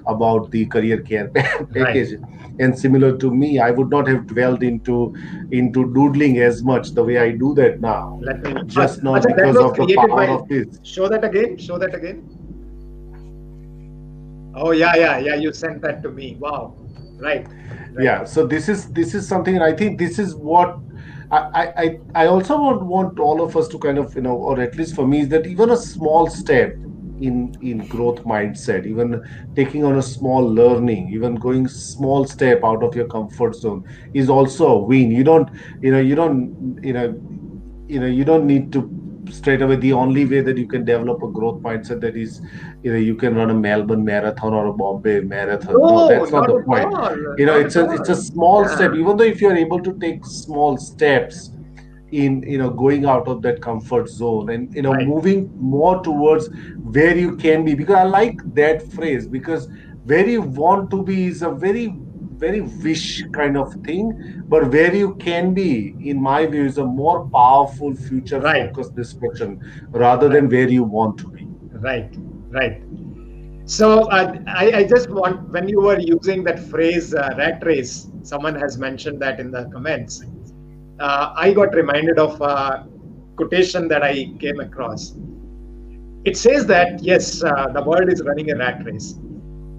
about 0.08 0.50
the 0.52 0.66
career 0.66 1.02
care 1.02 1.28
package. 1.74 2.14
Right. 2.14 2.60
and 2.60 2.78
similar 2.78 3.18
to 3.18 3.32
me 3.32 3.60
i 3.60 3.72
would 3.72 3.90
not 3.90 4.08
have 4.08 4.26
dwelled 4.28 4.64
into 4.64 5.14
into 5.52 5.94
doodling 5.94 6.40
as 6.40 6.64
much 6.64 6.92
the 6.92 7.04
way 7.04 7.18
i 7.18 7.32
do 7.32 7.54
that 7.54 7.80
now. 7.80 8.20
Let 8.22 8.42
me, 8.42 8.62
just 8.66 9.04
not 9.04 9.26
because 9.26 9.58
of 9.58 9.76
the 9.76 9.96
power 9.96 10.08
by, 10.08 10.28
of 10.28 10.48
this. 10.48 10.80
Show 10.84 11.08
that 11.10 11.24
again 11.24 11.58
show 11.58 11.78
that 11.78 11.94
again 11.94 12.39
Oh 14.56 14.72
yeah, 14.72 14.96
yeah, 14.96 15.18
yeah. 15.20 15.36
You 15.36 15.54
sent 15.54 15.82
that 15.82 16.02
to 16.04 16.10
me. 16.12 16.38
Wow. 16.40 16.76
Right. 17.20 17.46
right. 17.48 18.04
Yeah. 18.04 18.24
So 18.26 18.48
this 18.48 18.70
is 18.70 18.88
this 18.92 19.14
is 19.14 19.28
something, 19.28 19.62
I 19.62 19.74
think 19.74 20.00
this 20.00 20.20
is 20.20 20.36
what 20.36 20.78
I, 21.32 21.72
I 21.78 21.98
I 22.16 22.28
also 22.28 22.60
want 22.60 22.84
want 22.86 23.20
all 23.20 23.42
of 23.42 23.56
us 23.56 23.68
to 23.70 23.80
kind 23.80 23.98
of 23.98 24.16
you 24.16 24.22
know, 24.22 24.36
or 24.36 24.60
at 24.60 24.76
least 24.78 24.96
for 24.96 25.08
me, 25.08 25.22
is 25.22 25.30
that 25.30 25.46
even 25.46 25.70
a 25.72 25.78
small 25.78 26.28
step 26.30 26.72
in 27.20 27.54
in 27.62 27.88
growth 27.88 28.24
mindset, 28.24 28.86
even 28.88 29.22
taking 29.56 29.84
on 29.86 29.98
a 29.98 30.02
small 30.02 30.42
learning, 30.44 31.10
even 31.14 31.36
going 31.36 31.68
small 31.68 32.26
step 32.26 32.62
out 32.64 32.84
of 32.84 32.96
your 32.96 33.08
comfort 33.08 33.56
zone 33.56 33.84
is 34.14 34.30
also 34.30 34.68
a 34.68 34.80
win. 34.84 35.12
You 35.12 35.24
don't 35.24 35.50
you 35.82 35.92
know 35.92 36.00
you 36.00 36.16
don't 36.16 36.80
you 36.82 36.94
know 36.94 37.16
you 37.88 38.00
know 38.00 38.08
you 38.08 38.24
don't 38.26 38.46
need 38.48 38.72
to 38.74 38.90
straight 39.32 39.62
away 39.62 39.76
the 39.76 39.94
only 39.94 40.26
way 40.26 40.42
that 40.42 40.58
you 40.58 40.68
can 40.68 40.86
develop 40.86 41.22
a 41.24 41.28
growth 41.28 41.62
mindset 41.62 42.02
that 42.02 42.16
is 42.16 42.42
you 42.84 42.92
know 42.92 42.98
you 42.98 43.16
can 43.16 43.36
run 43.36 43.50
a 43.50 43.54
melbourne 43.54 44.04
marathon 44.04 44.54
or 44.54 44.68
a 44.68 44.74
bombay 44.74 45.20
marathon 45.22 45.74
no, 45.74 45.90
no 45.90 46.08
that's 46.08 46.32
not, 46.32 46.48
not 46.48 46.58
the 46.58 46.64
point 46.64 46.94
all. 46.94 47.16
you 47.38 47.46
know 47.46 47.58
not 47.58 47.66
it's 47.66 47.76
a 47.76 47.90
it's 47.92 48.10
a 48.10 48.16
small 48.16 48.64
yeah. 48.64 48.76
step 48.76 48.94
even 48.94 49.18
though 49.18 49.24
if 49.24 49.42
you're 49.42 49.56
able 49.56 49.82
to 49.82 49.94
take 50.00 50.26
small 50.26 50.78
steps 50.78 51.52
in 52.12 52.42
you 52.44 52.58
know 52.58 52.70
going 52.70 53.06
out 53.06 53.28
of 53.28 53.42
that 53.42 53.62
comfort 53.62 54.10
zone 54.10 54.50
and 54.50 54.74
you 54.74 54.82
know 54.82 54.94
right. 54.94 55.08
moving 55.08 55.52
more 55.60 56.02
towards 56.04 56.50
where 56.98 57.16
you 57.16 57.36
can 57.36 57.64
be 57.64 57.76
because 57.76 57.96
i 57.96 58.04
like 58.04 58.40
that 58.56 58.82
phrase 58.92 59.28
because 59.28 59.70
where 60.06 60.28
you 60.28 60.42
want 60.42 60.90
to 60.90 61.04
be 61.04 61.28
is 61.28 61.44
a 61.44 61.52
very 61.52 61.96
very 62.40 62.62
wish 62.62 63.24
kind 63.34 63.58
of 63.58 63.74
thing, 63.86 64.44
but 64.48 64.72
where 64.72 64.96
you 64.96 65.16
can 65.16 65.54
be, 65.54 65.96
in 66.00 66.22
my 66.22 66.46
view, 66.46 66.64
is 66.64 66.78
a 66.78 66.86
more 66.86 67.28
powerful 67.30 67.94
future 67.94 68.40
right. 68.40 68.70
focused 68.70 68.96
discussion 68.96 69.60
rather 69.90 70.30
than 70.30 70.50
where 70.50 70.70
you 70.70 70.84
want 70.84 71.18
to 71.18 71.28
be. 71.28 71.46
Right, 71.74 72.16
right. 72.50 72.82
So 73.66 74.10
uh, 74.10 74.40
I, 74.48 74.72
I, 74.78 74.84
just 74.84 75.10
want, 75.10 75.50
when 75.50 75.68
you 75.68 75.82
were 75.82 76.00
using 76.00 76.44
that 76.46 76.60
phrase 76.60 77.14
uh, 77.14 77.36
rat 77.38 77.64
race, 77.64 78.08
someone 78.24 78.56
has 78.56 78.78
mentioned 78.78 79.22
that 79.22 79.40
in 79.40 79.52
the 79.52 79.66
comments. 79.66 80.24
Uh, 81.00 81.34
I 81.36 81.54
got 81.54 81.76
reminded 81.76 82.18
of 82.18 82.42
a 82.42 82.88
quotation 83.36 83.88
that 83.90 84.02
I 84.02 84.34
came 84.40 84.60
across. 84.60 85.14
It 86.26 86.36
says 86.36 86.66
that, 86.66 87.04
yes, 87.04 87.44
uh, 87.44 87.68
the 87.68 87.84
world 87.84 88.12
is 88.12 88.24
running 88.24 88.52
a 88.52 88.58
rat 88.58 88.84
race 88.86 89.16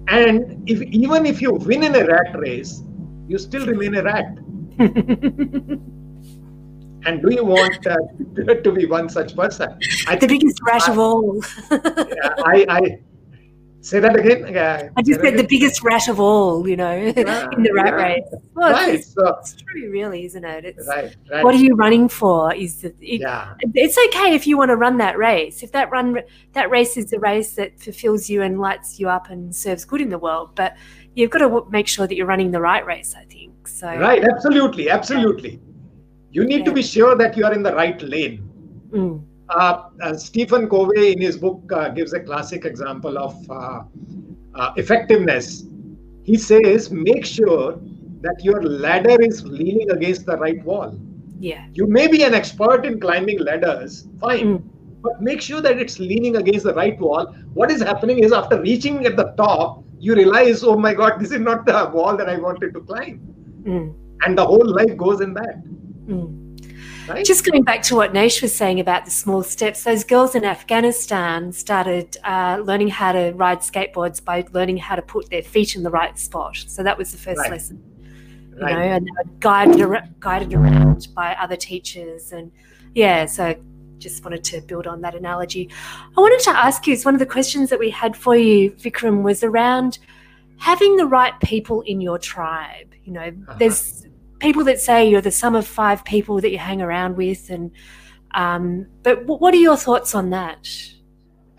and 0.07 0.69
if 0.69 0.81
even 0.81 1.25
if 1.25 1.41
you 1.41 1.53
win 1.53 1.83
in 1.83 1.95
a 1.95 2.05
rat 2.05 2.37
race, 2.37 2.83
you 3.27 3.37
still 3.37 3.65
remain 3.65 3.95
a 3.95 4.03
rat. 4.03 4.25
and 7.05 7.21
do 7.21 7.33
you 7.33 7.45
want 7.45 7.85
uh, 7.87 7.95
to 8.63 8.71
be 8.71 8.85
one 8.85 9.09
such 9.09 9.35
person? 9.35 9.77
I 10.07 10.15
the 10.15 10.27
biggest 10.27 10.59
rat 10.65 10.87
I, 10.87 10.91
of 10.91 10.99
all. 10.99 11.41
I, 11.71 12.65
I 12.69 12.99
Say 13.81 13.99
that 13.99 14.15
again. 14.15 14.53
Yeah, 14.53 14.89
I 14.95 15.01
just 15.01 15.21
said 15.21 15.37
the 15.37 15.43
biggest 15.43 15.81
rat 15.81 16.07
of 16.07 16.19
all, 16.19 16.67
you 16.67 16.77
know, 16.77 16.91
yeah, 16.91 17.47
in 17.57 17.63
the 17.63 17.73
rat 17.73 17.87
yeah. 17.87 18.03
race. 18.03 18.23
Well, 18.53 18.71
right. 18.71 18.93
It's, 18.95 19.11
so, 19.11 19.27
it's, 19.39 19.55
true, 19.55 19.89
really, 19.89 20.25
isn't 20.25 20.45
it? 20.45 20.65
It's, 20.65 20.87
right, 20.87 21.15
right. 21.31 21.43
What 21.43 21.55
are 21.55 21.57
you 21.57 21.73
running 21.73 22.07
for? 22.07 22.53
Is 22.53 22.83
it, 22.83 22.95
yeah. 22.99 23.55
It's 23.73 23.97
okay 23.97 24.35
if 24.35 24.45
you 24.45 24.55
want 24.55 24.69
to 24.69 24.75
run 24.75 24.97
that 24.99 25.17
race. 25.17 25.63
If 25.63 25.71
that 25.71 25.89
run 25.89 26.19
that 26.53 26.69
race 26.69 26.95
is 26.95 27.11
a 27.11 27.19
race 27.19 27.55
that 27.55 27.79
fulfills 27.79 28.29
you 28.29 28.43
and 28.43 28.59
lights 28.59 28.99
you 28.99 29.09
up 29.09 29.31
and 29.31 29.55
serves 29.55 29.83
good 29.83 29.99
in 29.99 30.09
the 30.09 30.19
world, 30.19 30.51
but 30.53 30.77
you've 31.15 31.31
got 31.31 31.39
to 31.39 31.65
make 31.71 31.87
sure 31.87 32.05
that 32.05 32.15
you're 32.15 32.27
running 32.27 32.51
the 32.51 32.61
right 32.61 32.85
race. 32.85 33.15
I 33.17 33.23
think 33.25 33.67
so. 33.67 33.87
Right. 33.87 34.23
Absolutely. 34.23 34.91
Absolutely. 34.91 35.59
You 36.29 36.45
need 36.45 36.59
yeah. 36.59 36.65
to 36.65 36.71
be 36.71 36.83
sure 36.83 37.15
that 37.15 37.35
you 37.35 37.45
are 37.45 37.53
in 37.53 37.63
the 37.63 37.73
right 37.73 37.99
lane. 38.03 38.47
Mm. 38.91 39.25
Uh, 39.53 39.89
uh, 40.01 40.13
Stephen 40.15 40.69
Covey, 40.69 41.11
in 41.11 41.21
his 41.21 41.37
book, 41.37 41.61
uh, 41.73 41.89
gives 41.89 42.13
a 42.13 42.19
classic 42.19 42.63
example 42.65 43.17
of 43.17 43.35
uh, 43.49 43.83
uh, 44.55 44.73
effectiveness. 44.77 45.65
He 46.23 46.37
says, 46.37 46.89
make 46.91 47.25
sure 47.25 47.79
that 48.21 48.39
your 48.43 48.63
ladder 48.63 49.21
is 49.21 49.43
leaning 49.45 49.91
against 49.91 50.25
the 50.25 50.37
right 50.37 50.63
wall. 50.63 50.97
Yeah. 51.39 51.65
You 51.73 51.87
may 51.87 52.07
be 52.07 52.23
an 52.23 52.33
expert 52.33 52.85
in 52.85 52.99
climbing 52.99 53.39
ladders, 53.39 54.07
fine, 54.19 54.59
mm. 54.59 54.63
but 55.01 55.21
make 55.21 55.41
sure 55.41 55.59
that 55.59 55.79
it's 55.79 55.99
leaning 55.99 56.37
against 56.37 56.63
the 56.63 56.73
right 56.73 56.97
wall. 56.99 57.35
What 57.53 57.71
is 57.71 57.81
happening 57.81 58.19
is 58.19 58.31
after 58.31 58.61
reaching 58.61 59.05
at 59.05 59.17
the 59.17 59.33
top, 59.37 59.83
you 59.99 60.15
realize, 60.15 60.63
oh 60.63 60.77
my 60.77 60.93
God, 60.93 61.19
this 61.19 61.31
is 61.31 61.39
not 61.39 61.65
the 61.65 61.89
wall 61.93 62.15
that 62.15 62.29
I 62.29 62.37
wanted 62.37 62.73
to 62.73 62.81
climb. 62.81 63.19
Mm. 63.63 63.95
And 64.23 64.37
the 64.37 64.45
whole 64.45 64.65
life 64.65 64.95
goes 64.95 65.19
in 65.19 65.33
that. 65.33 65.63
Mm. 66.07 66.40
Right? 67.07 67.25
Just 67.25 67.45
going 67.45 67.63
back 67.63 67.81
to 67.83 67.95
what 67.95 68.13
Naish 68.13 68.41
was 68.41 68.55
saying 68.55 68.79
about 68.79 69.05
the 69.05 69.11
small 69.11 69.43
steps, 69.43 69.83
those 69.83 70.03
girls 70.03 70.35
in 70.35 70.45
Afghanistan 70.45 71.51
started 71.51 72.17
uh, 72.23 72.61
learning 72.63 72.89
how 72.89 73.11
to 73.11 73.31
ride 73.35 73.59
skateboards 73.59 74.23
by 74.23 74.45
learning 74.51 74.77
how 74.77 74.95
to 74.95 75.01
put 75.01 75.29
their 75.29 75.41
feet 75.41 75.75
in 75.75 75.83
the 75.83 75.89
right 75.89 76.17
spot. 76.17 76.57
So 76.67 76.83
that 76.83 76.97
was 76.97 77.11
the 77.11 77.17
first 77.17 77.39
right. 77.39 77.51
lesson. 77.51 77.83
You 78.55 78.61
right. 78.61 78.73
know, 78.73 78.81
and 78.81 79.07
they 79.07 79.11
were 79.11 79.31
guided, 79.39 80.19
guided 80.19 80.53
around 80.53 81.07
by 81.15 81.33
other 81.35 81.55
teachers. 81.55 82.31
And 82.31 82.51
yeah, 82.93 83.25
so 83.25 83.55
just 83.97 84.23
wanted 84.23 84.43
to 84.45 84.61
build 84.61 84.87
on 84.87 85.01
that 85.01 85.15
analogy. 85.15 85.69
I 86.17 86.19
wanted 86.19 86.43
to 86.45 86.51
ask 86.51 86.87
you, 86.87 86.97
one 86.99 87.15
of 87.15 87.19
the 87.19 87.25
questions 87.25 87.69
that 87.69 87.79
we 87.79 87.89
had 87.89 88.15
for 88.15 88.35
you, 88.35 88.71
Vikram, 88.71 89.23
was 89.23 89.43
around 89.43 89.99
having 90.57 90.97
the 90.97 91.05
right 91.05 91.33
people 91.41 91.81
in 91.81 92.01
your 92.01 92.19
tribe. 92.19 92.93
You 93.03 93.13
know, 93.13 93.27
uh-huh. 93.27 93.55
there's 93.57 94.05
people 94.41 94.63
that 94.65 94.79
say 94.79 95.07
you're 95.07 95.21
the 95.21 95.31
sum 95.31 95.55
of 95.55 95.65
five 95.65 96.03
people 96.03 96.41
that 96.41 96.51
you 96.51 96.57
hang 96.57 96.81
around 96.81 97.15
with, 97.15 97.49
and 97.49 97.71
um, 98.33 98.87
but 99.03 99.25
what 99.25 99.53
are 99.53 99.63
your 99.69 99.77
thoughts 99.77 100.15
on 100.15 100.29
that? 100.31 100.67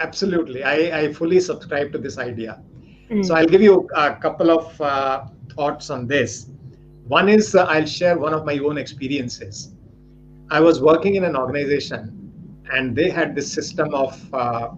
Absolutely, 0.00 0.64
I, 0.64 1.00
I 1.00 1.12
fully 1.12 1.40
subscribe 1.40 1.92
to 1.92 1.98
this 1.98 2.18
idea. 2.18 2.60
Mm. 3.10 3.24
So 3.24 3.34
I'll 3.34 3.46
give 3.46 3.62
you 3.62 3.88
a 3.94 4.16
couple 4.16 4.50
of 4.50 4.80
uh, 4.80 5.24
thoughts 5.54 5.90
on 5.90 6.06
this. 6.06 6.50
One 7.06 7.28
is 7.28 7.54
uh, 7.54 7.64
I'll 7.64 7.86
share 7.86 8.18
one 8.18 8.32
of 8.32 8.44
my 8.44 8.58
own 8.58 8.78
experiences. 8.78 9.74
I 10.50 10.60
was 10.60 10.80
working 10.80 11.14
in 11.14 11.24
an 11.24 11.36
organization 11.36 12.18
and 12.72 12.96
they 12.96 13.10
had 13.10 13.34
this 13.34 13.52
system 13.52 13.94
of 13.94 14.34
uh, 14.34 14.68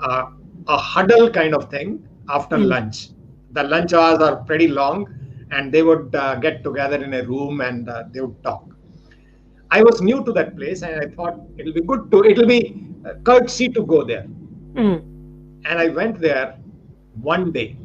uh, 0.00 0.26
a 0.68 0.76
huddle 0.76 1.30
kind 1.30 1.54
of 1.54 1.70
thing 1.70 2.06
after 2.28 2.56
mm. 2.56 2.66
lunch. 2.66 3.10
The 3.52 3.62
lunch 3.62 3.92
hours 3.92 4.20
are 4.20 4.36
pretty 4.44 4.68
long 4.68 5.06
and 5.50 5.72
they 5.72 5.82
would 5.82 6.14
uh, 6.14 6.36
get 6.36 6.62
together 6.62 7.02
in 7.02 7.14
a 7.14 7.22
room 7.24 7.60
and 7.60 7.88
uh, 7.88 8.04
they 8.12 8.20
would 8.20 8.42
talk. 8.42 8.64
I 9.70 9.82
was 9.82 10.00
new 10.00 10.24
to 10.24 10.32
that 10.32 10.56
place 10.56 10.82
and 10.82 11.00
I 11.00 11.14
thought 11.14 11.40
it'll 11.56 11.72
be 11.72 11.82
good 11.82 12.10
to, 12.10 12.24
it'll 12.24 12.46
be 12.46 12.84
courtesy 13.24 13.68
to 13.68 13.82
go 13.82 14.04
there. 14.04 14.26
Mm. 14.74 15.02
And 15.64 15.78
I 15.78 15.88
went 15.88 16.20
there 16.20 16.56
one 17.14 17.52
day 17.52 17.76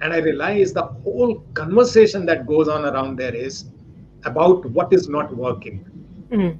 and 0.00 0.12
I 0.12 0.18
realized 0.18 0.74
the 0.74 0.82
whole 0.82 1.40
conversation 1.54 2.26
that 2.26 2.46
goes 2.46 2.68
on 2.68 2.84
around 2.84 3.16
there 3.16 3.34
is 3.34 3.66
about 4.24 4.64
what 4.66 4.92
is 4.92 5.08
not 5.08 5.34
working. 5.36 5.84
Mm. 6.30 6.58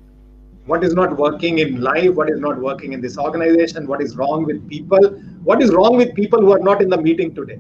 What 0.66 0.85
is 0.85 0.95
not 0.95 1.16
working 1.16 1.59
in 1.59 1.81
life, 1.81 2.11
what 2.11 2.31
is 2.31 2.39
not 2.39 2.61
working 2.61 2.93
in 2.93 3.01
this 3.01 3.18
organization, 3.18 3.87
what 3.87 4.01
is 4.01 4.16
wrong 4.16 4.45
with 4.45 4.68
people, 4.68 5.01
what 5.43 5.61
is 5.61 5.73
wrong 5.73 5.97
with 5.97 6.14
people 6.14 6.41
who 6.41 6.53
are 6.53 6.61
not 6.61 6.81
in 6.81 6.89
the 6.89 6.97
meeting 6.97 7.35
today. 7.35 7.59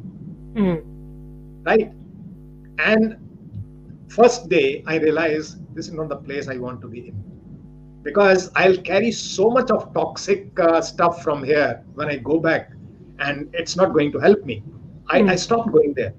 Mm. 0.54 0.82
Right? 1.64 1.92
And 2.78 3.16
first 4.08 4.48
day, 4.48 4.82
I 4.86 4.96
realized 4.96 5.58
this 5.74 5.88
is 5.88 5.94
not 5.94 6.08
the 6.08 6.16
place 6.16 6.48
I 6.48 6.56
want 6.56 6.80
to 6.82 6.88
be 6.88 7.08
in. 7.08 7.24
Because 8.02 8.50
I'll 8.56 8.76
carry 8.76 9.12
so 9.12 9.48
much 9.50 9.70
of 9.70 9.94
toxic 9.94 10.58
uh, 10.58 10.80
stuff 10.80 11.22
from 11.22 11.44
here 11.44 11.84
when 11.94 12.08
I 12.08 12.16
go 12.16 12.40
back, 12.40 12.72
and 13.20 13.48
it's 13.54 13.76
not 13.76 13.92
going 13.92 14.10
to 14.12 14.18
help 14.18 14.44
me. 14.44 14.62
I, 15.08 15.20
mm. 15.20 15.30
I 15.30 15.36
stopped 15.36 15.70
going 15.70 15.94
there. 15.94 16.12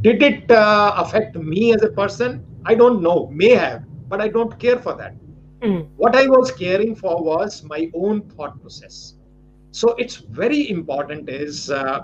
Did 0.00 0.22
it 0.22 0.50
uh, 0.50 0.94
affect 0.96 1.36
me 1.36 1.74
as 1.74 1.82
a 1.82 1.90
person? 1.90 2.46
I 2.64 2.74
don't 2.74 3.02
know. 3.02 3.28
May 3.32 3.50
have, 3.50 3.84
but 4.08 4.20
I 4.20 4.28
don't 4.28 4.58
care 4.58 4.78
for 4.78 4.94
that. 4.94 5.14
Mm. 5.60 5.88
What 5.96 6.14
I 6.14 6.26
was 6.26 6.52
caring 6.52 6.94
for 6.94 7.22
was 7.22 7.64
my 7.64 7.90
own 7.94 8.22
thought 8.30 8.60
process. 8.60 9.14
So 9.72 9.90
it's 9.98 10.16
very 10.16 10.70
important 10.70 11.28
is 11.28 11.70
uh, 11.70 12.00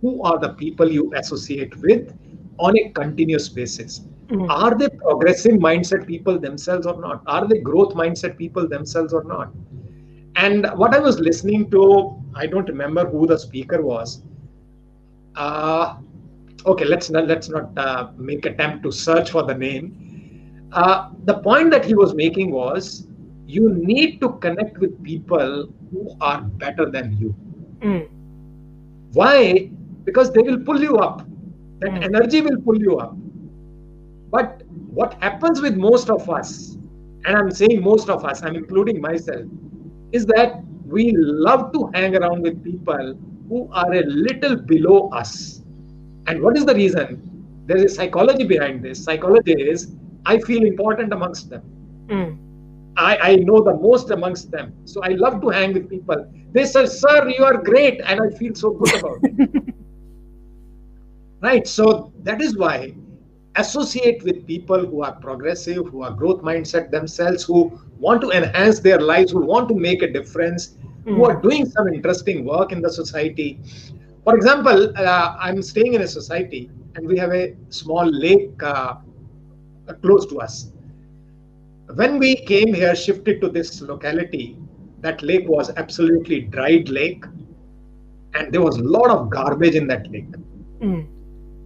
who 0.00 0.22
are 0.22 0.38
the 0.38 0.54
people 0.54 0.90
you 0.90 1.12
associate 1.14 1.76
with 1.76 2.12
on 2.58 2.76
a 2.78 2.90
continuous 2.90 3.48
basis. 3.48 4.02
Mm. 4.28 4.48
Are 4.48 4.74
they 4.74 4.88
progressive 4.88 5.52
mindset 5.52 6.06
people 6.06 6.38
themselves 6.38 6.86
or 6.86 7.00
not? 7.00 7.22
Are 7.26 7.46
they 7.46 7.58
growth 7.58 7.94
mindset 7.94 8.38
people 8.38 8.68
themselves 8.68 9.12
or 9.12 9.24
not? 9.24 9.52
And 10.36 10.66
what 10.74 10.94
I 10.94 10.98
was 10.98 11.20
listening 11.20 11.70
to, 11.70 12.20
I 12.34 12.46
don't 12.46 12.68
remember 12.68 13.08
who 13.08 13.26
the 13.26 13.38
speaker 13.38 13.82
was, 13.82 14.22
uh, 15.36 15.96
okay, 16.66 16.84
let's 16.84 17.10
not 17.10 17.26
let's 17.26 17.48
not 17.48 17.76
uh, 17.76 18.10
make 18.16 18.46
attempt 18.46 18.82
to 18.84 18.92
search 18.92 19.30
for 19.30 19.42
the 19.42 19.54
name. 19.54 20.68
Uh, 20.72 21.10
the 21.24 21.38
point 21.38 21.70
that 21.70 21.84
he 21.84 21.94
was 21.94 22.14
making 22.14 22.50
was 22.50 23.06
you 23.46 23.72
need 23.74 24.20
to 24.20 24.30
connect 24.38 24.78
with 24.78 25.02
people 25.04 25.68
who 25.92 26.16
are 26.20 26.40
better 26.40 26.90
than 26.90 27.16
you. 27.18 27.34
Mm. 27.80 28.08
Why? 29.12 29.70
Because 30.04 30.32
they 30.32 30.42
will 30.42 30.58
pull 30.58 30.80
you 30.80 30.96
up. 30.96 31.26
That 31.84 31.92
mm. 31.92 32.04
energy 32.04 32.40
will 32.40 32.56
pull 32.62 32.80
you 32.80 32.96
up. 32.96 33.14
But 34.30 34.62
what 35.00 35.22
happens 35.22 35.60
with 35.60 35.76
most 35.76 36.08
of 36.08 36.30
us, 36.30 36.78
and 37.26 37.36
I'm 37.36 37.50
saying 37.50 37.82
most 37.82 38.08
of 38.08 38.24
us, 38.24 38.42
I'm 38.42 38.56
including 38.56 39.02
myself, 39.02 39.44
is 40.12 40.24
that 40.26 40.62
we 40.86 41.12
love 41.14 41.72
to 41.74 41.90
hang 41.92 42.16
around 42.16 42.40
with 42.40 42.64
people 42.64 43.18
who 43.50 43.68
are 43.70 43.92
a 43.92 44.02
little 44.06 44.56
below 44.56 45.10
us. 45.10 45.60
And 46.26 46.40
what 46.40 46.56
is 46.56 46.64
the 46.64 46.74
reason? 46.74 47.20
There 47.66 47.76
is 47.76 47.94
psychology 47.96 48.44
behind 48.44 48.82
this. 48.82 49.04
Psychology 49.04 49.52
is 49.52 49.94
I 50.24 50.38
feel 50.38 50.64
important 50.64 51.12
amongst 51.12 51.50
them. 51.50 51.62
Mm. 52.06 52.38
I, 52.96 53.16
I 53.18 53.36
know 53.36 53.62
the 53.62 53.74
most 53.74 54.10
amongst 54.10 54.50
them. 54.50 54.72
So 54.86 55.02
I 55.02 55.08
love 55.08 55.42
to 55.42 55.50
hang 55.50 55.74
with 55.74 55.90
people. 55.90 56.32
They 56.52 56.64
say, 56.64 56.86
Sir, 56.86 57.28
you 57.28 57.44
are 57.44 57.58
great. 57.58 58.00
And 58.06 58.22
I 58.22 58.30
feel 58.38 58.54
so 58.54 58.70
good 58.70 58.94
about 59.00 59.18
it. 59.22 59.64
right. 61.44 61.66
So 61.68 62.12
that 62.22 62.40
is 62.40 62.56
why 62.56 62.94
associate 63.56 64.22
with 64.24 64.46
people 64.46 64.84
who 64.86 65.02
are 65.02 65.12
progressive, 65.12 65.86
who 65.88 66.02
are 66.02 66.10
growth 66.10 66.42
mindset 66.42 66.90
themselves, 66.90 67.44
who 67.44 67.78
want 67.98 68.20
to 68.22 68.30
enhance 68.30 68.80
their 68.80 69.00
lives, 69.00 69.32
who 69.32 69.44
want 69.44 69.68
to 69.68 69.74
make 69.74 70.02
a 70.02 70.10
difference, 70.12 70.76
mm. 71.04 71.14
who 71.14 71.24
are 71.24 71.40
doing 71.40 71.64
some 71.66 71.86
interesting 71.88 72.44
work 72.44 72.72
in 72.72 72.82
the 72.82 72.90
society. 72.90 73.60
For 74.24 74.36
example, 74.36 74.92
uh, 74.96 75.36
I'm 75.38 75.62
staying 75.62 75.94
in 75.94 76.02
a 76.02 76.08
society 76.08 76.70
and 76.96 77.06
we 77.06 77.16
have 77.18 77.32
a 77.32 77.54
small 77.68 78.06
lake 78.06 78.60
uh, 78.62 78.94
close 80.02 80.26
to 80.26 80.40
us. 80.40 80.72
When 81.94 82.18
we 82.18 82.36
came 82.36 82.72
here, 82.72 82.96
shifted 82.96 83.40
to 83.42 83.48
this 83.48 83.80
locality, 83.82 84.56
that 85.00 85.22
lake 85.22 85.46
was 85.46 85.70
absolutely 85.76 86.40
dried 86.40 86.88
lake 86.88 87.24
and 88.32 88.52
there 88.52 88.62
was 88.62 88.78
a 88.78 88.82
lot 88.82 89.10
of 89.10 89.30
garbage 89.30 89.74
in 89.74 89.86
that 89.88 90.10
lake. 90.10 90.32
Mm. 90.80 91.13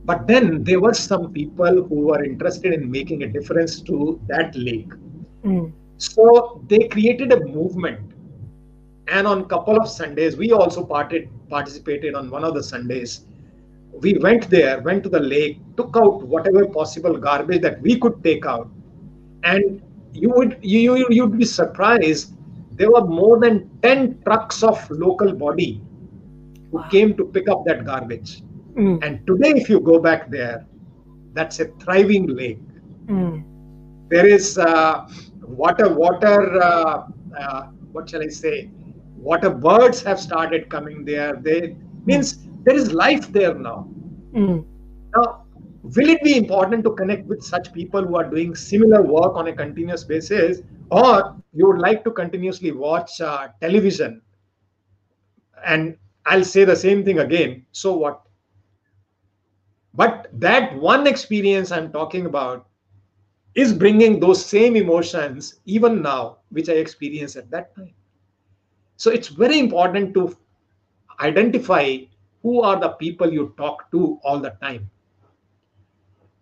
But 0.08 0.26
then 0.26 0.64
there 0.64 0.80
were 0.80 0.94
some 0.94 1.32
people 1.34 1.82
who 1.84 2.06
were 2.06 2.24
interested 2.24 2.72
in 2.72 2.90
making 2.90 3.24
a 3.24 3.28
difference 3.28 3.80
to 3.82 4.18
that 4.28 4.56
lake. 4.56 4.88
Mm. 5.44 5.72
So 5.98 6.62
they 6.66 6.88
created 6.88 7.30
a 7.32 7.40
movement 7.44 8.12
and 9.08 9.26
on 9.26 9.42
a 9.42 9.44
couple 9.44 9.76
of 9.76 9.86
sundays 9.86 10.36
we 10.36 10.50
also 10.52 10.82
parted, 10.84 11.28
participated 11.50 12.14
on 12.14 12.30
one 12.30 12.42
of 12.42 12.54
the 12.54 12.62
sundays 12.62 13.26
we 14.00 14.14
went 14.14 14.48
there 14.48 14.80
went 14.80 15.02
to 15.02 15.08
the 15.08 15.20
lake 15.20 15.58
took 15.76 15.94
out 15.96 16.22
whatever 16.22 16.66
possible 16.66 17.16
garbage 17.16 17.62
that 17.62 17.80
we 17.82 17.98
could 17.98 18.22
take 18.22 18.44
out 18.46 18.68
and 19.44 19.82
you 20.12 20.30
would 20.30 20.58
you 20.62 21.06
you'd 21.08 21.38
be 21.38 21.44
surprised 21.44 22.34
there 22.72 22.90
were 22.90 23.06
more 23.06 23.40
than 23.40 23.70
10 23.82 24.22
trucks 24.24 24.62
of 24.62 24.90
local 24.90 25.32
body 25.32 25.80
who 26.70 26.78
wow. 26.78 26.88
came 26.90 27.16
to 27.16 27.24
pick 27.24 27.48
up 27.48 27.64
that 27.64 27.84
garbage 27.84 28.42
mm. 28.78 29.04
and 29.04 29.26
today 29.26 29.52
if 29.60 29.68
you 29.68 29.80
go 29.80 29.98
back 29.98 30.30
there 30.30 30.66
that's 31.32 31.60
a 31.60 31.66
thriving 31.82 32.26
lake. 32.26 32.58
Mm. 33.06 33.44
there 34.08 34.26
is 34.26 34.58
uh, 34.58 35.08
water 35.42 35.88
water 35.92 36.62
uh, 36.62 37.06
uh, 37.38 37.62
what 37.92 38.08
shall 38.08 38.22
i 38.22 38.28
say? 38.28 38.70
Water 39.16 39.50
birds 39.50 40.02
have 40.02 40.20
started 40.20 40.68
coming 40.68 41.04
there. 41.04 41.34
They 41.36 41.76
means 42.04 42.46
there 42.64 42.76
is 42.76 42.92
life 42.92 43.32
there 43.32 43.54
now. 43.54 43.88
Mm. 44.34 44.64
now 45.16 45.44
will 45.82 46.08
it 46.08 46.22
be 46.22 46.36
important 46.36 46.84
to 46.84 46.92
connect 46.92 47.26
with 47.26 47.42
such 47.42 47.72
people 47.72 48.04
who 48.06 48.16
are 48.16 48.28
doing 48.30 48.54
similar 48.54 49.02
work 49.02 49.34
on 49.34 49.48
a 49.48 49.52
continuous 49.52 50.04
basis? 50.04 50.60
Or 50.90 51.36
you 51.52 51.66
would 51.66 51.78
like 51.78 52.04
to 52.04 52.10
continuously 52.10 52.72
watch 52.72 53.20
uh, 53.20 53.48
television? 53.60 54.22
And 55.64 55.96
i'll 56.26 56.44
say 56.44 56.64
the 56.64 56.76
same 56.76 57.04
thing 57.04 57.20
again. 57.20 57.66
So 57.72 57.96
what 57.96 58.22
but 59.94 60.28
that 60.32 60.76
one 60.78 61.06
experience 61.06 61.70
i'm 61.70 61.90
talking 61.92 62.26
about 62.26 62.66
is 63.54 63.72
bringing 63.72 64.20
those 64.20 64.44
same 64.44 64.76
emotions 64.76 65.60
even 65.64 66.02
now 66.02 66.36
which 66.50 66.68
i 66.68 66.72
experienced 66.72 67.36
at 67.36 67.50
that 67.50 67.74
time 67.76 67.94
so 68.96 69.10
it's 69.10 69.28
very 69.28 69.58
important 69.58 70.14
to 70.14 70.34
identify 71.20 71.96
who 72.42 72.62
are 72.62 72.78
the 72.80 72.88
people 72.90 73.32
you 73.32 73.54
talk 73.56 73.90
to 73.90 74.18
all 74.24 74.38
the 74.40 74.50
time. 74.62 74.88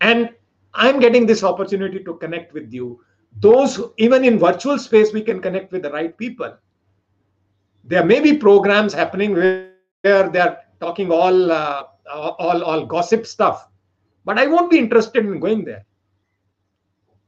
And 0.00 0.30
I'm 0.74 1.00
getting 1.00 1.26
this 1.26 1.42
opportunity 1.42 2.02
to 2.04 2.14
connect 2.14 2.52
with 2.52 2.72
you. 2.72 3.00
Those, 3.40 3.80
even 3.98 4.24
in 4.24 4.38
virtual 4.38 4.78
space, 4.78 5.12
we 5.12 5.22
can 5.22 5.40
connect 5.40 5.72
with 5.72 5.82
the 5.82 5.90
right 5.90 6.16
people. 6.16 6.54
There 7.84 8.04
may 8.04 8.20
be 8.20 8.36
programs 8.36 8.92
happening 8.92 9.34
where 9.34 9.62
they're 9.62 10.58
talking 10.80 11.10
all, 11.10 11.50
uh, 11.52 11.84
all, 12.12 12.62
all 12.62 12.86
gossip 12.86 13.26
stuff, 13.26 13.68
but 14.24 14.38
I 14.38 14.46
won't 14.46 14.70
be 14.70 14.78
interested 14.78 15.24
in 15.24 15.40
going 15.40 15.64
there. 15.64 15.84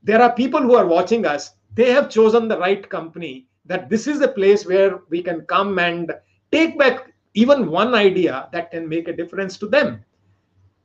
There 0.03 0.23
are 0.23 0.33
people 0.33 0.61
who 0.61 0.75
are 0.75 0.87
watching 0.87 1.27
us. 1.27 1.53
They 1.75 1.93
have 1.93 2.09
chosen 2.11 2.49
the 2.49 2.59
right 2.59 2.89
company 2.89 3.47
that 3.67 3.91
this 3.91 4.07
is 4.07 4.21
a 4.21 4.29
place 4.29 4.65
where 4.65 5.01
we 5.11 5.23
can 5.23 5.43
come 5.43 5.79
and 5.79 6.13
take 6.51 6.79
back 6.79 7.13
even 7.35 7.71
one 7.71 7.95
idea 7.95 8.49
that 8.53 8.71
can 8.71 8.89
make 8.89 9.09
a 9.09 9.13
difference 9.13 9.59
to 9.59 9.67
them. 9.67 10.05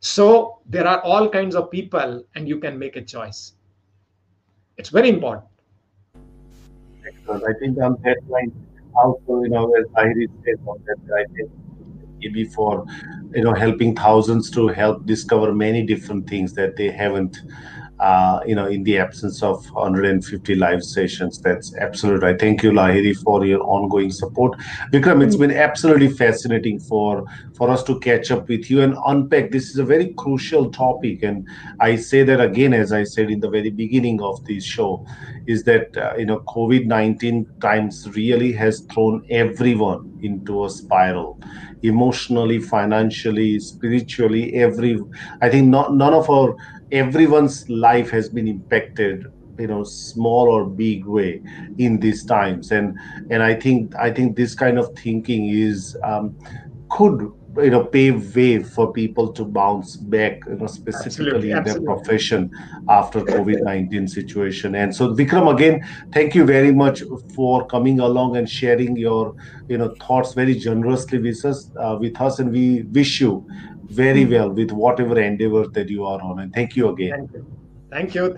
So 0.02 0.60
there 0.66 0.86
are 0.86 1.00
all 1.02 1.30
kinds 1.30 1.56
of 1.56 1.72
people, 1.72 2.26
and 2.36 2.48
you 2.48 2.60
can 2.60 2.78
make 2.78 2.98
a 2.98 3.02
choice. 3.02 3.54
It's 4.78 4.90
very 4.90 5.10
important. 5.10 5.48
Excellent. 7.08 7.44
I 7.44 7.54
think 7.60 7.78
on 7.82 7.98
that 8.04 8.18
line, 8.28 8.52
also, 8.96 9.44
you 9.44 9.50
know, 9.50 9.72
as 9.80 9.86
Iris 9.96 10.30
said 10.44 10.60
that, 10.66 10.98
I 11.16 11.24
think 11.34 11.50
maybe 12.20 12.44
for, 12.44 12.86
you 13.34 13.44
know, 13.44 13.54
helping 13.54 13.96
thousands 13.96 14.50
to 14.52 14.68
help 14.68 15.06
discover 15.06 15.54
many 15.54 15.86
different 15.86 16.28
things 16.30 16.54
that 16.54 16.76
they 16.76 16.90
haven't 16.92 17.42
you 18.46 18.56
know, 18.56 18.68
in 18.68 18.84
the 18.84 18.98
absence 18.98 19.42
of 19.42 19.66
150 19.72 20.56
live 20.56 20.84
sessions. 20.84 21.40
That's 21.40 21.76
absolute 21.78 22.22
right. 22.22 22.40
Thank 22.40 22.64
you, 22.64 22.72
Lahiri, 22.72 23.16
for 23.16 23.46
your 23.46 23.62
ongoing 23.62 24.12
support. 24.12 24.58
Vikram, 24.92 25.24
it's 25.24 25.36
been 25.36 25.52
absolutely 25.52 26.10
fascinating 26.10 26.80
for 26.80 27.26
for 27.56 27.70
us 27.70 27.84
to 27.84 28.00
catch 28.00 28.32
up 28.32 28.48
with 28.50 28.70
you 28.70 28.82
and 28.82 28.96
unpack. 29.06 29.52
This 29.52 29.70
is 29.70 29.78
a 29.78 29.86
very 29.86 30.14
crucial 30.18 30.70
topic, 30.72 31.24
and 31.24 31.48
I 31.80 31.96
say 31.96 32.24
that 32.24 32.42
again, 32.42 32.74
as 32.74 32.92
I 32.92 33.04
said 33.04 33.30
in 33.32 33.40
the 33.40 33.50
very 33.50 33.70
beginning 33.70 34.22
of 34.22 34.44
this 34.46 34.64
show, 34.64 35.06
is 35.48 35.64
that 35.64 35.96
uh, 35.96 36.14
you 36.18 36.26
know 36.26 36.40
COVID 36.40 36.86
19 36.86 37.46
times 37.62 38.10
really 38.16 38.52
has 38.54 38.82
thrown 38.92 39.26
everyone 39.30 40.20
into 40.22 40.66
a 40.66 40.70
spiral 40.70 41.40
emotionally 41.84 42.60
financially 42.60 43.60
spiritually 43.60 44.54
every 44.54 44.98
i 45.42 45.50
think 45.50 45.68
not, 45.68 45.94
none 45.94 46.14
of 46.14 46.30
our 46.30 46.56
everyone's 46.94 47.68
life 47.70 48.10
has 48.12 48.30
been 48.30 48.48
impacted 48.48 49.26
you 49.60 49.68
know 49.68 49.84
small 49.84 50.50
or 50.50 50.66
big 50.66 51.06
way 51.06 51.42
in 51.78 52.00
these 52.00 52.24
times. 52.24 52.72
And 52.72 52.98
and 53.30 53.44
i 53.44 53.54
think 53.54 53.96
i 53.96 54.12
think 54.12 54.36
this 54.36 54.56
kind 54.56 54.78
of 54.78 54.96
thinking 54.98 55.50
is 55.50 55.98
um, 56.04 56.36
could 56.90 57.32
you 57.58 57.70
know 57.70 57.84
pave 57.84 58.36
way 58.36 58.64
for 58.64 58.92
people 58.92 59.32
to 59.32 59.46
bounce 59.46 59.96
back 59.96 60.40
you 60.48 60.56
know 60.56 60.66
specifically 60.66 61.28
absolutely, 61.28 61.52
in 61.52 61.58
absolutely. 61.58 61.86
their 61.86 61.96
profession 61.96 62.52
after 62.90 63.22
covid-19 63.22 64.10
situation. 64.10 64.76
And 64.76 64.96
so 64.96 65.14
vikram 65.14 65.54
again 65.54 65.86
thank 66.12 66.34
you 66.34 66.46
very 66.46 66.72
much 66.72 67.04
for 67.36 67.66
coming 67.68 68.00
along 68.00 68.38
and 68.38 68.50
sharing 68.50 68.98
your 68.98 69.36
you 69.68 69.78
know 69.78 69.94
thoughts 70.02 70.34
very 70.34 70.56
generously 70.56 71.20
with 71.20 71.46
us 71.46 71.70
uh, 71.80 71.98
with 72.00 72.20
us. 72.20 72.40
And 72.40 72.52
we 72.52 72.84
wish 72.84 73.22
you 73.22 73.46
very 73.90 74.26
well 74.26 74.50
with 74.50 74.72
whatever 74.72 75.20
endeavor 75.20 75.68
that 75.68 75.90
you 75.90 76.06
are 76.06 76.22
on 76.22 76.40
and 76.40 76.54
thank 76.54 76.76
you 76.76 76.90
again 76.90 77.12
thank 77.12 77.32
you 77.34 77.44
thank 77.92 78.16
you 78.16 78.34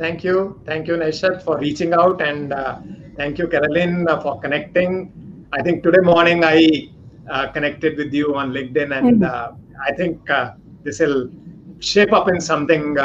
thank 0.65 0.87
you 0.87 0.97
thank 0.97 1.41
for 1.43 1.57
reaching 1.59 1.93
out 1.93 2.21
and 2.21 2.53
uh, 2.53 2.79
thank 3.15 3.37
you 3.37 3.47
Karalyn 3.47 4.07
uh, 4.09 4.19
for 4.21 4.39
connecting 4.41 5.47
i 5.53 5.61
think 5.61 5.83
today 5.83 6.01
morning 6.01 6.43
i 6.43 6.89
uh, 7.29 7.47
connected 7.47 7.97
with 7.97 8.13
you 8.13 8.35
on 8.35 8.51
LinkedIn, 8.51 8.95
and 8.95 9.21
mm-hmm. 9.21 9.81
I 9.81 9.91
think 9.93 10.29
uh, 10.29 10.53
this 10.83 10.99
will 10.99 11.31
shape 11.79 12.13
up 12.13 12.29
in 12.29 12.39
something 12.39 12.97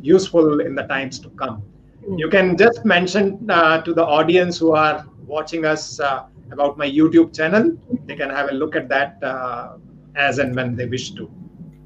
useful 0.00 0.60
in 0.60 0.76
the 0.76 0.84
times 0.84 1.18
to 1.20 1.30
come. 1.30 1.60
Mm-hmm. 2.02 2.18
You 2.18 2.28
can 2.28 2.56
just 2.56 2.84
mention 2.84 3.48
to 3.48 3.92
the 3.92 4.04
audience 4.04 4.58
who 4.58 4.72
are 4.74 5.04
watching 5.26 5.64
us 5.64 5.98
about 6.52 6.78
my 6.78 6.88
YouTube 6.88 7.34
channel. 7.34 7.76
They 8.06 8.14
can 8.14 8.30
have 8.30 8.48
a 8.50 8.54
look 8.54 8.76
at 8.76 8.88
that 8.90 9.18
as 10.14 10.38
and 10.38 10.54
when 10.54 10.76
they 10.76 10.86
wish 10.86 11.10
to. 11.12 11.28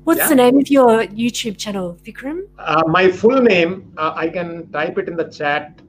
What's 0.09 0.21
yeah? 0.21 0.29
the 0.31 0.37
name 0.37 0.57
of 0.57 0.71
your 0.71 1.05
YouTube 1.05 1.59
channel, 1.59 1.99
Vikram? 2.03 2.45
Uh, 2.59 2.83
my 2.87 3.11
full 3.13 3.43
name, 3.43 3.93
uh, 3.99 4.15
I 4.17 4.31
can 4.31 4.73
type 4.73 4.97
it 4.97 5.07
in 5.07 5.17
the 5.17 5.25
chat. 5.25 5.83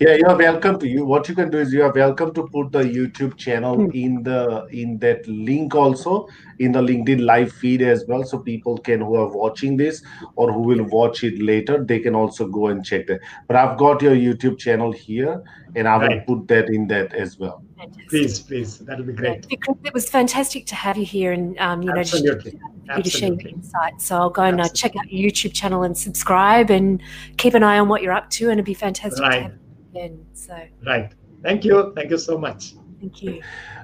Yeah, 0.00 0.14
you 0.14 0.24
are 0.26 0.38
welcome 0.38 0.78
to 0.78 0.88
you. 0.88 1.04
What 1.04 1.28
you 1.28 1.34
can 1.34 1.50
do 1.50 1.58
is 1.58 1.70
you 1.70 1.82
are 1.82 1.92
welcome 1.92 2.32
to 2.32 2.48
put 2.48 2.72
the 2.72 2.82
YouTube 2.82 3.36
channel 3.36 3.76
mm. 3.76 3.94
in 3.94 4.22
the 4.22 4.64
in 4.68 4.98
that 5.00 5.28
link 5.28 5.74
also 5.74 6.28
in 6.60 6.72
the 6.72 6.80
LinkedIn 6.80 7.20
live 7.22 7.52
feed 7.52 7.82
as 7.82 8.06
well, 8.08 8.24
so 8.24 8.38
people 8.38 8.78
can 8.78 9.02
who 9.02 9.16
are 9.16 9.28
watching 9.28 9.76
this 9.76 10.02
or 10.36 10.50
who 10.50 10.60
will 10.62 10.84
watch 10.84 11.22
it 11.22 11.42
later, 11.42 11.84
they 11.84 11.98
can 11.98 12.14
also 12.14 12.48
go 12.48 12.68
and 12.68 12.82
check 12.82 13.06
that. 13.08 13.20
But 13.46 13.56
I've 13.56 13.76
got 13.76 14.00
your 14.00 14.16
YouTube 14.16 14.58
channel 14.58 14.92
here, 14.92 15.42
and 15.76 15.86
I 15.86 15.98
will 15.98 16.06
right. 16.06 16.26
put 16.26 16.48
that 16.48 16.70
in 16.70 16.88
that 16.88 17.12
as 17.12 17.38
well. 17.38 17.62
Fantastic. 17.80 18.08
Please, 18.10 18.40
please, 18.40 18.78
that'll 18.78 19.06
be 19.06 19.14
great. 19.14 19.48
Because 19.48 19.76
it 19.84 19.94
was 19.94 20.10
fantastic 20.10 20.66
to 20.66 20.74
have 20.74 20.98
you 20.98 21.06
here, 21.06 21.32
and 21.32 21.58
um, 21.58 21.82
you 21.82 21.90
Absolutely. 21.90 22.58
know, 22.84 22.96
you 22.96 23.02
to 23.02 23.08
share 23.08 23.32
your 23.32 23.48
insights. 23.48 24.04
So 24.04 24.16
I'll 24.16 24.28
go 24.28 24.42
and 24.42 24.60
uh, 24.60 24.68
check 24.68 24.96
out 24.96 25.10
your 25.10 25.30
YouTube 25.30 25.54
channel 25.54 25.84
and 25.84 25.96
subscribe, 25.96 26.70
and 26.70 27.02
keep 27.38 27.54
an 27.54 27.62
eye 27.62 27.78
on 27.78 27.88
what 27.88 28.02
you're 28.02 28.12
up 28.12 28.28
to, 28.30 28.50
and 28.50 28.54
it'd 28.54 28.66
be 28.66 28.74
fantastic 28.74 29.22
right 29.22 29.50
in. 29.94 30.26
So 30.34 30.58
right. 30.84 31.10
Thank 31.42 31.64
you. 31.64 31.94
Thank 31.96 32.10
you 32.10 32.18
so 32.18 32.36
much. 32.36 32.74
Thank 33.00 33.22
you. 33.22 33.40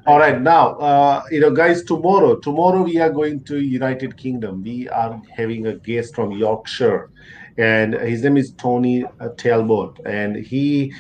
All 0.07 0.19
right, 0.19 0.41
now 0.43 0.75
uh, 0.75 1.23
you 1.31 1.41
know, 1.41 1.51
guys. 1.51 1.83
Tomorrow, 1.83 2.37
tomorrow 2.37 2.83
we 2.83 2.99
are 2.99 3.11
going 3.11 3.43
to 3.45 3.61
United 3.61 4.19
Kingdom. 4.19 4.63
We 4.63 4.91
are 4.91 5.21
having 5.35 5.69
a 5.69 5.75
guest 5.75 6.15
from 6.15 6.33
Yorkshire, 6.33 7.11
and 7.57 7.95
his 7.95 8.23
name 8.23 8.37
is 8.37 8.53
Tony 8.53 9.05
uh, 9.21 9.31
Talbot, 9.39 9.99
and 10.05 10.37
he, 10.37 10.93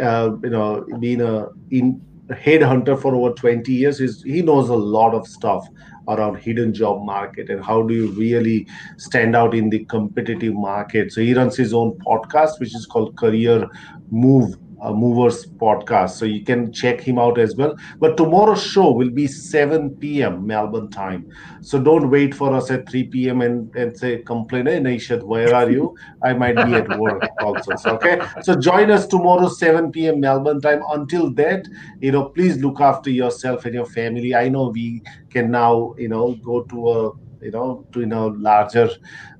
uh, 0.00 0.36
you 0.44 0.50
know, 0.50 0.86
been 1.00 1.20
a 1.20 1.48
in 1.72 2.00
headhunter 2.30 3.00
for 3.00 3.14
over 3.14 3.34
20 3.34 3.72
years 3.72 4.00
is 4.00 4.22
he 4.22 4.42
knows 4.42 4.68
a 4.68 4.74
lot 4.74 5.14
of 5.14 5.26
stuff 5.26 5.66
around 6.08 6.36
hidden 6.36 6.72
job 6.72 7.04
market 7.04 7.48
and 7.48 7.64
how 7.64 7.82
do 7.82 7.94
you 7.94 8.08
really 8.12 8.66
stand 8.98 9.34
out 9.34 9.54
in 9.54 9.70
the 9.70 9.84
competitive 9.86 10.54
market. 10.54 11.12
So 11.12 11.20
he 11.20 11.34
runs 11.34 11.56
his 11.56 11.72
own 11.72 11.98
podcast 12.06 12.60
which 12.60 12.74
is 12.74 12.86
called 12.86 13.16
career 13.16 13.66
move 14.10 14.54
uh, 14.84 14.92
movers 14.92 15.46
podcast 15.46 16.10
so 16.10 16.24
you 16.26 16.44
can 16.44 16.70
check 16.72 17.00
him 17.00 17.18
out 17.18 17.38
as 17.38 17.56
well. 17.56 17.74
But 17.98 18.16
tomorrow's 18.16 18.62
show 18.62 18.90
will 18.92 19.10
be 19.10 19.26
7 19.26 19.96
p.m 19.96 20.46
melbourne 20.46 20.90
time. 20.90 21.26
So 21.62 21.82
don't 21.82 22.10
wait 22.10 22.34
for 22.34 22.52
us 22.52 22.70
at 22.70 22.88
3 22.88 23.04
p.m 23.04 23.40
and, 23.40 23.74
and 23.74 23.96
say 23.96 24.18
complain 24.18 24.66
hey 24.66 24.78
Naishad, 24.80 25.22
where 25.22 25.54
are 25.54 25.70
you? 25.70 25.96
I 26.22 26.34
might 26.34 26.56
be 26.56 26.74
at 26.74 26.98
work 26.98 27.22
also. 27.40 27.76
So, 27.76 27.90
okay? 27.92 28.20
So 28.42 28.54
join 28.56 28.90
us 28.90 29.06
tomorrow 29.06 29.48
7 29.48 29.90
p.m 29.90 30.20
melbourne 30.20 30.60
time. 30.60 30.82
Until 30.90 31.32
that 31.34 31.64
you 32.00 32.12
know 32.12 32.26
please 32.26 32.58
look 32.62 32.80
after 32.80 33.10
yourself 33.10 33.64
and 33.64 33.74
your 33.74 33.86
family. 33.86 34.34
I 34.34 34.48
know 34.50 34.68
we 34.68 35.02
can 35.30 35.50
now 35.50 35.94
you 35.96 36.08
know 36.08 36.34
go 36.44 36.62
to 36.64 36.88
a 36.90 37.12
you 37.44 37.50
know 37.50 37.86
to 37.92 38.00
you 38.00 38.06
know 38.06 38.28
larger 38.28 38.90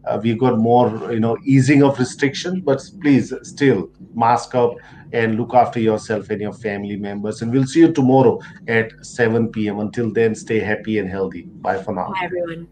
uh, 0.06 0.20
we 0.22 0.34
got 0.34 0.58
more 0.58 1.12
you 1.12 1.20
know 1.20 1.36
easing 1.44 1.82
of 1.82 1.98
restriction 1.98 2.60
but 2.60 2.80
please 3.00 3.32
still 3.42 3.90
mask 4.14 4.54
up 4.54 4.74
and 5.14 5.36
look 5.36 5.54
after 5.54 5.80
yourself 5.80 6.28
and 6.30 6.40
your 6.40 6.52
family 6.52 6.96
members 6.96 7.42
and 7.42 7.52
we'll 7.52 7.66
see 7.66 7.80
you 7.80 7.92
tomorrow 7.92 8.38
at 8.68 8.90
7 9.02 9.50
p.m 9.52 9.78
until 9.78 10.12
then 10.12 10.34
stay 10.34 10.58
happy 10.58 10.98
and 10.98 11.08
healthy 11.08 11.42
bye 11.66 11.82
for 11.82 11.94
now 11.94 12.08
bye 12.08 12.24
everyone 12.24 12.68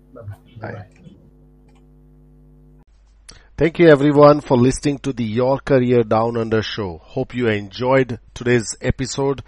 bye 0.60 0.86
Thank 3.62 3.78
you 3.78 3.88
everyone 3.88 4.40
for 4.40 4.56
listening 4.56 4.98
to 5.00 5.12
the 5.12 5.24
Your 5.24 5.58
Career 5.58 6.02
Down 6.02 6.38
Under 6.38 6.62
show. 6.62 6.96
Hope 6.98 7.34
you 7.34 7.48
enjoyed 7.48 8.18
today's 8.34 8.74
episode. 8.80 9.42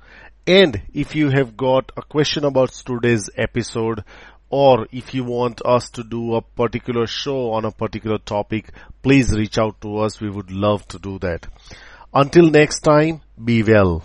And 0.50 0.82
if 0.96 1.16
you 1.16 1.30
have 1.30 1.56
got 1.56 1.92
a 1.96 2.02
question 2.02 2.44
about 2.44 2.72
today's 2.72 3.30
episode, 3.38 4.04
or 4.50 4.88
if 4.92 5.14
you 5.14 5.24
want 5.24 5.62
us 5.64 5.92
to 5.92 6.04
do 6.04 6.34
a 6.34 6.42
particular 6.42 7.06
show 7.06 7.52
on 7.52 7.66
a 7.66 7.72
particular 7.72 8.18
topic, 8.18 8.72
please 9.04 9.32
reach 9.38 9.60
out 9.60 9.80
to 9.82 10.00
us. 10.00 10.20
We 10.20 10.32
would 10.32 10.50
love 10.50 10.88
to 10.88 10.98
do 10.98 11.20
that. 11.20 11.46
Until 12.12 12.50
next 12.50 12.80
time, 12.80 13.22
be 13.46 13.62
well. 13.62 14.04